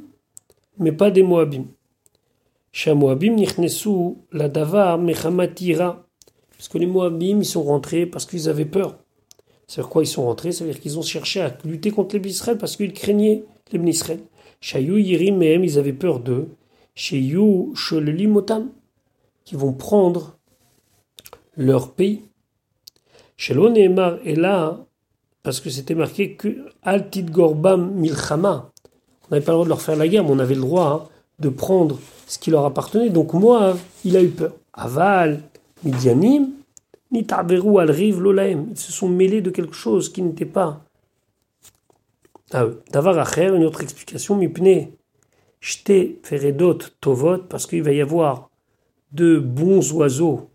mais 0.80 0.92
pas 0.92 1.12
des 1.12 1.24
Moabim. 1.24 1.66
Chez 2.72 2.94
Moabim, 2.94 3.36
nichnesu 3.36 4.16
la 4.32 4.50
davar 4.50 4.98
mechamatira. 4.98 6.06
Parce 6.52 6.70
que 6.70 6.78
les 6.78 6.88
Moabim, 6.88 7.40
ils 7.40 7.46
sont 7.46 7.64
rentrés 7.64 8.06
parce 8.06 8.26
qu'ils 8.26 8.50
avaient 8.50 8.66
peur. 8.66 8.98
C'est 9.68 9.84
quoi 9.84 10.04
ils 10.04 10.08
sont 10.08 10.26
rentrés? 10.26 10.52
C'est-à-dire 10.52 10.80
qu'ils 10.80 10.98
ont 10.98 11.04
cherché 11.04 11.42
à 11.42 11.56
lutter 11.66 11.92
contre 11.92 12.18
les 12.18 12.30
Israël 12.30 12.58
parce 12.58 12.78
qu'ils 12.78 12.94
craignaient 12.94 13.44
les 13.72 13.90
Israël. 13.90 14.22
Shayou 14.62 14.98
Yirim 14.98 15.38
même, 15.38 15.64
ils 15.64 15.78
avaient 15.78 15.94
peur 15.94 16.20
d'eux. 16.20 16.50
Shayou 16.96 17.74
Sholelimotam, 17.76 18.70
qui 19.44 19.56
vont 19.56 19.74
prendre 19.74 20.37
leur 21.58 21.92
pays. 21.92 22.22
Shelo 23.36 23.70
Nehemar 23.70 24.18
est 24.26 24.36
là 24.36 24.78
parce 25.44 25.60
que 25.60 25.70
c'était 25.70 25.96
marqué 25.96 26.34
que 26.36 26.66
Altid 26.84 27.32
Gorbam 27.32 27.92
Milchama. 27.92 28.72
On 29.24 29.36
n'avait 29.36 29.46
pas 29.46 29.52
le 29.52 29.56
droit 29.58 29.66
de 29.66 29.70
leur 29.70 29.82
faire 29.82 29.96
la 29.96 30.08
guerre, 30.08 30.24
mais 30.24 30.32
on 30.32 30.40
avait 30.40 30.56
le 30.56 30.62
droit 30.62 31.06
hein, 31.06 31.10
de 31.40 31.50
prendre 31.50 32.00
ce 32.28 32.38
qui 32.40 32.52
leur 32.52 32.66
appartenait. 32.66 33.10
Donc 33.10 33.34
moi, 33.34 33.78
il 34.06 34.16
a 34.18 34.22
eu 34.22 34.30
peur. 34.30 34.54
Aval, 34.74 35.42
Midianim, 35.84 36.50
ni 37.12 37.26
Taberu 37.26 37.80
al 37.80 37.88
l'olaem. 37.88 38.68
Ils 38.72 38.78
se 38.78 38.92
sont 38.92 39.10
mêlés 39.10 39.42
de 39.42 39.50
quelque 39.50 39.74
chose 39.74 40.12
qui 40.12 40.22
n'était 40.22 40.46
pas 40.46 40.82
à 42.52 42.66
eux. 42.66 42.82
Davar 42.92 43.18
acher, 43.18 43.48
une 43.48 43.64
autre 43.64 43.82
explication, 43.82 44.36
mipne 44.36 44.90
shte 45.60 46.24
feredot 46.24 46.80
tovot, 47.02 47.40
parce 47.50 47.66
qu'il 47.66 47.84
va 47.84 47.92
y 47.92 48.02
avoir 48.02 48.50
de 49.12 49.40
bons 49.40 49.92
oiseaux 49.94 50.50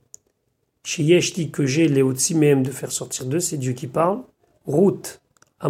chez 0.84 1.48
que 1.50 1.64
j'ai 1.64 1.88
les 1.88 2.02
même 2.34 2.62
de 2.62 2.70
faire 2.70 2.92
sortir 2.92 3.26
d'eux, 3.26 3.40
c'est 3.40 3.56
Dieu 3.56 3.72
qui 3.72 3.86
parle. 3.86 4.22
Ruth 4.66 5.20
à 5.60 5.68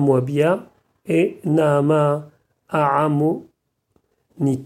et 1.06 1.38
Naama 1.44 2.30
à 2.68 3.08
Nit. 4.38 4.64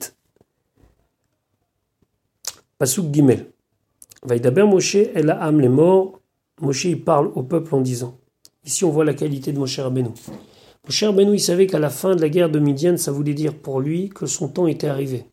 Pasuk 2.78 3.12
Gimel. 3.12 3.50
Vaïdaber 4.22 4.64
Moshe, 4.64 4.96
elle 5.14 5.30
a 5.30 5.42
âme 5.42 5.60
les 5.60 5.68
morts. 5.68 6.20
Moshe, 6.60 6.84
il 6.84 7.02
parle 7.02 7.30
au 7.34 7.42
peuple 7.42 7.74
en 7.74 7.80
disant. 7.80 8.18
Ici, 8.64 8.84
on 8.84 8.90
voit 8.90 9.04
la 9.04 9.14
qualité 9.14 9.52
de 9.52 9.58
Moshe 9.58 9.78
Rabbeinu. 9.78 10.10
Moshe 10.84 11.02
Rabbeinu, 11.02 11.34
il 11.34 11.40
savait 11.40 11.66
qu'à 11.66 11.78
la 11.78 11.90
fin 11.90 12.14
de 12.14 12.20
la 12.20 12.28
guerre 12.28 12.50
de 12.50 12.58
Midian, 12.58 12.96
ça 12.96 13.12
voulait 13.12 13.34
dire 13.34 13.54
pour 13.54 13.80
lui 13.80 14.08
que 14.08 14.26
son 14.26 14.48
temps 14.48 14.66
était 14.66 14.88
arrivé. 14.88 15.24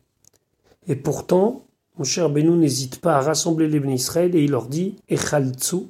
Et 0.86 0.96
pourtant, 0.96 1.66
Moshe 1.96 2.18
Rabbeinu 2.18 2.56
n'hésite 2.56 3.00
pas 3.00 3.16
à 3.16 3.20
rassembler 3.20 3.68
les 3.68 3.94
Israël 3.94 4.34
et 4.34 4.42
il 4.42 4.50
leur 4.50 4.66
dit 4.66 4.96
Echaltsu, 5.08 5.86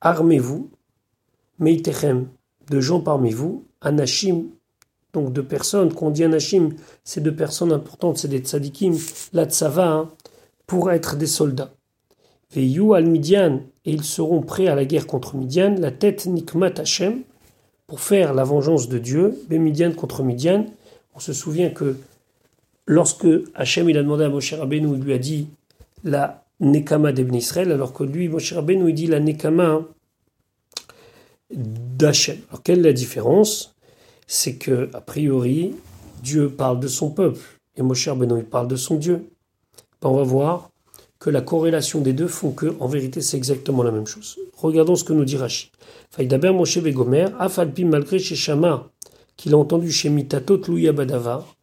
armez-vous, 0.00 0.70
Meitechem, 1.58 2.28
de 2.70 2.80
gens 2.80 3.00
parmi 3.00 3.30
vous, 3.30 3.64
Anashim, 3.82 4.44
donc 5.12 5.32
de 5.32 5.42
personnes, 5.42 5.92
qu'on 5.92 6.10
dit 6.10 6.24
Anashim, 6.24 6.70
c'est 7.04 7.22
de 7.22 7.30
personnes 7.30 7.72
importantes, 7.72 8.16
c'est 8.16 8.28
des 8.28 8.38
tzadikim, 8.38 8.96
la 9.34 9.44
tzava, 9.44 9.88
hein, 9.88 10.08
pour 10.66 10.90
être 10.90 11.16
des 11.16 11.26
soldats. 11.26 11.72
Veyu 12.54 12.94
al 12.94 13.06
Midian, 13.06 13.60
et 13.84 13.92
ils 13.92 14.04
seront 14.04 14.40
prêts 14.40 14.68
à 14.68 14.74
la 14.74 14.86
guerre 14.86 15.06
contre 15.06 15.36
Midian, 15.36 15.74
la 15.78 15.90
tête 15.90 16.26
Nikmat 16.26 16.78
Hashem, 16.78 17.22
pour 17.86 18.00
faire 18.00 18.32
la 18.32 18.44
vengeance 18.44 18.88
de 18.88 18.98
Dieu, 18.98 19.38
Midian 19.50 19.92
contre 19.92 20.22
Midian. 20.22 20.64
On 21.14 21.18
se 21.18 21.32
souvient 21.32 21.70
que 21.70 21.96
lorsque 22.90 23.28
Hachem 23.54 23.88
il 23.88 23.96
a 23.96 24.02
demandé 24.02 24.24
à 24.24 24.28
Moshe 24.28 24.52
Rabbeinu, 24.52 24.96
il 24.96 25.02
lui 25.04 25.12
a 25.12 25.18
dit 25.18 25.46
la 26.02 26.44
Nekama 26.58 27.12
d'Ebn 27.12 27.36
Israël, 27.36 27.70
alors 27.70 27.92
que 27.92 28.02
lui, 28.02 28.28
Moshe 28.28 28.52
Rabbeinu, 28.52 28.90
il 28.90 28.94
dit 28.94 29.06
la 29.06 29.20
Nekama 29.20 29.82
d'Hachem. 31.52 32.38
Alors 32.48 32.62
quelle 32.64 32.80
est 32.80 32.90
la 32.90 32.92
différence? 32.92 33.76
C'est 34.26 34.56
que, 34.56 34.90
a 34.92 35.00
priori, 35.00 35.76
Dieu 36.22 36.50
parle 36.50 36.80
de 36.80 36.88
son 36.88 37.10
peuple, 37.10 37.40
et 37.76 37.82
Moshe 37.82 38.08
Rabbeinu, 38.08 38.38
il 38.38 38.44
parle 38.44 38.66
de 38.66 38.76
son 38.76 38.96
Dieu. 38.96 39.24
Ben, 40.02 40.08
on 40.08 40.16
va 40.16 40.24
voir 40.24 40.70
que 41.20 41.30
la 41.30 41.42
corrélation 41.42 42.00
des 42.00 42.12
deux 42.12 42.28
font 42.28 42.50
que, 42.50 42.74
en 42.80 42.88
vérité, 42.88 43.20
c'est 43.20 43.36
exactement 43.36 43.84
la 43.84 43.92
même 43.92 44.06
chose. 44.06 44.36
Regardons 44.56 44.96
ce 44.96 45.04
que 45.04 45.12
nous 45.12 45.24
dit 45.24 45.36
Rashi. 45.36 45.70
Faïdaber 46.10 46.52
Moshe 46.52 46.78
Begomer, 46.78 47.26
Afalpi 47.38 47.84
malgré 47.84 48.18
chez 48.18 48.34
qu'il 49.36 49.54
a 49.54 49.56
entendu 49.56 49.92
chez 49.92 50.08
Mitatot 50.08 50.60
Louya 50.66 50.92
Badavar, 50.92 51.54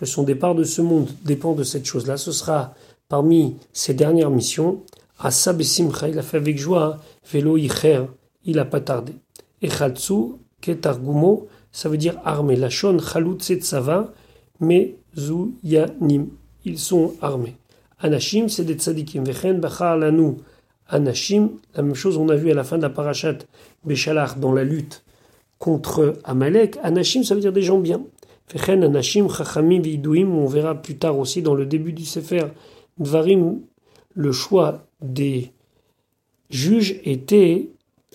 que 0.00 0.06
son 0.06 0.22
départ 0.22 0.54
de 0.54 0.64
ce 0.64 0.80
monde 0.80 1.10
dépend 1.26 1.52
de 1.52 1.62
cette 1.62 1.84
chose-là. 1.84 2.16
Ce 2.16 2.32
sera 2.32 2.72
parmi 3.10 3.56
ses 3.74 3.92
dernières 3.92 4.30
missions. 4.30 4.80
Asab 5.18 5.60
Simcha, 5.60 6.08
il 6.08 6.18
a 6.18 6.22
fait 6.22 6.38
avec 6.38 6.56
joie, 6.56 7.00
Velo 7.30 7.58
Icher, 7.58 8.04
il 8.46 8.56
n'a 8.56 8.64
pas 8.64 8.80
tardé. 8.80 9.12
Echaltsu, 9.60 10.36
Ketargumo, 10.62 11.48
ça 11.70 11.90
veut 11.90 11.98
dire 11.98 12.18
armé. 12.24 12.56
Lachon, 12.56 12.98
Chalut 12.98 13.36
Sava, 13.60 14.14
Mezuyanim. 14.58 16.28
Ils 16.64 16.78
sont 16.78 17.12
armés. 17.20 17.56
Anashim, 18.00 18.48
c'est 18.48 18.64
des 18.64 18.76
tzadikim. 18.76 19.24
Vechen 19.24 19.60
bachar 19.60 19.98
lanu. 19.98 20.36
Anashim, 20.88 21.50
la 21.74 21.82
même 21.82 21.94
chose 21.94 22.16
on 22.16 22.30
a 22.30 22.36
vu 22.36 22.50
à 22.50 22.54
la 22.54 22.64
fin 22.64 22.78
de 22.78 22.82
la 22.82 22.90
parashat 22.90 23.36
Béchalach 23.84 24.38
dans 24.38 24.52
la 24.52 24.64
lutte 24.64 25.04
contre 25.58 26.14
Amalek. 26.24 26.78
Anashim, 26.82 27.22
ça 27.22 27.34
veut 27.34 27.42
dire 27.42 27.52
des 27.52 27.60
gens 27.60 27.78
bien. 27.78 28.00
On 28.54 30.46
verra 30.46 30.74
plus 30.74 30.96
tard 30.96 31.18
aussi 31.18 31.42
dans 31.42 31.54
le 31.54 31.66
début 31.66 31.92
du 31.92 32.04
Sefer 32.04 32.46
Dvarim, 32.98 33.60
le 34.14 34.32
choix 34.32 34.86
des 35.00 35.52
juges 36.50 37.00
était 37.04 37.70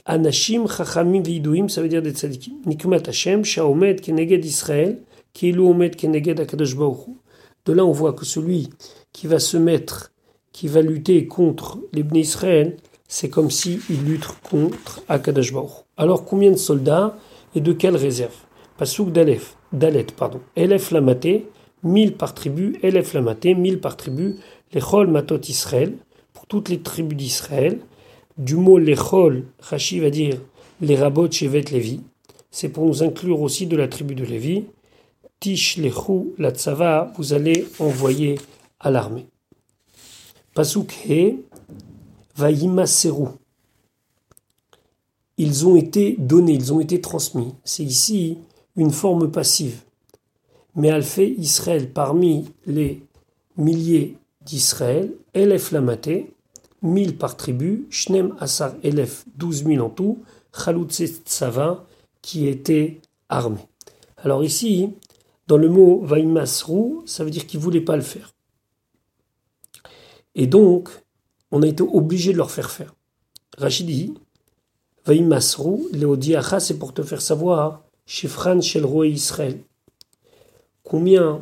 Anashim, 0.05 0.67
chachamim 0.67 1.21
vidouim, 1.21 1.67
ça 1.67 1.81
veut 1.81 1.87
dire 1.87 2.01
des 2.01 2.11
tzadikim. 2.11 2.61
Hashem, 3.07 3.43
shaomed 3.43 4.01
keneged 4.01 4.45
Israël, 4.45 4.99
ki 5.33 5.57
omed 5.57 5.95
keneged 5.95 6.39
akadosh 6.39 6.75
De 7.65 7.73
là 7.73 7.83
on 7.83 7.91
voit 7.91 8.13
que 8.13 8.25
celui 8.25 8.69
qui 9.13 9.25
va 9.25 9.39
se 9.39 9.57
mettre, 9.57 10.11
qui 10.51 10.67
va 10.67 10.81
lutter 10.81 11.25
contre 11.25 11.79
les 11.93 12.05
Israël, 12.19 12.77
c'est 13.07 13.29
comme 13.29 13.49
s'il 13.51 13.79
lutte 14.05 14.27
contre 14.49 15.01
Akadash 15.07 15.53
Alors 15.97 16.25
combien 16.25 16.51
de 16.51 16.57
soldats 16.57 17.17
et 17.55 17.61
de 17.61 17.73
quelle 17.73 17.95
réserve 17.95 18.35
Pasouk 18.77 19.11
d'Alef, 19.11 19.55
d'Alet, 19.77 20.07
pardon. 20.15 20.41
Elef 20.55 20.91
Lamaté, 20.91 21.47
1000 21.83 22.13
par 22.13 22.33
tribu, 22.33 22.77
Elef 22.81 23.13
Lamaté, 23.13 23.53
1000 23.53 23.79
par 23.79 23.97
tribu, 23.97 24.35
Lechol 24.73 25.07
Matot 25.07 25.39
Israël, 25.47 25.93
pour 26.33 26.45
toutes 26.47 26.69
les 26.69 26.79
tribus 26.79 27.17
d'Israël. 27.17 27.79
Du 28.37 28.55
mot 28.55 28.77
Lechol, 28.77 29.45
Rashi 29.59 29.99
va 29.99 30.09
dire 30.09 30.41
les 30.81 30.95
rabots 30.95 31.31
Shevet 31.31 31.65
Lévi. 31.71 32.01
C'est 32.51 32.69
pour 32.69 32.85
nous 32.85 33.03
inclure 33.03 33.41
aussi 33.41 33.67
de 33.67 33.77
la 33.77 33.87
tribu 33.87 34.15
de 34.15 34.25
Lévi. 34.25 34.65
Tish 35.39 35.77
Lechou, 35.77 36.33
la 36.37 36.51
Tzava, 36.51 37.11
vous 37.17 37.33
allez 37.33 37.67
envoyer 37.79 38.39
à 38.79 38.91
l'armée. 38.91 39.27
Pasuk 40.53 40.93
He, 41.07 41.35
Vayimaseru. 42.35 43.27
Ils 45.37 45.67
ont 45.67 45.75
été 45.75 46.15
donnés, 46.17 46.53
ils 46.53 46.73
ont 46.73 46.79
été 46.79 47.01
transmis. 47.01 47.53
C'est 47.65 47.83
ici 47.83 48.37
une 48.75 48.91
forme 48.91 49.31
passive. 49.31 49.81
Mais 50.75 50.89
elle 50.89 51.03
fait 51.03 51.29
Israël 51.29 51.91
parmi 51.91 52.51
les 52.65 53.01
milliers 53.57 54.17
d'Israël, 54.41 55.13
Elef 55.33 55.71
Lamaté, 55.71 56.33
mille 56.81 57.17
par 57.17 57.37
tribu, 57.37 57.87
Shnem 57.89 58.35
Asar 58.39 58.73
Elef, 58.83 59.25
douze 59.35 59.63
mille 59.63 59.81
en 59.81 59.89
tout, 59.89 60.19
Chaloutse 60.53 61.21
Tsava, 61.25 61.85
qui 62.21 62.47
était 62.47 62.99
armé. 63.29 63.59
Alors 64.17 64.43
ici, 64.43 64.91
dans 65.47 65.57
le 65.57 65.69
mot 65.69 66.01
Vaimasrou, 66.01 67.03
ça 67.05 67.23
veut 67.23 67.29
dire 67.29 67.47
qu'il 67.47 67.59
ne 67.59 67.63
voulait 67.63 67.81
pas 67.81 67.95
le 67.95 68.01
faire. 68.01 68.33
Et 70.33 70.47
donc, 70.47 70.89
on 71.51 71.61
a 71.61 71.67
été 71.67 71.83
obligé 71.83 72.33
de 72.33 72.37
leur 72.37 72.51
faire 72.51 72.71
faire. 72.71 72.93
Rachid 73.57 73.85
dit, 73.87 74.13
Vaimasrou, 75.05 75.87
Léodiacha, 75.93 76.59
c'est 76.59 76.77
pour 76.77 76.93
te 76.93 77.03
faire 77.03 77.21
savoir 77.21 77.84
Shifran 78.07 78.61
chez 78.61 78.79
le 78.79 78.85
roi 78.85 79.07
Israël. 79.07 79.57
Combien 80.83 81.41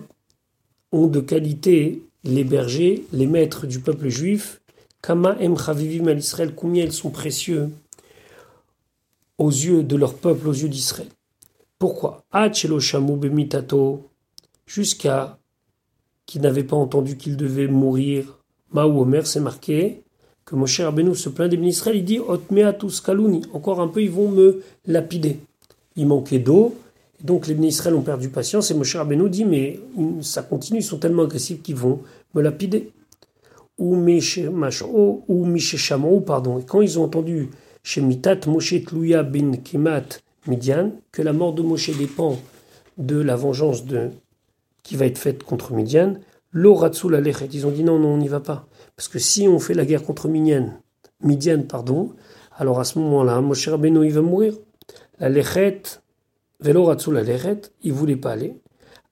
ont 0.93 1.07
de 1.07 1.19
qualité 1.19 2.01
les 2.23 2.45
bergers, 2.45 3.03
les 3.11 3.27
maîtres 3.27 3.67
du 3.67 3.79
peuple 3.79 4.07
juif? 4.07 4.61
Kama 5.01 5.35
em 5.41 5.57
chavivim 5.57 6.09
Israël, 6.17 6.53
combien 6.55 6.85
ils 6.85 6.93
sont 6.93 7.09
précieux 7.09 7.69
aux 9.37 9.49
yeux 9.49 9.83
de 9.83 9.97
leur 9.97 10.13
peuple, 10.13 10.47
aux 10.47 10.53
yeux 10.53 10.69
d'Israël? 10.69 11.09
Pourquoi? 11.77 12.23
Bemitato, 12.31 14.09
jusqu'à 14.65 15.37
qui 16.25 16.39
n'avait 16.39 16.63
pas 16.63 16.77
entendu 16.77 17.17
qu'il 17.17 17.35
devait 17.35 17.67
mourir. 17.67 18.39
Maou 18.71 19.01
Omer, 19.01 19.27
c'est 19.27 19.41
marqué 19.41 20.01
que 20.45 20.55
Moshe 20.55 20.79
Rabbeinu 20.79 21.13
se 21.13 21.27
plaint 21.27 21.49
des 21.49 21.57
Israël, 21.57 21.97
il 21.97 22.05
dit 22.05 22.19
Otmeatus 22.19 23.01
kaluni, 23.01 23.41
encore 23.51 23.81
un 23.81 23.89
peu 23.89 24.01
ils 24.01 24.11
vont 24.11 24.29
me 24.29 24.63
lapider 24.85 25.39
il 25.95 26.07
manquait 26.07 26.39
d'eau. 26.39 26.75
Donc 27.23 27.47
les 27.47 27.55
Israël 27.55 27.95
ont 27.95 28.01
perdu 28.01 28.29
patience 28.29 28.71
et 28.71 28.73
Moshe 28.73 28.95
Rabbeinu 28.95 29.29
dit 29.29 29.45
mais 29.45 29.79
ça 30.21 30.43
continue, 30.43 30.79
ils 30.79 30.83
sont 30.83 30.97
tellement 30.97 31.23
agressifs 31.23 31.61
qu'ils 31.61 31.75
vont 31.75 32.01
me 32.33 32.41
lapider. 32.41 32.91
Ou 33.77 33.95
ou 33.95 34.01
pardon. 36.21 36.59
Et 36.59 36.63
quand 36.63 36.81
ils 36.81 36.99
ont 36.99 37.03
entendu 37.03 37.49
chez 37.81 38.01
Mitat 38.01 38.39
Moshe 38.47 38.83
Tlouya 38.85 39.23
bin 39.23 39.53
Kemat 39.53 40.19
Midian 40.47 40.91
que 41.11 41.21
la 41.21 41.33
mort 41.33 41.53
de 41.53 41.61
Moshe 41.61 41.95
dépend 41.97 42.37
de 42.97 43.19
la 43.19 43.35
vengeance 43.35 43.85
de, 43.85 44.11
qui 44.83 44.95
va 44.95 45.05
être 45.05 45.17
faite 45.17 45.43
contre 45.43 45.73
Midian, 45.73 46.15
l'oratsul 46.51 47.15
alechet. 47.15 47.49
Ils 47.53 47.65
ont 47.65 47.71
dit 47.71 47.83
non, 47.83 47.99
non, 47.99 48.09
on 48.09 48.17
n'y 48.17 48.27
va 48.27 48.39
pas. 48.39 48.67
Parce 48.95 49.07
que 49.07 49.19
si 49.19 49.47
on 49.47 49.59
fait 49.59 49.73
la 49.73 49.85
guerre 49.85 50.03
contre 50.03 50.27
Midian, 50.27 50.69
Midian, 51.21 51.63
pardon, 51.63 52.13
alors 52.57 52.79
à 52.79 52.83
ce 52.83 52.99
moment-là, 52.99 53.41
Moshe 53.41 53.67
Rabbeinu, 53.67 54.05
il 54.05 54.13
va 54.13 54.21
mourir 54.21 54.53
la 55.23 55.29
lechet, 55.29 55.81
velo 56.59 56.91
la 56.91 57.23
ils 57.81 57.93
voulaient 57.93 58.17
pas 58.17 58.31
aller. 58.33 58.55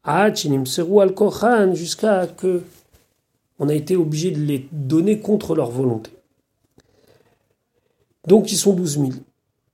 al 0.04 0.34
kochan, 1.14 1.74
jusqu'à 1.74 2.28
que 2.28 2.64
on 3.60 3.70
a 3.70 3.74
été 3.74 3.96
obligé 3.96 4.32
de 4.32 4.42
les 4.42 4.68
donner 4.74 5.20
contre 5.20 5.56
leur 5.56 5.72
volonté. 5.72 6.12
Donc 8.28 8.52
ils 8.52 8.58
sont 8.58 8.74
12 8.74 8.94
000. 8.98 9.10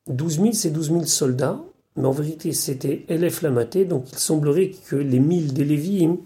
12 0.09 0.35
000, 0.35 0.49
c'est 0.53 0.69
12 0.69 0.88
000 0.89 1.05
soldats, 1.05 1.59
mais 1.95 2.05
en 2.05 2.11
vérité 2.11 2.51
c'était 2.53 3.03
Elef 3.07 3.41
Lamaté, 3.41 3.85
donc 3.85 4.05
il 4.11 4.19
semblerait 4.19 4.71
que 4.88 4.95
les 4.95 5.19
1000 5.19 5.53
des 5.53 5.65
Lévi'im 5.65 6.17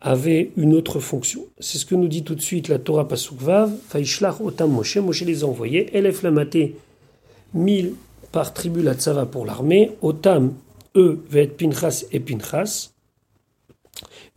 avaient 0.00 0.52
une 0.56 0.74
autre 0.74 1.00
fonction. 1.00 1.46
C'est 1.58 1.78
ce 1.78 1.86
que 1.86 1.96
nous 1.96 2.08
dit 2.08 2.22
tout 2.22 2.36
de 2.36 2.40
suite 2.40 2.68
la 2.68 2.78
Torah 2.78 3.08
Pasukvav, 3.08 3.72
Faishlach 3.88 4.40
Otam 4.40 4.70
Moshe, 4.70 4.98
Moshe 4.98 5.22
les 5.22 5.42
a 5.42 5.46
envoyés, 5.48 5.96
Elef 5.96 6.22
Lamaté, 6.22 6.76
1000 7.54 7.94
par 8.32 8.54
tribu 8.54 8.82
la 8.82 8.94
tzava 8.94 9.26
pour 9.26 9.46
l'armée, 9.46 9.96
Otam, 10.02 10.54
eux, 10.96 11.24
va 11.28 11.40
être 11.40 11.56
Pinchas 11.56 12.04
et 12.12 12.20
Pinchas. 12.20 12.90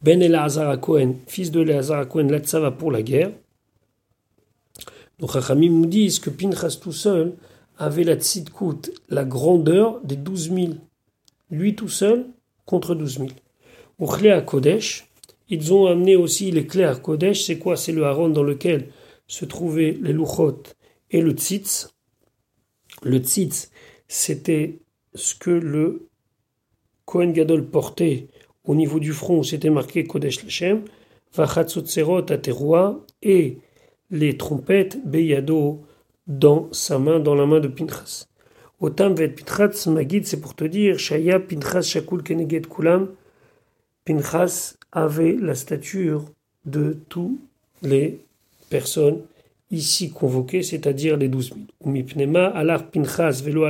Ben 0.01 0.21
Elazar 0.21 0.79
Cohen, 0.79 1.15
fils 1.27 1.51
de 1.51 1.61
Elazar 1.61 2.07
Cohen, 2.07 2.27
la 2.27 2.39
tzava 2.39 2.71
pour 2.71 2.91
la 2.91 3.01
guerre. 3.01 3.31
Donc 5.19 5.31
Chachamim 5.31 5.71
nous 5.71 5.85
disent 5.85 6.19
que 6.19 6.29
Pinchas 6.29 6.77
tout 6.81 6.91
seul 6.91 7.33
avait 7.77 8.03
la 8.03 8.15
tzidkout, 8.15 8.91
la 9.09 9.23
grandeur 9.23 10.01
des 10.03 10.15
douze 10.15 10.49
mille. 10.49 10.79
Lui 11.49 11.75
tout 11.75 11.89
seul 11.89 12.25
contre 12.65 12.95
douze 12.95 13.19
mille. 13.19 13.33
Au 13.99 14.11
à 14.11 14.41
Kodesh, 14.41 15.07
ils 15.49 15.73
ont 15.73 15.85
amené 15.85 16.15
aussi 16.15 16.51
les 16.51 16.65
clés 16.65 16.83
à 16.83 16.95
Kodesh. 16.95 17.45
C'est 17.45 17.57
quoi? 17.57 17.77
C'est 17.77 17.91
le 17.91 18.05
haron 18.05 18.29
dans 18.29 18.43
lequel 18.43 18.89
se 19.27 19.45
trouvaient 19.45 19.97
les 20.01 20.13
luchot 20.13 20.63
et 21.11 21.21
le 21.21 21.31
tzitz. 21.31 21.89
Le 23.03 23.19
tzitz, 23.19 23.71
c'était 24.13 24.77
ce 25.15 25.33
que 25.33 25.49
le 25.49 26.07
Kohen 27.05 27.33
Gadol 27.33 27.65
portait 27.65 28.27
au 28.63 28.75
niveau 28.75 28.99
du 28.99 29.11
front, 29.11 29.41
c'était 29.41 29.71
marqué 29.71 30.03
Kodesh 30.03 30.43
Lashem, 30.43 30.83
Vachatzotserot 31.33 32.31
Ateroua, 32.31 33.03
et 33.23 33.57
les 34.11 34.37
trompettes 34.37 35.03
Beyado 35.03 35.81
dans 36.27 36.71
sa 36.71 36.99
main, 36.99 37.19
dans 37.19 37.33
la 37.33 37.47
main 37.47 37.59
de 37.59 37.67
Pinchas. 37.67 38.27
Otam 38.79 39.15
Vet 39.15 39.29
Pinchas 39.29 39.89
Magid, 39.89 40.27
c'est 40.27 40.39
pour 40.39 40.53
te 40.53 40.63
dire, 40.63 40.99
Shaya 40.99 41.39
Pinchas 41.39 41.81
Shakul 41.81 42.21
Keneged 42.21 42.67
Kulam, 42.67 43.09
Pinchas 44.05 44.75
avait 44.91 45.37
la 45.41 45.55
stature 45.55 46.25
de 46.65 46.99
toutes 47.09 47.39
les 47.81 48.23
personnes 48.69 49.23
ici 49.73 50.11
convoqués, 50.11 50.63
c'est-à-dire 50.63 51.17
les 51.17 51.27
douze 51.27 51.51
mille. 51.83 52.05
Pinchas 52.05 53.41
velo 53.43 53.67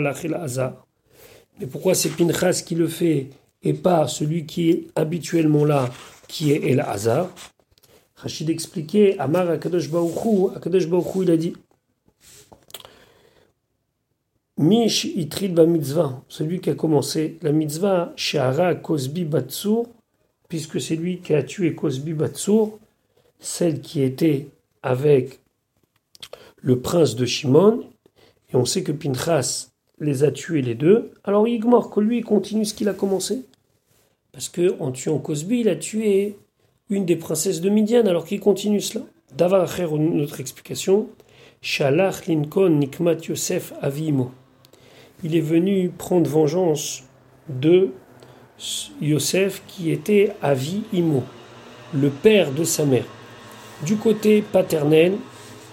Mais 1.59 1.67
pourquoi 1.67 1.95
c'est 1.95 2.09
Pinchas 2.09 2.63
qui 2.65 2.75
le 2.75 2.87
fait 2.87 3.29
et 3.63 3.73
pas 3.73 4.07
celui 4.07 4.45
qui 4.45 4.69
est 4.69 4.87
habituellement 4.95 5.65
là, 5.65 5.89
qui 6.27 6.51
est 6.51 6.69
El 6.69 6.81
Hazar? 6.81 7.29
Rachid 8.15 8.49
expliquait, 8.49 9.17
Amar 9.17 9.49
Akadosh 9.49 9.89
Baouchou, 9.89 10.51
Akadosh 10.55 10.87
Baouchou, 10.87 11.23
il 11.23 11.31
a 11.31 11.37
dit 11.37 11.53
Mish 14.57 15.05
itrid 15.05 15.53
ba 15.53 15.65
mitzvah, 15.65 16.21
celui 16.27 16.61
qui 16.61 16.69
a 16.69 16.75
commencé 16.75 17.37
la 17.41 17.51
mitzvah, 17.51 18.13
Shahara 18.15 18.75
Kosbi 18.75 19.25
Batsur, 19.25 19.87
puisque 20.47 20.79
c'est 20.79 20.95
lui 20.95 21.19
qui 21.19 21.33
a 21.33 21.43
tué 21.43 21.73
Kosbi 21.73 22.13
Batsur, 22.13 22.77
celle 23.39 23.81
qui 23.81 24.03
était 24.03 24.47
avec 24.83 25.42
le 26.63 26.79
prince 26.79 27.15
de 27.15 27.25
Shimon, 27.25 27.83
et 28.51 28.55
on 28.55 28.65
sait 28.65 28.83
que 28.83 28.93
Pinchas 28.93 29.67
les 29.99 30.23
a 30.23 30.31
tués 30.31 30.61
les 30.61 30.75
deux, 30.75 31.11
alors 31.25 31.47
Igmor, 31.47 31.89
que 31.89 31.99
lui 31.99 32.21
continue 32.21 32.65
ce 32.65 32.73
qu'il 32.73 32.87
a 32.87 32.93
commencé. 32.93 33.45
Parce 34.31 34.49
que 34.49 34.75
en 34.79 34.91
tuant 34.91 35.19
Cosby, 35.19 35.59
il 35.59 35.69
a 35.69 35.75
tué 35.75 36.37
une 36.89 37.05
des 37.05 37.17
princesses 37.17 37.59
de 37.61 37.69
Midian, 37.69 38.05
alors 38.05 38.25
qu'il 38.25 38.39
continue 38.39 38.79
cela. 38.79 39.05
Davar 39.35 39.67
une 39.93 40.21
autre 40.21 40.39
explication. 40.39 41.09
Shalach 41.61 42.27
Lincoln 42.27 42.79
Nikmat 42.79 43.17
Yosef 43.27 43.73
Avimo. 43.81 44.31
Il 45.23 45.35
est 45.35 45.41
venu 45.41 45.89
prendre 45.89 46.29
vengeance 46.29 47.03
de 47.49 47.89
Yosef 49.01 49.63
qui 49.67 49.91
était 49.91 50.33
Avi 50.41 50.83
Imo, 50.93 51.23
le 51.93 52.09
père 52.09 52.51
de 52.51 52.63
sa 52.63 52.85
mère. 52.85 53.05
Du 53.85 53.97
côté 53.97 54.41
paternel, 54.41 55.13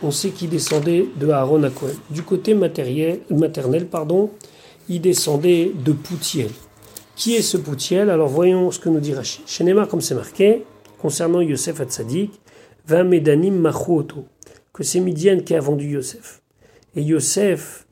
on 0.03 0.11
sait 0.11 0.31
qu'il 0.31 0.51
descendait 0.51 1.07
de 1.17 1.29
Aaron 1.29 1.63
à 1.63 1.71
Cohen. 1.71 1.91
Du 2.11 2.23
côté 2.23 2.55
maternel, 2.55 3.87
pardon, 3.89 4.31
il 4.89 5.01
descendait 5.01 5.73
de 5.75 5.93
Poutiel. 5.93 6.51
Qui 7.17 7.35
est 7.37 7.43
ce 7.43 7.57
Poutiel? 7.57 8.09
Alors 8.11 8.29
voyons 8.29 8.71
ce 8.71 8.79
que 8.79 8.89
nous 8.89 9.01
dit 9.01 9.13
Rachid. 9.13 9.45
Comme 9.91 10.01
c'est 10.01 10.15
marqué, 10.15 10.65
concernant 10.99 11.41
Yosef 11.41 11.81
Hatzadik, 11.81 12.41
va 12.87 13.05
Medanim 13.05 13.57
Machuoto, 13.59 14.25
que 14.73 14.83
c'est 14.83 15.01
Midian 15.01 15.41
qui 15.41 15.55
a 15.55 15.61
vendu 15.61 15.91
Yosef. 15.91 16.43
Et 16.97 17.03
Yosef, 17.03 17.87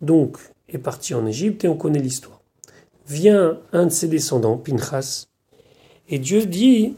donc, 0.00 0.38
est 0.68 0.78
parti 0.78 1.14
en 1.14 1.26
Égypte 1.26 1.64
et 1.64 1.68
on 1.68 1.76
connaît 1.76 2.00
l'histoire. 2.00 2.40
Vient 3.06 3.60
un 3.72 3.86
de 3.86 3.90
ses 3.90 4.08
descendants, 4.08 4.56
Pinchas, 4.56 5.26
et 6.08 6.18
Dieu 6.18 6.44
dit 6.44 6.96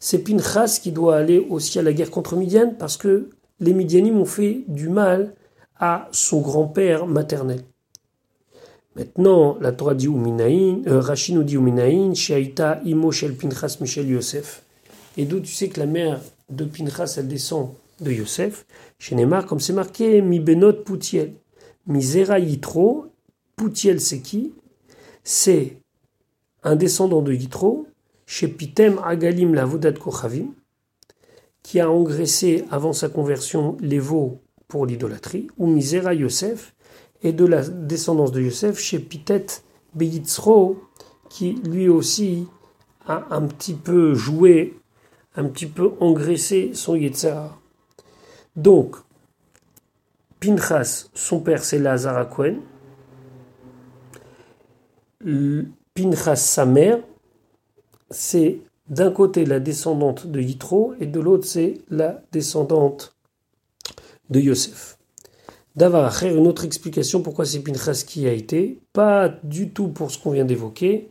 c'est 0.00 0.24
Pinchas 0.24 0.80
qui 0.82 0.92
doit 0.92 1.16
aller 1.16 1.38
aussi 1.38 1.78
à 1.78 1.82
la 1.82 1.92
guerre 1.92 2.10
contre 2.10 2.34
Midian 2.34 2.74
parce 2.76 2.96
que 2.96 3.28
les 3.60 3.74
Midianim 3.74 4.18
ont 4.18 4.24
fait 4.24 4.64
du 4.66 4.88
mal 4.88 5.34
à 5.78 6.08
son 6.10 6.40
grand-père 6.40 7.06
maternel. 7.06 7.62
Maintenant, 8.96 9.56
la 9.60 9.72
Torah 9.72 9.94
dit 9.94 10.06
Uminaïn, 10.06 10.82
euh, 10.86 11.00
Rashi 11.00 11.34
nous 11.34 11.44
dit 11.44 11.54
Uminaïn, 11.54 12.14
Shaita 12.14 12.80
Imo 12.84 13.12
Shel 13.12 13.36
Pinchas 13.36 13.76
Michel 13.80 14.08
Yosef. 14.08 14.64
Et 15.16 15.26
d'où 15.26 15.38
tu 15.38 15.52
sais 15.52 15.68
que 15.68 15.78
la 15.78 15.86
mère 15.86 16.20
de 16.48 16.64
Pinchas, 16.64 17.16
elle 17.18 17.28
descend 17.28 17.70
de 18.00 18.10
Yosef? 18.10 18.66
Chez 18.98 19.14
Neymar, 19.14 19.46
comme 19.46 19.60
c'est 19.60 19.72
marqué, 19.72 20.22
Mi 20.22 20.40
Benot 20.40 20.72
Poutiel. 20.72 21.34
Misera 21.86 22.38
Yitro, 22.38 23.06
Poutiel 23.54 24.00
c'est 24.00 24.20
qui? 24.20 24.54
C'est 25.24 25.76
un 26.62 26.74
descendant 26.74 27.22
de 27.22 27.32
Yitro, 27.32 27.86
chez 28.30 28.46
Pitem 28.46 29.00
Agalim 29.02 29.54
la 29.54 29.64
Vodat 29.64 29.94
Kochavim, 29.94 30.54
qui 31.64 31.80
a 31.80 31.90
engraissé 31.90 32.64
avant 32.70 32.92
sa 32.92 33.08
conversion 33.08 33.76
les 33.80 33.98
veaux 33.98 34.40
pour 34.68 34.86
l'idolâtrie, 34.86 35.48
ou 35.58 35.66
Misera 35.66 36.14
Yosef, 36.14 36.72
et 37.24 37.32
de 37.32 37.44
la 37.44 37.68
descendance 37.68 38.30
de 38.30 38.40
Yosef 38.40 38.78
chez 38.78 39.00
Pitet 39.00 39.46
Beyitzro, 39.94 40.80
qui 41.28 41.54
lui 41.54 41.88
aussi 41.88 42.46
a 43.04 43.26
un 43.34 43.48
petit 43.48 43.74
peu 43.74 44.14
joué, 44.14 44.78
un 45.34 45.48
petit 45.48 45.66
peu 45.66 45.94
engraissé 45.98 46.70
son 46.72 46.94
Yetzar. 46.94 47.60
Donc, 48.54 48.94
Pinchas, 50.38 51.08
son 51.14 51.40
père, 51.40 51.64
c'est 51.64 51.82
Cohen. 52.30 52.60
Pinchas, 55.94 56.36
sa 56.36 56.64
mère, 56.64 57.00
c'est 58.10 58.58
d'un 58.88 59.10
côté 59.10 59.44
la 59.44 59.60
descendante 59.60 60.26
de 60.26 60.40
Yitro 60.40 60.94
et 61.00 61.06
de 61.06 61.20
l'autre 61.20 61.46
c'est 61.46 61.78
la 61.90 62.22
descendante 62.32 63.14
de 64.30 64.40
Yosef. 64.40 64.98
D'avoir 65.76 66.22
une 66.24 66.46
autre 66.46 66.64
explication 66.64 67.22
pourquoi 67.22 67.46
c'est 67.46 67.60
Pinchas 67.60 68.04
qui 68.06 68.26
a 68.26 68.32
été, 68.32 68.80
pas 68.92 69.28
du 69.44 69.70
tout 69.70 69.88
pour 69.88 70.10
ce 70.10 70.18
qu'on 70.18 70.32
vient 70.32 70.44
d'évoquer. 70.44 71.08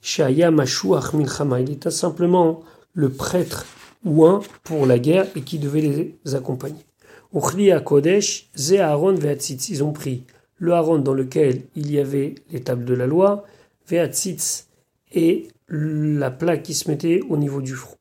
Shaya 0.00 0.50
Mashuach 0.50 1.14
Milchama, 1.14 1.60
il 1.60 1.72
était 1.72 1.90
simplement 1.90 2.60
le 2.92 3.08
prêtre 3.10 3.64
ou 4.04 4.26
un 4.26 4.40
pour 4.62 4.86
la 4.86 4.98
guerre 4.98 5.26
et 5.34 5.40
qui 5.40 5.58
devait 5.58 5.80
les 5.80 6.34
accompagner. 6.34 6.84
Uchli 7.34 7.70
Kodesh, 7.84 8.50
Ze 8.56 8.74
Aaron 8.74 9.16
ils 9.16 9.84
ont 9.84 9.92
pris 9.92 10.24
le 10.56 10.72
Aaron 10.72 10.98
dans 10.98 11.14
lequel 11.14 11.62
il 11.74 11.90
y 11.90 11.98
avait 11.98 12.34
les 12.50 12.62
tables 12.62 12.84
de 12.84 12.94
la 12.94 13.06
loi, 13.06 13.44
Veatzitz 13.88 14.68
et 15.12 15.48
la 15.68 16.30
plaque 16.30 16.62
qui 16.62 16.74
se 16.74 16.90
mettait 16.90 17.20
au 17.28 17.36
niveau 17.36 17.60
du 17.60 17.74
front. 17.74 17.96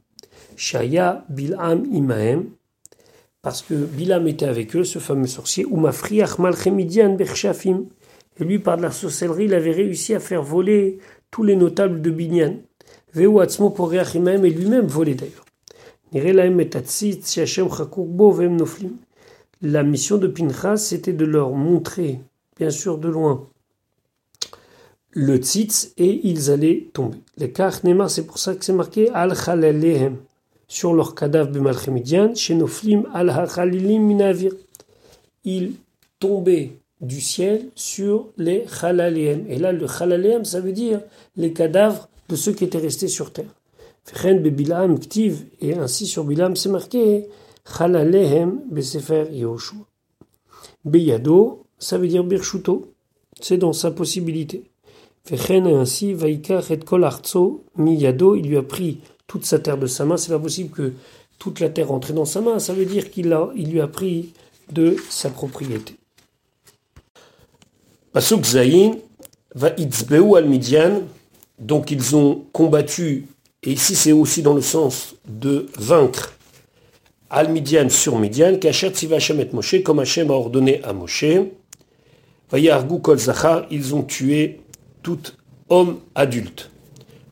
Shaya 0.55 1.26
Bil'am 1.30 1.86
Imahem, 1.91 2.45
parce 3.47 3.61
que 3.61 3.76
Bilam 3.76 4.28
était 4.28 4.45
avec 4.45 4.76
eux, 4.76 4.84
ce 4.84 4.99
fameux 4.99 5.28
sorcier, 5.28 5.63
ou 5.63 5.78
Mafriach 5.78 6.38
Malchemidian 6.38 7.15
Berchafim. 7.15 7.86
Et 8.39 8.43
lui, 8.43 8.59
par 8.59 8.76
de 8.76 8.82
la 8.82 8.91
sorcellerie, 8.91 9.45
il 9.45 9.53
avait 9.53 9.72
réussi 9.72 10.13
à 10.13 10.20
faire 10.20 10.43
voler 10.43 10.99
tous 11.32 11.43
les 11.43 11.55
notables 11.55 12.01
de 12.01 12.09
Binyan. 12.09 12.57
Veu 13.13 13.39
Atzmo 13.39 13.74
et 13.74 14.49
lui-même 14.49 14.88
volé 14.88 15.15
d'ailleurs. 15.15 15.45
La 19.61 19.84
mission 19.84 20.18
de 20.18 20.28
Pinchas, 20.28 20.78
c'était 20.78 21.13
de 21.13 21.26
leur 21.26 21.51
montrer, 21.51 22.20
bien 22.57 22.70
sûr 22.70 22.97
de 22.97 23.07
loin, 23.07 23.47
le 25.12 25.38
tzitz 25.38 25.93
et 25.97 26.22
ils 26.24 26.51
allaient 26.51 26.88
tomber. 26.93 27.18
Les 27.38 27.51
Kachnema, 27.51 28.10
c'est 28.10 28.26
pour 28.26 28.38
ça 28.38 28.55
que 28.55 28.64
c'est 28.64 28.74
marqué 28.74 29.10
Al 29.14 29.36
Khalalehem 29.36 30.18
sur 30.68 30.93
leur 30.93 31.16
cadavre 31.16 31.49
Bemalchemidian, 31.51 32.36
chez 32.36 32.55
Noflim 32.55 33.08
al 33.14 33.30
Hachalilim 33.30 34.03
Minavir. 34.03 34.51
Ils 35.45 35.74
tombaient 36.20 36.74
du 36.99 37.22
ciel 37.22 37.70
sur 37.76 38.28
les 38.38 38.66
Khalalehem. 38.80 39.45
Et 39.47 39.58
là, 39.58 39.72
le 39.72 39.88
Khalalehem, 39.88 40.43
ça 40.43 40.60
veut 40.60 40.74
dire 40.74 41.01
les 41.36 41.53
cadavres 41.53 42.10
de 42.28 42.36
ceux 42.36 42.51
qui 42.51 42.66
étaient 42.66 42.78
restés 42.78 43.08
sur 43.08 43.32
terre. 43.32 43.53
Fechen 44.03 44.39
Bilam 44.41 44.99
Ktiv, 44.99 45.45
et 45.62 45.74
ainsi 45.74 46.05
sur 46.05 46.24
Bilam, 46.24 46.55
c'est 46.55 46.70
marqué 46.70 47.28
Khalalehem 47.78 48.62
Besefer 48.70 49.26
Yehoshua. 49.32 49.86
Beyado, 50.86 51.66
ça 51.78 51.97
veut 51.97 52.08
dire 52.08 52.24
Birshuto, 52.24 52.93
c'est 53.41 53.58
dans 53.58 53.74
sa 53.74 53.91
possibilité. 53.91 54.64
Ainsi, 55.32 56.13
Vaikach 56.13 56.71
et 56.71 56.80
Miyado, 57.75 58.36
il 58.36 58.47
lui 58.47 58.57
a 58.57 58.63
pris 58.63 58.99
toute 59.28 59.45
sa 59.45 59.59
terre 59.59 59.78
de 59.78 59.88
sa 59.88 60.05
main. 60.05 60.17
C'est 60.17 60.32
pas 60.32 60.39
possible 60.39 60.69
que 60.69 60.93
toute 61.38 61.59
la 61.59 61.69
terre 61.69 61.91
entre 61.91 62.13
dans 62.13 62.25
sa 62.25 62.41
main. 62.41 62.59
Ça 62.59 62.73
veut 62.73 62.86
dire 62.86 63.11
qu'il 63.11 63.36
lui 63.55 63.82
a 63.82 63.88
pris 63.88 64.34
de 64.71 64.95
sa 65.09 65.30
propriété. 65.30 65.95
Pasuk 68.13 68.45
Zayin 68.45 68.95
va 69.53 69.75
al 69.75 70.47
Midian. 70.47 71.01
Donc 71.59 71.91
ils 71.91 72.15
ont 72.15 72.45
combattu, 72.53 73.25
et 73.63 73.71
ici 73.71 73.95
c'est 73.95 74.11
aussi 74.11 74.43
dans 74.43 74.53
le 74.53 74.61
sens 74.61 75.15
de 75.28 75.65
vaincre 75.80 76.34
al 77.32 77.51
Midian 77.51 77.89
sur 77.89 78.19
Midian, 78.19 78.57
kachat 78.57 78.91
et 79.03 79.53
Moshe, 79.53 79.82
comme 79.84 79.99
Hachem 79.99 80.30
a 80.30 80.34
ordonné 80.36 80.84
à 80.84 80.93
Moshe. 80.93 81.25
Vayargu 82.51 82.99
kol 83.01 83.17
zachar, 83.17 83.65
ils 83.71 83.93
ont 83.95 84.03
tué 84.03 84.61
tout 85.04 85.20
homme 85.70 86.00
adulte. 86.16 86.72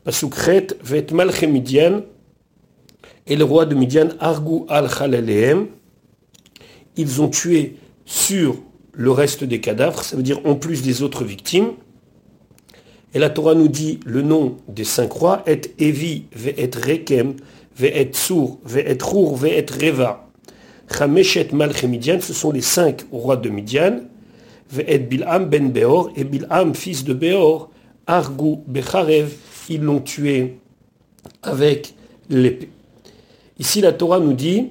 Pasukret 0.04 0.68
vet 0.82 1.06
malche 1.12 1.44
Midian 1.44 2.02
et 3.26 3.36
le 3.36 3.44
roi 3.44 3.66
de 3.66 3.74
Midian 3.74 4.08
Argu 4.20 4.60
al 4.68 4.88
Khalalehem. 4.88 5.66
Ils 6.96 7.20
ont 7.20 7.28
tué 7.28 7.76
sur 8.04 8.56
le 8.92 9.10
reste 9.10 9.44
des 9.44 9.60
cadavres, 9.60 10.02
ça 10.02 10.16
veut 10.16 10.22
dire 10.22 10.40
en 10.46 10.54
plus 10.54 10.82
des 10.82 11.02
autres 11.02 11.24
victimes. 11.24 11.72
Et 13.14 13.18
la 13.18 13.30
Torah 13.30 13.54
nous 13.54 13.68
dit 13.68 14.00
le 14.04 14.22
nom 14.22 14.56
des 14.68 14.84
cinq 14.84 15.12
rois 15.12 15.42
est 15.46 15.70
Evi, 15.80 16.24
et 16.44 16.70
Rekem, 16.74 17.34
et 17.82 18.04
Tsur, 18.04 18.58
et 18.74 18.98
Rour, 19.02 19.44
et 19.44 19.64
Reva. 19.68 20.28
Chameshet 20.90 21.48
Malche 21.52 21.84
Midian, 21.84 22.20
ce 22.20 22.32
sont 22.32 22.52
les 22.52 22.60
cinq 22.60 23.04
rois 23.10 23.36
de 23.36 23.48
Midian. 23.48 24.00
Ben 24.72 24.84
et 24.88 24.98
Bil'am, 24.98 26.74
fils 26.74 27.04
de 27.04 27.14
Beor, 27.14 27.70
Argu 28.06 28.56
Becharev, 28.66 29.32
ils 29.68 29.80
l'ont 29.80 30.00
tué 30.00 30.58
avec 31.42 31.94
l'épée. 32.28 32.70
Ici, 33.58 33.80
la 33.80 33.92
Torah 33.92 34.20
nous 34.20 34.32
dit 34.32 34.68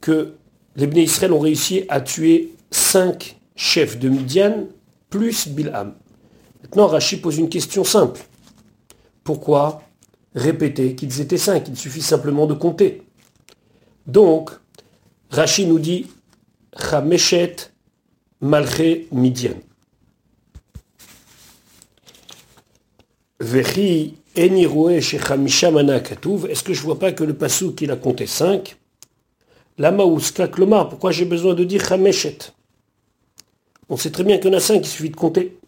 que 0.00 0.34
les 0.76 0.86
Bnei 0.86 1.04
Israël 1.04 1.32
ont 1.32 1.40
réussi 1.40 1.84
à 1.88 2.00
tuer 2.00 2.54
cinq 2.70 3.38
chefs 3.54 3.98
de 3.98 4.08
Midian 4.08 4.66
plus 5.10 5.48
Bilham. 5.48 5.94
Maintenant, 6.62 6.86
Rachid 6.86 7.22
pose 7.22 7.38
une 7.38 7.48
question 7.48 7.84
simple. 7.84 8.20
Pourquoi 9.24 9.82
répéter 10.34 10.94
qu'ils 10.94 11.20
étaient 11.20 11.38
cinq? 11.38 11.68
Il 11.68 11.76
suffit 11.76 12.02
simplement 12.02 12.46
de 12.46 12.54
compter. 12.54 13.02
Donc, 14.06 14.50
Rachid 15.30 15.68
nous 15.68 15.78
dit 15.78 16.06
Chameshet 16.78 17.56
Malché 18.46 19.08
Midian. 19.10 19.54
Est-ce 23.40 23.82
que 26.62 26.72
je 26.72 26.82
vois 26.82 26.98
pas 26.98 27.10
que 27.12 27.24
le 27.24 27.34
passou 27.34 27.72
qu'il 27.72 27.90
a 27.90 27.96
compté 27.96 28.26
5 28.26 28.76
La 29.78 29.90
maouska 29.90 30.46
klomar, 30.46 30.88
pourquoi 30.88 31.10
j'ai 31.10 31.24
besoin 31.24 31.54
de 31.54 31.64
dire 31.64 31.84
chameshet 31.84 32.38
On 33.88 33.96
sait 33.96 34.10
très 34.10 34.22
bien 34.22 34.38
qu'il 34.38 34.52
y 34.52 34.54
en 34.54 34.58
a 34.58 34.60
5, 34.60 34.76
il 34.76 34.86
suffit 34.86 35.10
de 35.10 35.16
compter. 35.16 35.58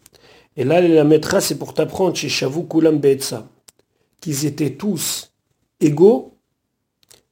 Et 0.55 0.63
là, 0.63 0.79
la 0.81 1.03
mettra, 1.03 1.41
c'est 1.41 1.55
pour 1.55 1.73
t'apprendre 1.73 2.15
chez 2.15 2.29
Shavu 2.29 2.65
Kulam 2.65 3.01
qu'ils 4.21 4.45
étaient 4.45 4.75
tous 4.75 5.33
égaux 5.81 6.31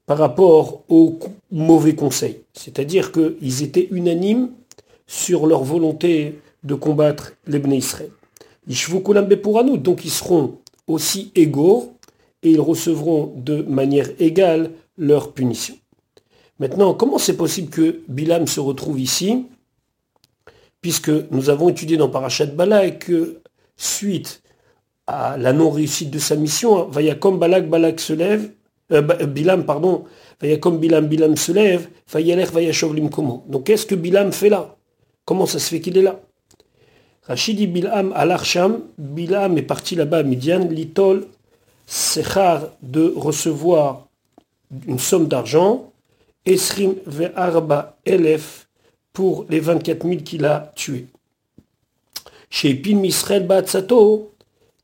par 0.05 0.17
rapport 0.17 0.83
aux 0.89 1.19
mauvais 1.51 1.95
conseils. 1.95 2.41
C'est-à-dire 2.53 3.13
qu'ils 3.13 3.63
étaient 3.63 3.87
unanimes 3.91 4.51
sur 5.07 5.47
leur 5.47 5.63
volonté 5.63 6.39
de 6.63 6.75
combattre 6.75 7.33
les 7.47 7.59
Bnei 7.59 7.77
Israël 7.77 8.11
nous, 8.67 9.77
donc 9.77 10.05
ils 10.05 10.11
seront 10.11 10.57
aussi 10.87 11.31
égaux 11.35 11.93
et 12.43 12.51
ils 12.51 12.61
recevront 12.61 13.33
de 13.35 13.61
manière 13.63 14.09
égale 14.19 14.71
leur 14.97 15.33
punition. 15.33 15.75
Maintenant, 16.59 16.93
comment 16.93 17.17
c'est 17.17 17.37
possible 17.37 17.69
que 17.69 18.01
Bilam 18.07 18.47
se 18.47 18.59
retrouve 18.59 18.99
ici 18.99 19.45
Puisque 20.81 21.11
nous 21.31 21.49
avons 21.49 21.69
étudié 21.69 21.97
dans 21.97 22.09
Parashat 22.09 22.47
Balak 22.47 22.99
que 22.99 23.41
suite 23.75 24.41
à 25.07 25.37
la 25.37 25.53
non-réussite 25.53 26.11
de 26.11 26.19
sa 26.19 26.35
mission, 26.35 26.89
comme 27.19 27.39
Balak, 27.39 27.69
Balak 27.69 27.99
se 27.99 28.13
lève, 28.13 28.51
euh, 28.91 29.01
Bilam, 29.01 29.65
pardon, 29.65 30.05
comme 30.61 30.77
Bilam, 30.77 31.07
Bilam 31.07 31.35
se 31.35 31.51
lève, 31.51 31.89
Komo. 33.11 33.43
Donc 33.47 33.65
qu'est-ce 33.65 33.85
que 33.85 33.95
Bilam 33.95 34.31
fait 34.31 34.49
là? 34.49 34.76
Comment 35.27 35.45
ça 35.45 35.59
se 35.59 35.69
fait 35.69 35.81
qu'il 35.81 35.97
est 35.97 36.01
là? 36.01 36.21
Rachidi 37.23 37.67
Bilham 37.67 38.13
al-Arsham, 38.15 38.79
Bilham 38.97 39.57
est 39.57 39.61
parti 39.63 39.93
là-bas 39.93 40.19
à 40.19 40.23
Midian, 40.23 40.59
Litol 40.69 41.27
Sechar 41.85 42.69
de 42.81 43.13
recevoir 43.13 44.07
une 44.87 44.99
somme 44.99 45.27
d'argent, 45.27 45.91
Esrim 46.45 46.95
Ve'arba 47.05 47.97
Elef 48.05 48.69
pour 49.11 49.45
les 49.49 49.59
24 49.59 50.07
000 50.07 50.21
qu'il 50.21 50.45
a 50.45 50.71
tués. 50.77 51.07
chez 52.49 52.75
Pin 52.75 53.03
Israël 53.03 53.45
Batsato, 53.45 54.31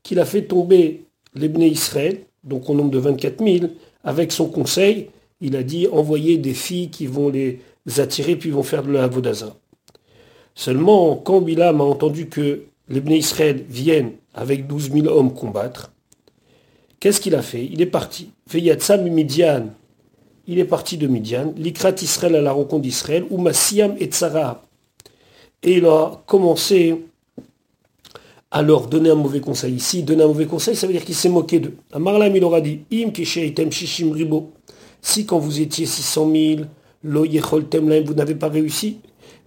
qu'il 0.02 0.20
a 0.20 0.26
fait 0.26 0.42
tomber 0.42 1.04
les 1.34 1.48
Israël, 1.68 2.20
donc 2.42 2.68
au 2.68 2.74
nombre 2.74 2.90
de 2.90 2.98
24 2.98 3.42
000, 3.42 3.72
avec 4.02 4.30
son 4.30 4.48
conseil, 4.48 5.08
il 5.40 5.56
a 5.56 5.62
dit 5.62 5.88
envoyer 5.90 6.36
des 6.36 6.52
filles 6.52 6.90
qui 6.90 7.06
vont 7.06 7.30
les 7.30 7.60
attirer 7.96 8.36
puis 8.36 8.50
vont 8.50 8.62
faire 8.62 8.82
de 8.82 8.92
la. 8.92 9.08
Seulement, 10.54 11.16
quand 11.16 11.40
Bilam 11.40 11.80
a 11.80 11.84
entendu 11.84 12.28
que 12.28 12.62
les 12.88 13.16
Israël 13.16 13.64
viennent 13.68 14.12
avec 14.34 14.66
12 14.66 14.92
000 14.92 15.06
hommes 15.06 15.34
combattre, 15.34 15.92
qu'est-ce 17.00 17.20
qu'il 17.20 17.34
a 17.34 17.42
fait? 17.42 17.64
Il 17.64 17.80
est 17.80 17.86
parti. 17.86 18.30
Veyatsam 18.50 19.08
Midian, 19.08 19.68
il 20.46 20.58
est 20.58 20.64
parti 20.64 20.96
de 20.96 21.06
Midian, 21.06 21.52
l'Ikrat 21.56 21.94
Israël 22.02 22.36
à 22.36 22.42
la 22.42 22.52
rencontre 22.52 22.82
d'Israël, 22.82 23.24
ou 23.30 23.38
Massiam 23.38 23.96
et 23.98 24.06
Tzara. 24.06 24.62
Et 25.62 25.78
il 25.78 25.86
a 25.86 26.22
commencé 26.26 27.04
à 28.50 28.62
leur 28.62 28.86
donner 28.86 29.10
un 29.10 29.16
mauvais 29.16 29.40
conseil. 29.40 29.74
Ici, 29.74 30.04
donner 30.04 30.22
un 30.22 30.28
mauvais 30.28 30.46
conseil, 30.46 30.76
ça 30.76 30.86
veut 30.86 30.92
dire 30.92 31.04
qu'il 31.04 31.14
s'est 31.16 31.28
moqué 31.28 31.58
d'eux. 31.58 31.74
Amarlam, 31.92 32.36
il 32.36 32.44
aura 32.44 32.60
dit, 32.60 32.82
Im 32.92 33.10
Shishim 33.12 34.12
Ribo. 34.12 34.52
Si 35.02 35.26
quand 35.26 35.38
vous 35.38 35.60
étiez 35.60 35.86
600 35.86 36.30
000, 36.32 36.60
Lo 37.02 37.26
vous 37.26 38.14
n'avez 38.14 38.34
pas 38.34 38.48
réussi, 38.48 38.98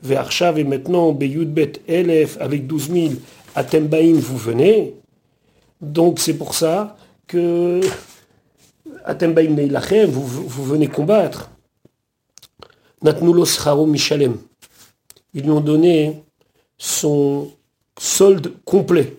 Ve'arshav 0.04 0.60
et 0.60 0.64
maintenant, 0.64 1.12
Beyudbet 1.12 1.74
Elef 1.88 2.38
avec 2.39 2.68
12 2.68 2.91
000, 2.91 3.14
Atembaim, 3.56 4.14
vous 4.14 4.38
venez. 4.38 4.95
Donc 5.82 6.20
c'est 6.20 6.36
pour 6.36 6.54
ça 6.54 6.95
que 7.28 7.82
Atembaim 9.06 9.50
Neilachem, 9.50 10.10
vous, 10.10 10.26
vous 10.26 10.64
venez 10.64 10.88
combattre. 10.88 11.50
Natnulos 13.02 13.45
Charo 13.45 13.86
Michalem. 13.86 14.38
Ils 15.34 15.43
lui 15.43 15.52
ont 15.52 15.62
donné 15.62 16.24
son 16.78 17.52
solde 18.00 18.54
complet. 18.66 19.18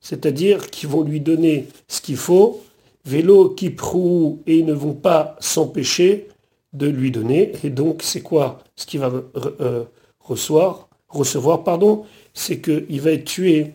C'est-à-dire 0.00 0.70
qu'ils 0.70 0.88
vont 0.88 1.02
lui 1.02 1.20
donner 1.20 1.68
ce 1.88 2.00
qu'il 2.00 2.16
faut, 2.16 2.62
vélo 3.04 3.50
qui 3.50 3.70
prou, 3.70 4.42
et 4.46 4.58
ils 4.58 4.66
ne 4.66 4.72
vont 4.72 4.94
pas 4.94 5.36
s'empêcher 5.40 6.28
de 6.72 6.86
lui 6.86 7.10
donner. 7.10 7.52
Et 7.64 7.70
donc, 7.70 8.02
c'est 8.02 8.20
quoi 8.20 8.58
ce 8.76 8.86
qu'il 8.86 9.00
va 9.00 9.12
euh, 9.60 9.84
recevoir, 10.28 11.64
pardon, 11.64 12.04
C'est 12.34 12.60
qu'il 12.60 13.00
va 13.00 13.12
être 13.12 13.24
tué 13.24 13.72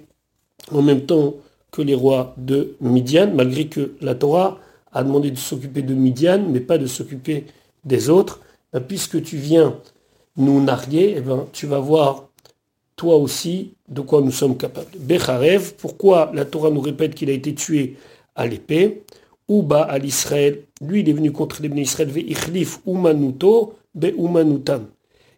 en 0.72 0.82
même 0.82 1.06
temps 1.06 1.36
que 1.72 1.82
les 1.82 1.96
rois 1.96 2.34
de 2.38 2.76
Midian, 2.80 3.32
malgré 3.34 3.68
que 3.68 3.94
la 4.00 4.16
Torah 4.16 4.60
a 4.92 5.04
demandé 5.04 5.32
de 5.32 5.38
s'occuper 5.38 5.82
de 5.82 5.94
Midian, 5.94 6.46
mais 6.48 6.60
pas 6.60 6.78
de 6.78 6.86
s'occuper 6.86 7.46
des 7.84 8.10
autres. 8.10 8.40
Ben, 8.72 8.80
puisque 8.80 9.22
tu 9.24 9.38
viens 9.38 9.80
nous 10.38 10.64
narguer, 10.64 11.16
eh 11.18 11.22
ben, 11.22 11.48
tu 11.52 11.66
vas 11.66 11.80
voir 11.80 12.30
toi 12.96 13.18
aussi 13.18 13.74
de 13.90 14.02
quoi 14.02 14.22
nous 14.22 14.32
sommes 14.32 14.56
capables. 14.56 14.98
Becharev, 14.98 15.74
pourquoi 15.78 16.32
la 16.34 16.46
Torah 16.46 16.70
nous 16.70 16.82
répète 16.82 17.16
qu'il 17.16 17.30
a 17.30 17.34
été 17.34 17.54
tué 17.56 17.98
à 18.36 18.46
l'épée? 18.46 19.04
Uba 19.50 19.82
à 19.82 19.98
l'Israël, 19.98 20.64
lui 20.82 21.02
il 21.02 21.10
est 21.10 21.14
venu 21.14 21.32
contre 21.32 21.62
les 21.62 21.82
Israël, 21.82 22.10
ve'ichlif 22.10 22.80
umanuto 22.88 23.74
be 23.94 24.14
umanutam. 24.18 24.88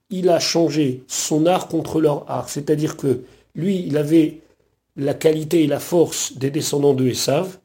Il 0.09 0.29
a 0.29 0.39
changé 0.39 1.03
son 1.07 1.45
art 1.45 1.67
contre 1.67 1.99
leur 1.99 2.29
art, 2.29 2.49
c'est-à-dire 2.49 2.97
que 2.97 3.23
lui 3.55 3.85
il 3.87 3.97
avait 3.97 4.39
la 4.95 5.13
qualité 5.13 5.63
et 5.63 5.67
la 5.67 5.79
force 5.79 6.37
des 6.37 6.51
descendants 6.51 6.93
de 6.93 7.07
Esav, 7.07 7.57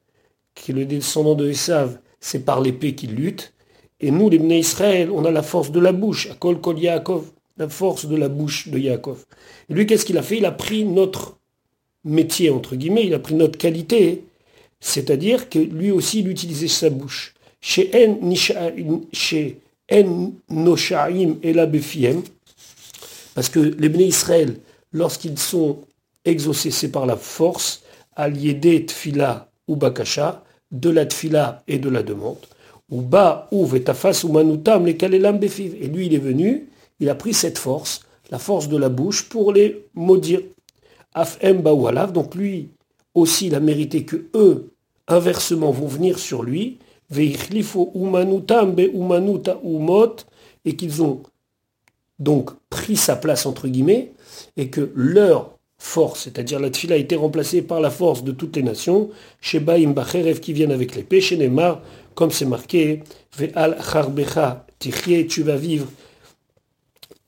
qui 0.55 0.73
le 0.73 0.85
descendant 0.85 1.35
de 1.35 1.49
Esav, 1.49 1.99
c'est 2.21 2.45
par 2.45 2.61
l'épée 2.61 2.95
qu'il 2.95 3.15
lutte, 3.15 3.53
et 4.01 4.11
nous 4.11 4.31
les 4.31 4.39
Israël, 4.59 5.11
on 5.13 5.25
a 5.25 5.31
la 5.31 5.43
force 5.43 5.71
de 5.71 5.81
la 5.81 5.93
bouche, 5.93 6.29
à 6.31 6.35
Kol 6.35 6.61
Kol 6.61 6.79
Yaakov 6.79 7.31
la 7.61 7.69
force 7.69 8.07
de 8.07 8.17
la 8.17 8.29
bouche 8.29 8.69
de 8.69 8.79
Yaakov. 8.79 9.27
Et 9.69 9.75
lui, 9.75 9.87
qu'est-ce 9.87 10.07
qu'il 10.07 10.19
a 10.19 10.23
fait? 10.23 10.39
Il 10.39 10.47
a 10.47 10.51
pris 10.51 10.85
notre 10.85 11.39
métier, 12.05 12.51
entre 12.51 12.75
guillemets, 12.75 13.07
il 13.07 13.15
a 13.15 13.19
pris 13.19 13.35
notre 13.35 13.59
qualité, 13.59 14.25
c'est-à-dire 14.81 15.51
que 15.51 15.59
lui 15.59 15.91
aussi, 15.91 16.21
il 16.21 16.29
utilisait 16.29 16.69
sa 16.69 16.89
bouche. 16.89 17.35
Chez 17.61 17.91
En, 17.95 18.19
chez 19.13 19.61
en 19.93 20.33
Noshaim 20.49 21.37
et 21.43 21.53
la 21.53 21.67
parce 23.35 23.49
que 23.49 23.61
les 23.61 23.89
Bnei 23.89 24.09
Israël, 24.09 24.57
lorsqu'ils 24.93 25.39
sont 25.39 25.79
exaucés, 26.25 26.89
par 26.89 27.07
la 27.07 27.17
force, 27.17 27.83
des 28.19 28.87
tfila 28.87 29.49
ou 29.69 29.77
bakasha, 29.77 30.45
de 30.71 30.91
la 30.91 31.07
tfila 31.07 31.63
et 31.67 31.79
de 31.79 31.89
la 31.89 32.03
demande, 32.03 32.45
ou 32.91 33.01
ba 33.03 33.49
ou 33.51 33.65
vetafas 33.67 34.25
ou 34.25 34.33
manutam 34.33 34.87
les 34.87 34.97
kalelam. 34.97 35.39
Et 35.43 35.87
lui, 35.87 36.07
il 36.07 36.15
est 36.15 36.19
venu, 36.19 36.69
il 36.99 37.09
a 37.09 37.15
pris 37.15 37.35
cette 37.35 37.59
force, 37.59 38.03
la 38.31 38.39
force 38.39 38.69
de 38.69 38.77
la 38.77 38.89
bouche, 38.89 39.29
pour 39.29 39.53
les 39.53 39.87
maudire. 39.95 40.41
Afem 41.15 41.63
donc 42.13 42.35
lui 42.35 42.69
aussi, 43.15 43.47
il 43.49 43.55
a 43.55 43.61
mérité 43.61 44.05
que 44.05 44.27
eux, 44.35 44.71
inversement, 45.09 45.73
vont 45.73 45.89
venir 45.89 46.19
sur 46.19 46.43
lui, 46.43 46.79
Et 50.65 50.77
qu'ils 50.77 51.03
ont 51.03 51.23
donc 52.19 52.51
pris 52.69 52.97
sa 52.97 53.17
place, 53.17 53.47
entre 53.47 53.67
guillemets, 53.69 54.13
et 54.57 54.69
que 54.69 54.91
leur 54.95 55.59
force, 55.79 56.25
c'est-à-dire 56.25 56.61
la 56.61 56.71
tfila, 56.71 56.95
a 56.95 56.99
été 56.99 57.17
remplacée 57.17 57.63
par 57.63 57.81
la 57.81 57.91
force 57.91 58.23
de 58.23 58.33
toutes 58.33 58.57
les 58.57 58.63
nations, 58.63 59.11
Sheba 59.41 59.75
Imbacherev 59.75 60.41
qui 60.41 60.53
viennent 60.53 60.73
avec 60.73 60.95
l'épée, 60.95 61.21
chez 61.21 61.39
Neymar, 61.39 61.81
comme 62.15 62.31
c'est 62.31 62.45
marqué, 62.45 63.03
Ve'al 63.37 63.79
Charbecha 63.83 64.67
tu 64.79 65.43
vas 65.43 65.57
vivre 65.57 65.87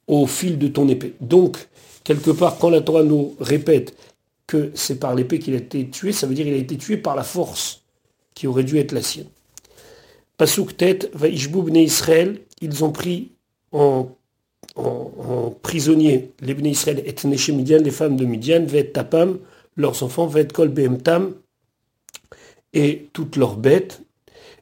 au 0.06 0.26
fil 0.26 0.58
de 0.58 0.68
ton 0.68 0.88
épée. 0.88 1.14
Donc, 1.20 1.56
quelque 2.04 2.30
part, 2.30 2.58
quand 2.58 2.70
la 2.70 2.80
Torah 2.80 3.02
nous 3.02 3.34
répète 3.40 3.96
que 4.46 4.70
c'est 4.74 4.98
par 4.98 5.14
l'épée 5.14 5.38
qu'il 5.38 5.54
a 5.54 5.58
été 5.58 5.88
tué, 5.88 6.12
ça 6.12 6.26
veut 6.26 6.34
dire 6.34 6.44
qu'il 6.44 6.54
a 6.54 6.58
été 6.58 6.76
tué 6.76 6.96
par 6.96 7.16
la 7.16 7.22
force 7.22 7.82
qui 8.34 8.46
aurait 8.46 8.64
dû 8.64 8.78
être 8.78 8.92
la 8.92 9.02
sienne. 9.02 9.28
Pasuk 10.42 10.76
tête, 10.76 11.08
Vaishboub 11.14 11.68
Israël, 11.76 12.40
ils 12.60 12.82
ont 12.82 12.90
pris 12.90 13.30
en, 13.70 14.08
prisonnier 15.62 16.32
les 16.40 16.54
Bnei 16.54 16.72
Israël 16.72 17.00
et 17.06 17.52
Midian, 17.52 17.78
les 17.78 17.92
femmes 17.92 18.16
de 18.16 18.24
Midian, 18.24 18.64
Vet 18.66 18.86
Tapam, 18.86 19.38
leurs 19.76 20.02
enfants, 20.02 20.26
Vet 20.26 20.48
Kol 20.48 20.70
Behemtam, 20.70 21.34
et 22.72 23.06
toutes 23.12 23.36
leurs 23.36 23.54
bêtes, 23.54 24.02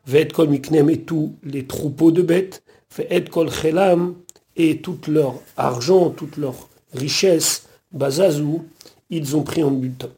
Vet 0.06 0.28
Kol 0.28 0.50
Miknem 0.50 0.90
et 0.90 1.00
tous 1.00 1.32
les 1.44 1.64
troupeaux 1.64 2.10
de 2.10 2.20
bêtes, 2.20 2.62
Vet 2.94 3.30
Kol 3.30 3.50
Chelam, 3.50 4.16
et 4.56 4.82
tout 4.82 4.98
leur 5.08 5.36
argent, 5.56 6.10
toute 6.10 6.36
leur 6.36 6.68
richesse, 6.92 7.68
Bazazou, 7.90 8.66
ils 9.08 9.34
ont 9.34 9.44
pris 9.44 9.62
en 9.62 9.70
butin. 9.70 10.10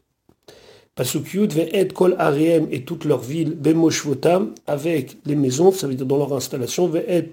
Pasuk 0.95 1.25
Ve'et 1.25 1.87
Kol 1.87 2.15
Ariem 2.19 2.67
et 2.71 2.83
toute 2.83 3.05
leur 3.05 3.19
ville, 3.19 3.55
Bemoshvotam, 3.55 4.53
avec 4.67 5.17
les 5.25 5.35
maisons, 5.35 5.71
ça 5.71 5.87
veut 5.87 5.95
dire 5.95 6.05
dans 6.05 6.17
leur 6.17 6.33
installation, 6.33 6.87
Ve'et 6.87 7.31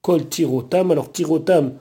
Kol 0.00 0.28
Tirotam. 0.28 0.90
Alors 0.90 1.12
Tirotam, 1.12 1.74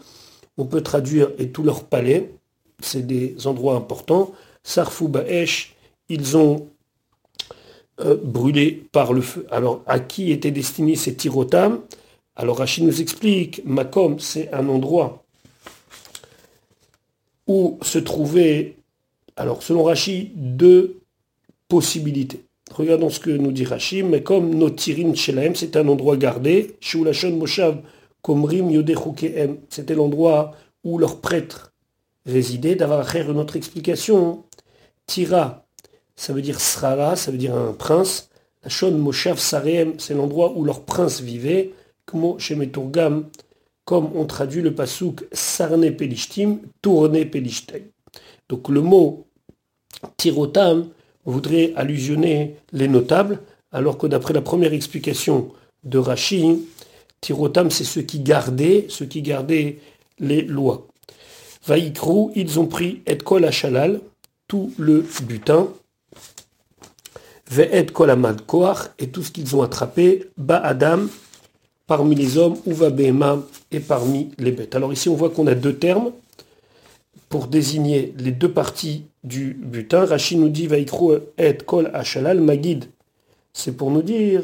on 0.57 0.65
peut 0.65 0.81
traduire 0.81 1.31
et 1.39 1.49
tout 1.49 1.63
leur 1.63 1.85
palais, 1.85 2.31
c'est 2.79 3.07
des 3.07 3.47
endroits 3.47 3.75
importants. 3.75 4.33
Sarfou 4.63 5.07
Baesh, 5.07 5.75
ils 6.09 6.35
ont 6.35 6.67
euh, 8.01 8.17
brûlé 8.21 8.83
par 8.91 9.13
le 9.13 9.21
feu. 9.21 9.47
Alors 9.49 9.81
à 9.87 9.99
qui 9.99 10.31
étaient 10.31 10.51
destinés 10.51 10.95
ces 10.95 11.15
Tirotam? 11.15 11.81
Alors 12.35 12.57
Rachid 12.57 12.83
nous 12.83 13.01
explique, 13.01 13.61
Makom, 13.65 14.19
c'est 14.19 14.51
un 14.53 14.67
endroit 14.67 15.23
où 17.47 17.77
se 17.81 17.99
trouvaient, 17.99 18.75
alors 19.35 19.63
selon 19.63 19.83
Rachid, 19.83 20.31
deux 20.35 21.00
possibilités. 21.71 22.43
Regardons 22.73 23.09
ce 23.09 23.21
que 23.21 23.29
nous 23.29 23.53
dit 23.53 23.63
Rachid, 23.63 24.05
Makom, 24.05 24.53
Notirim 24.53 25.15
Shelaem, 25.15 25.55
c'est 25.55 25.77
un 25.77 25.87
endroit 25.87 26.17
gardé, 26.17 26.75
Shulashon 26.81 27.37
Moshav, 27.37 27.77
Komrim 28.21 28.69
Yodechukeem, 28.69 29.55
c'était 29.69 29.95
l'endroit 29.95 30.51
où 30.83 30.97
leurs 30.97 31.21
prêtres 31.21 31.71
résidaient. 32.25 32.75
D'avoir 32.75 33.15
une 33.15 33.39
autre 33.39 33.55
explication, 33.55 34.43
Tira, 35.07 35.65
ça 36.17 36.33
veut 36.33 36.41
dire 36.41 36.59
Srara, 36.59 37.15
ça 37.15 37.31
veut 37.31 37.37
dire 37.37 37.55
un 37.55 37.71
prince. 37.71 38.29
Shon 38.67 38.91
Moshav 38.91 39.39
Sarem, 39.39 39.93
c'est 39.97 40.13
l'endroit 40.13 40.51
où 40.53 40.65
leur 40.65 40.81
prince 40.81 41.21
vivait 41.21 41.71
chez 42.37 42.55
Meturgam, 42.55 43.29
comme 43.85 44.09
on 44.13 44.25
traduit 44.25 44.61
le 44.61 44.75
pasouk 44.75 45.23
Sarne 45.31 45.89
Pelishtim, 45.91 46.59
tourné 46.81 47.25
Pelishtim. 47.25 47.83
Donc 48.49 48.67
le 48.67 48.81
mot 48.81 49.25
Tirotam 50.17 50.89
voudrait 51.25 51.73
allusionner 51.75 52.55
les 52.71 52.87
notables, 52.87 53.39
alors 53.71 53.97
que 53.97 54.07
d'après 54.07 54.33
la 54.33 54.41
première 54.41 54.73
explication 54.73 55.51
de 55.83 55.97
Rashi, 55.97 56.59
Tirotam 57.21 57.69
c'est 57.69 57.83
ceux 57.83 58.01
qui 58.01 58.19
gardaient, 58.19 58.85
ceux 58.89 59.05
qui 59.05 59.21
gardaient 59.21 59.79
les 60.19 60.41
lois. 60.41 60.87
Vaïkrou, 61.65 62.31
ils 62.35 62.59
ont 62.59 62.65
pris 62.65 63.01
et 63.05 63.17
kol 63.17 63.49
Shalal, 63.51 64.01
tout 64.47 64.73
le 64.77 65.05
butin, 65.23 65.69
amad 68.09 68.45
koach, 68.45 68.89
et 68.97 69.07
tout 69.07 69.23
ce 69.23 69.31
qu'ils 69.31 69.55
ont 69.55 69.61
attrapé, 69.61 70.29
ba 70.37 70.57
Adam, 70.57 71.01
parmi 71.85 72.15
les 72.15 72.37
hommes, 72.37 72.57
ou 72.65 72.73
va 72.73 72.89
et 73.71 73.79
parmi 73.79 74.29
les 74.37 74.51
bêtes. 74.51 74.75
Alors 74.75 74.91
ici, 74.91 75.09
on 75.09 75.15
voit 75.15 75.29
qu'on 75.29 75.47
a 75.47 75.55
deux 75.55 75.75
termes. 75.75 76.11
Pour 77.31 77.47
désigner 77.47 78.13
les 78.19 78.31
deux 78.31 78.51
parties 78.51 79.05
du 79.23 79.53
butin. 79.53 80.05
Rachid 80.05 80.37
nous 80.37 80.49
dit 80.49 80.67
et 81.37 81.57
kol 81.65 81.89
ashalal 81.93 82.41
magid. 82.41 82.85
C'est 83.53 83.75
pour 83.75 83.89
nous 83.89 84.01
dire 84.03 84.43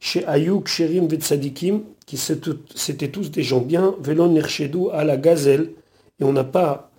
chez 0.00 0.26
Ayuk, 0.26 0.66
Sherim 0.66 1.06
Vetsadikim, 1.06 1.82
qui 2.06 2.16
c'était 2.16 3.08
tous 3.08 3.30
des 3.30 3.42
gens 3.42 3.60
bien, 3.60 3.94
Velon 4.00 4.32
Nershedou 4.32 4.88
à 4.90 5.04
la 5.04 5.18
gazelle, 5.18 5.72
et 6.18 6.24
on 6.24 6.32
n'a 6.32 6.44
pas 6.44 6.90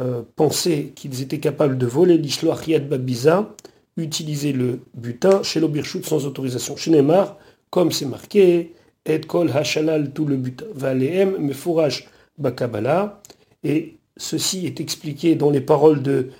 euh, 0.00 0.22
pensé 0.36 0.92
qu'ils 0.94 1.20
étaient 1.22 1.40
capables 1.40 1.76
de 1.76 1.86
voler 1.86 2.16
l'Ishloach 2.16 2.68
Yad 2.68 2.88
Babiza, 2.88 3.52
utiliser 3.96 4.52
le 4.52 4.78
butin 4.94 5.42
chez 5.42 5.58
l'Obirchut 5.58 6.04
sans 6.04 6.24
autorisation. 6.24 6.76
Chez 6.76 6.92
Neymar, 6.92 7.36
comme 7.70 7.90
c'est 7.90 8.06
marqué, 8.06 8.74
Et 9.04 9.20
Kol 9.20 9.50
Hashalal, 9.50 10.12
tout 10.12 10.24
le 10.24 10.36
butin, 10.36 10.66
Valéem, 10.72 11.36
Mefourach 11.38 12.06
Bakabala, 12.38 13.20
et 13.64 13.96
ceci 14.16 14.66
est 14.66 14.80
expliqué 14.80 15.34
dans 15.34 15.50
les 15.50 15.60
paroles 15.60 16.02
de 16.02 16.30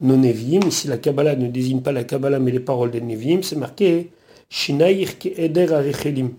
nos 0.00 0.16
Nevi'im. 0.16 0.70
Si 0.70 0.88
la 0.88 0.98
Kabbalah 0.98 1.36
ne 1.36 1.48
désigne 1.48 1.80
pas 1.80 1.92
la 1.92 2.04
Kabbalah 2.04 2.38
mais 2.38 2.50
les 2.50 2.60
paroles 2.60 2.90
des 2.90 3.00
Nevi'im, 3.00 3.42
c'est 3.42 3.56
marqué 3.56 4.10
Shinaïr 4.48 5.10
Eder 5.36 5.72
Arechelim. 5.72 6.30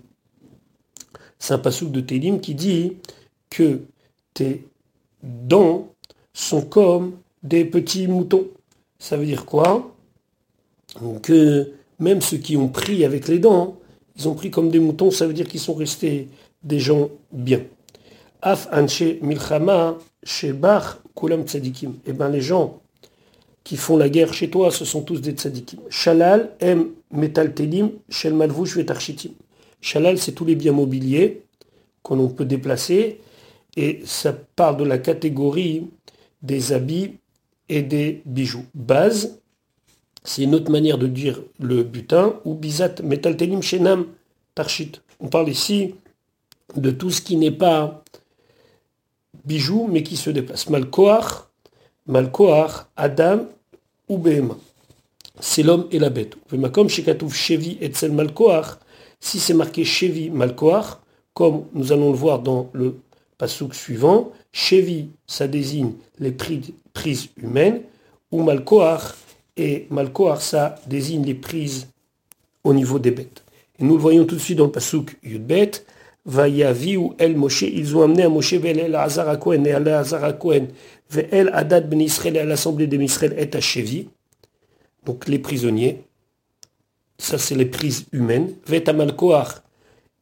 C'est 1.39 1.53
un 1.53 1.59
pasouk 1.59 1.91
de 1.91 2.01
Télim 2.01 2.39
qui 2.39 2.55
dit 2.55 2.93
que 3.49 3.81
tes 4.33 4.65
dents 5.21 5.89
sont 6.33 6.61
comme 6.61 7.17
des 7.43 7.65
petits 7.65 8.07
moutons. 8.07 8.47
Ça 8.99 9.17
veut 9.17 9.25
dire 9.25 9.45
quoi? 9.45 9.95
Que 11.21 11.71
même 11.99 12.21
ceux 12.21 12.37
qui 12.37 12.57
ont 12.57 12.69
pris 12.69 13.05
avec 13.05 13.27
les 13.27 13.39
dents, 13.39 13.77
ils 14.15 14.27
ont 14.27 14.33
pris 14.33 14.49
comme 14.49 14.69
des 14.69 14.79
moutons, 14.79 15.11
ça 15.11 15.27
veut 15.27 15.33
dire 15.33 15.47
qu'ils 15.47 15.59
sont 15.59 15.75
restés 15.75 16.27
des 16.63 16.79
gens 16.79 17.09
bien. 17.31 17.61
Af 18.41 18.67
anche 18.71 19.19
milchama 19.21 19.97
shebach 20.27 20.97
kulam 21.15 21.43
tzadikim. 21.43 21.95
Eh 22.05 22.13
bien 22.13 22.29
les 22.29 22.41
gens 22.41 22.81
qui 23.63 23.77
font 23.77 23.97
la 23.97 24.09
guerre 24.09 24.33
chez 24.33 24.49
toi, 24.49 24.71
ce 24.71 24.85
sont 24.85 25.01
tous 25.01 25.21
des 25.21 25.31
tzadikim. 25.31 25.79
Shalal 25.89 26.51
em 26.61 26.89
metal 27.11 27.53
telim 27.53 27.91
shel 28.09 28.33
malvush 28.33 28.75
vetarchitim. 28.75 29.31
Shalal, 29.81 30.17
c'est 30.17 30.33
tous 30.33 30.45
les 30.45 30.55
biens 30.55 30.73
mobiliers 30.73 31.43
qu'on 32.01 32.27
peut 32.29 32.45
déplacer 32.45 33.19
et 33.75 34.01
ça 34.05 34.33
parle 34.33 34.77
de 34.77 34.83
la 34.83 34.97
catégorie 34.97 35.87
des 36.41 36.73
habits 36.73 37.17
et 37.69 37.81
des 37.81 38.21
bijoux. 38.25 38.65
Base, 38.73 39.39
c'est 40.23 40.43
une 40.43 40.55
autre 40.55 40.71
manière 40.71 40.97
de 40.97 41.07
dire 41.07 41.41
le 41.59 41.83
butin, 41.83 42.35
ou 42.43 42.53
bizat 42.53 42.95
metaltelim 43.03 43.61
shenam 43.61 44.07
tarchit. 44.55 44.93
On 45.19 45.27
parle 45.27 45.49
ici 45.49 45.95
de 46.75 46.91
tout 46.91 47.11
ce 47.11 47.21
qui 47.21 47.37
n'est 47.37 47.51
pas 47.51 48.03
bijoux, 49.47 49.87
mais 49.89 50.03
qui 50.03 50.17
se 50.17 50.29
déplace. 50.29 50.69
Malkoar, 50.69 51.49
Malkoar, 52.05 52.89
Adam 52.95 53.47
ou 54.09 54.17
Behema. 54.17 54.57
C'est 55.39 55.63
l'homme 55.63 55.87
et 55.91 55.99
la 55.99 56.09
bête. 56.09 56.35
Shekatouf 56.87 57.33
Chevi 57.33 57.77
si 59.19 59.39
c'est 59.39 59.53
marqué 59.53 59.83
Chevi 59.83 60.29
Malkoar, 60.29 61.01
comme 61.33 61.65
nous 61.73 61.91
allons 61.91 62.11
le 62.11 62.17
voir 62.17 62.39
dans 62.39 62.69
le 62.73 62.99
pasouk 63.37 63.73
suivant, 63.73 64.31
Chevi, 64.51 65.09
ça 65.25 65.47
désigne 65.47 65.93
les 66.19 66.31
prises 66.31 67.29
humaines, 67.37 67.81
ou 68.31 68.43
Malkoar, 68.43 69.15
et 69.55 69.87
Malkoar, 69.89 70.41
ça 70.41 70.75
désigne 70.87 71.25
les 71.25 71.35
prises 71.35 71.87
au 72.63 72.73
niveau 72.73 72.99
des 72.99 73.11
bêtes. 73.11 73.43
Et 73.79 73.83
nous 73.83 73.95
le 73.95 74.01
voyons 74.01 74.25
tout 74.25 74.35
de 74.35 74.41
suite 74.41 74.57
dans 74.57 74.65
le 74.65 74.71
pasouk 74.71 75.17
Yudbet, 75.23 75.71
Ou 76.27 77.13
El 77.17 77.37
Moshe, 77.37 77.61
ils 77.61 77.95
ont 77.95 78.01
amené 78.01 78.23
à 78.23 78.29
Moshe 78.29 78.53
El 78.53 78.95
Azar 78.95 79.33
et 79.33 79.71
à 79.71 79.99
Azar 79.99 80.33
El 81.31 81.49
Adad 81.53 81.89
Ben 81.89 82.01
Israël 82.01 82.37
à 82.37 82.43
l'assemblée 82.43 82.85
des 82.85 82.97
Israël 82.97 83.33
et 83.37 83.55
à 83.55 83.61
Chevi, 83.61 84.09
donc 85.05 85.29
les 85.29 85.39
prisonniers, 85.39 86.01
ça 87.17 87.37
c'est 87.37 87.55
les 87.55 87.65
prises 87.65 88.07
humaines, 88.11 88.53
Vet 88.65 88.91
Malkoar, 88.91 89.63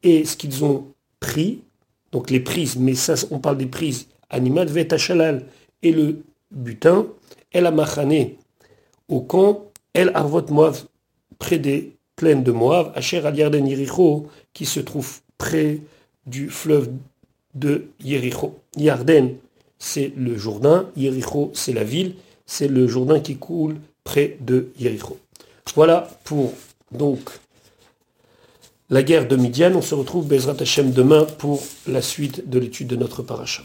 et 0.03 0.26
ce 0.26 0.38
qu'ils 0.38 0.64
ont 0.64 0.86
pris, 1.20 1.62
donc 2.12 2.30
les 2.30 2.39
prises, 2.39 2.78
mais 2.78 2.93
ça 2.93 3.16
on 3.32 3.39
parle 3.39 3.58
des 3.58 3.66
prises 3.66 4.08
animales, 4.30 4.68
Vet 4.68 4.95
Shalal 4.99 5.47
et 5.82 5.91
le 5.91 6.22
butin, 6.51 7.08
El 7.51 7.66
Amachane 7.66 8.34
au 9.10 9.22
camp, 9.22 9.72
El 9.91 10.12
Arvot 10.14 10.45
Moav, 10.51 10.84
près 11.39 11.58
des 11.58 11.95
plaines 12.16 12.43
de 12.43 12.51
Moav, 12.51 12.91
Asher 12.93 13.26
al 13.26 13.36
Yarden 13.36 13.68
qui 14.53 14.66
se 14.68 14.80
trouve 14.80 15.20
près 15.39 15.80
du 16.26 16.49
fleuve 16.49 16.89
de 17.53 17.88
Yericho. 18.03 18.57
Yarden, 18.78 19.36
c'est 19.80 20.11
le 20.15 20.38
Jourdain, 20.38 20.89
Yericho, 20.95 21.51
c'est 21.53 21.73
la 21.73 21.84
ville, 21.84 22.15
c'est 22.45 22.67
le 22.67 22.88
Jourdain 22.88 23.19
qui 23.19 23.38
coule 23.38 23.78
près 24.03 24.38
de 24.41 24.69
Yericho. 24.80 25.17
Voilà 25.76 26.07
pour 26.23 26.53
donc 26.91 27.30
la 28.89 29.03
guerre 29.03 29.28
de 29.28 29.36
Midian. 29.36 29.73
On 29.76 29.82
se 29.82 29.95
retrouve 29.95 30.28
Bezrat 30.28 30.55
Hashem 30.59 30.91
demain 30.91 31.26
pour 31.26 31.63
la 31.88 32.01
suite 32.01 32.49
de 32.49 32.59
l'étude 32.59 32.88
de 32.88 32.95
notre 32.95 33.23
paracha. 33.23 33.63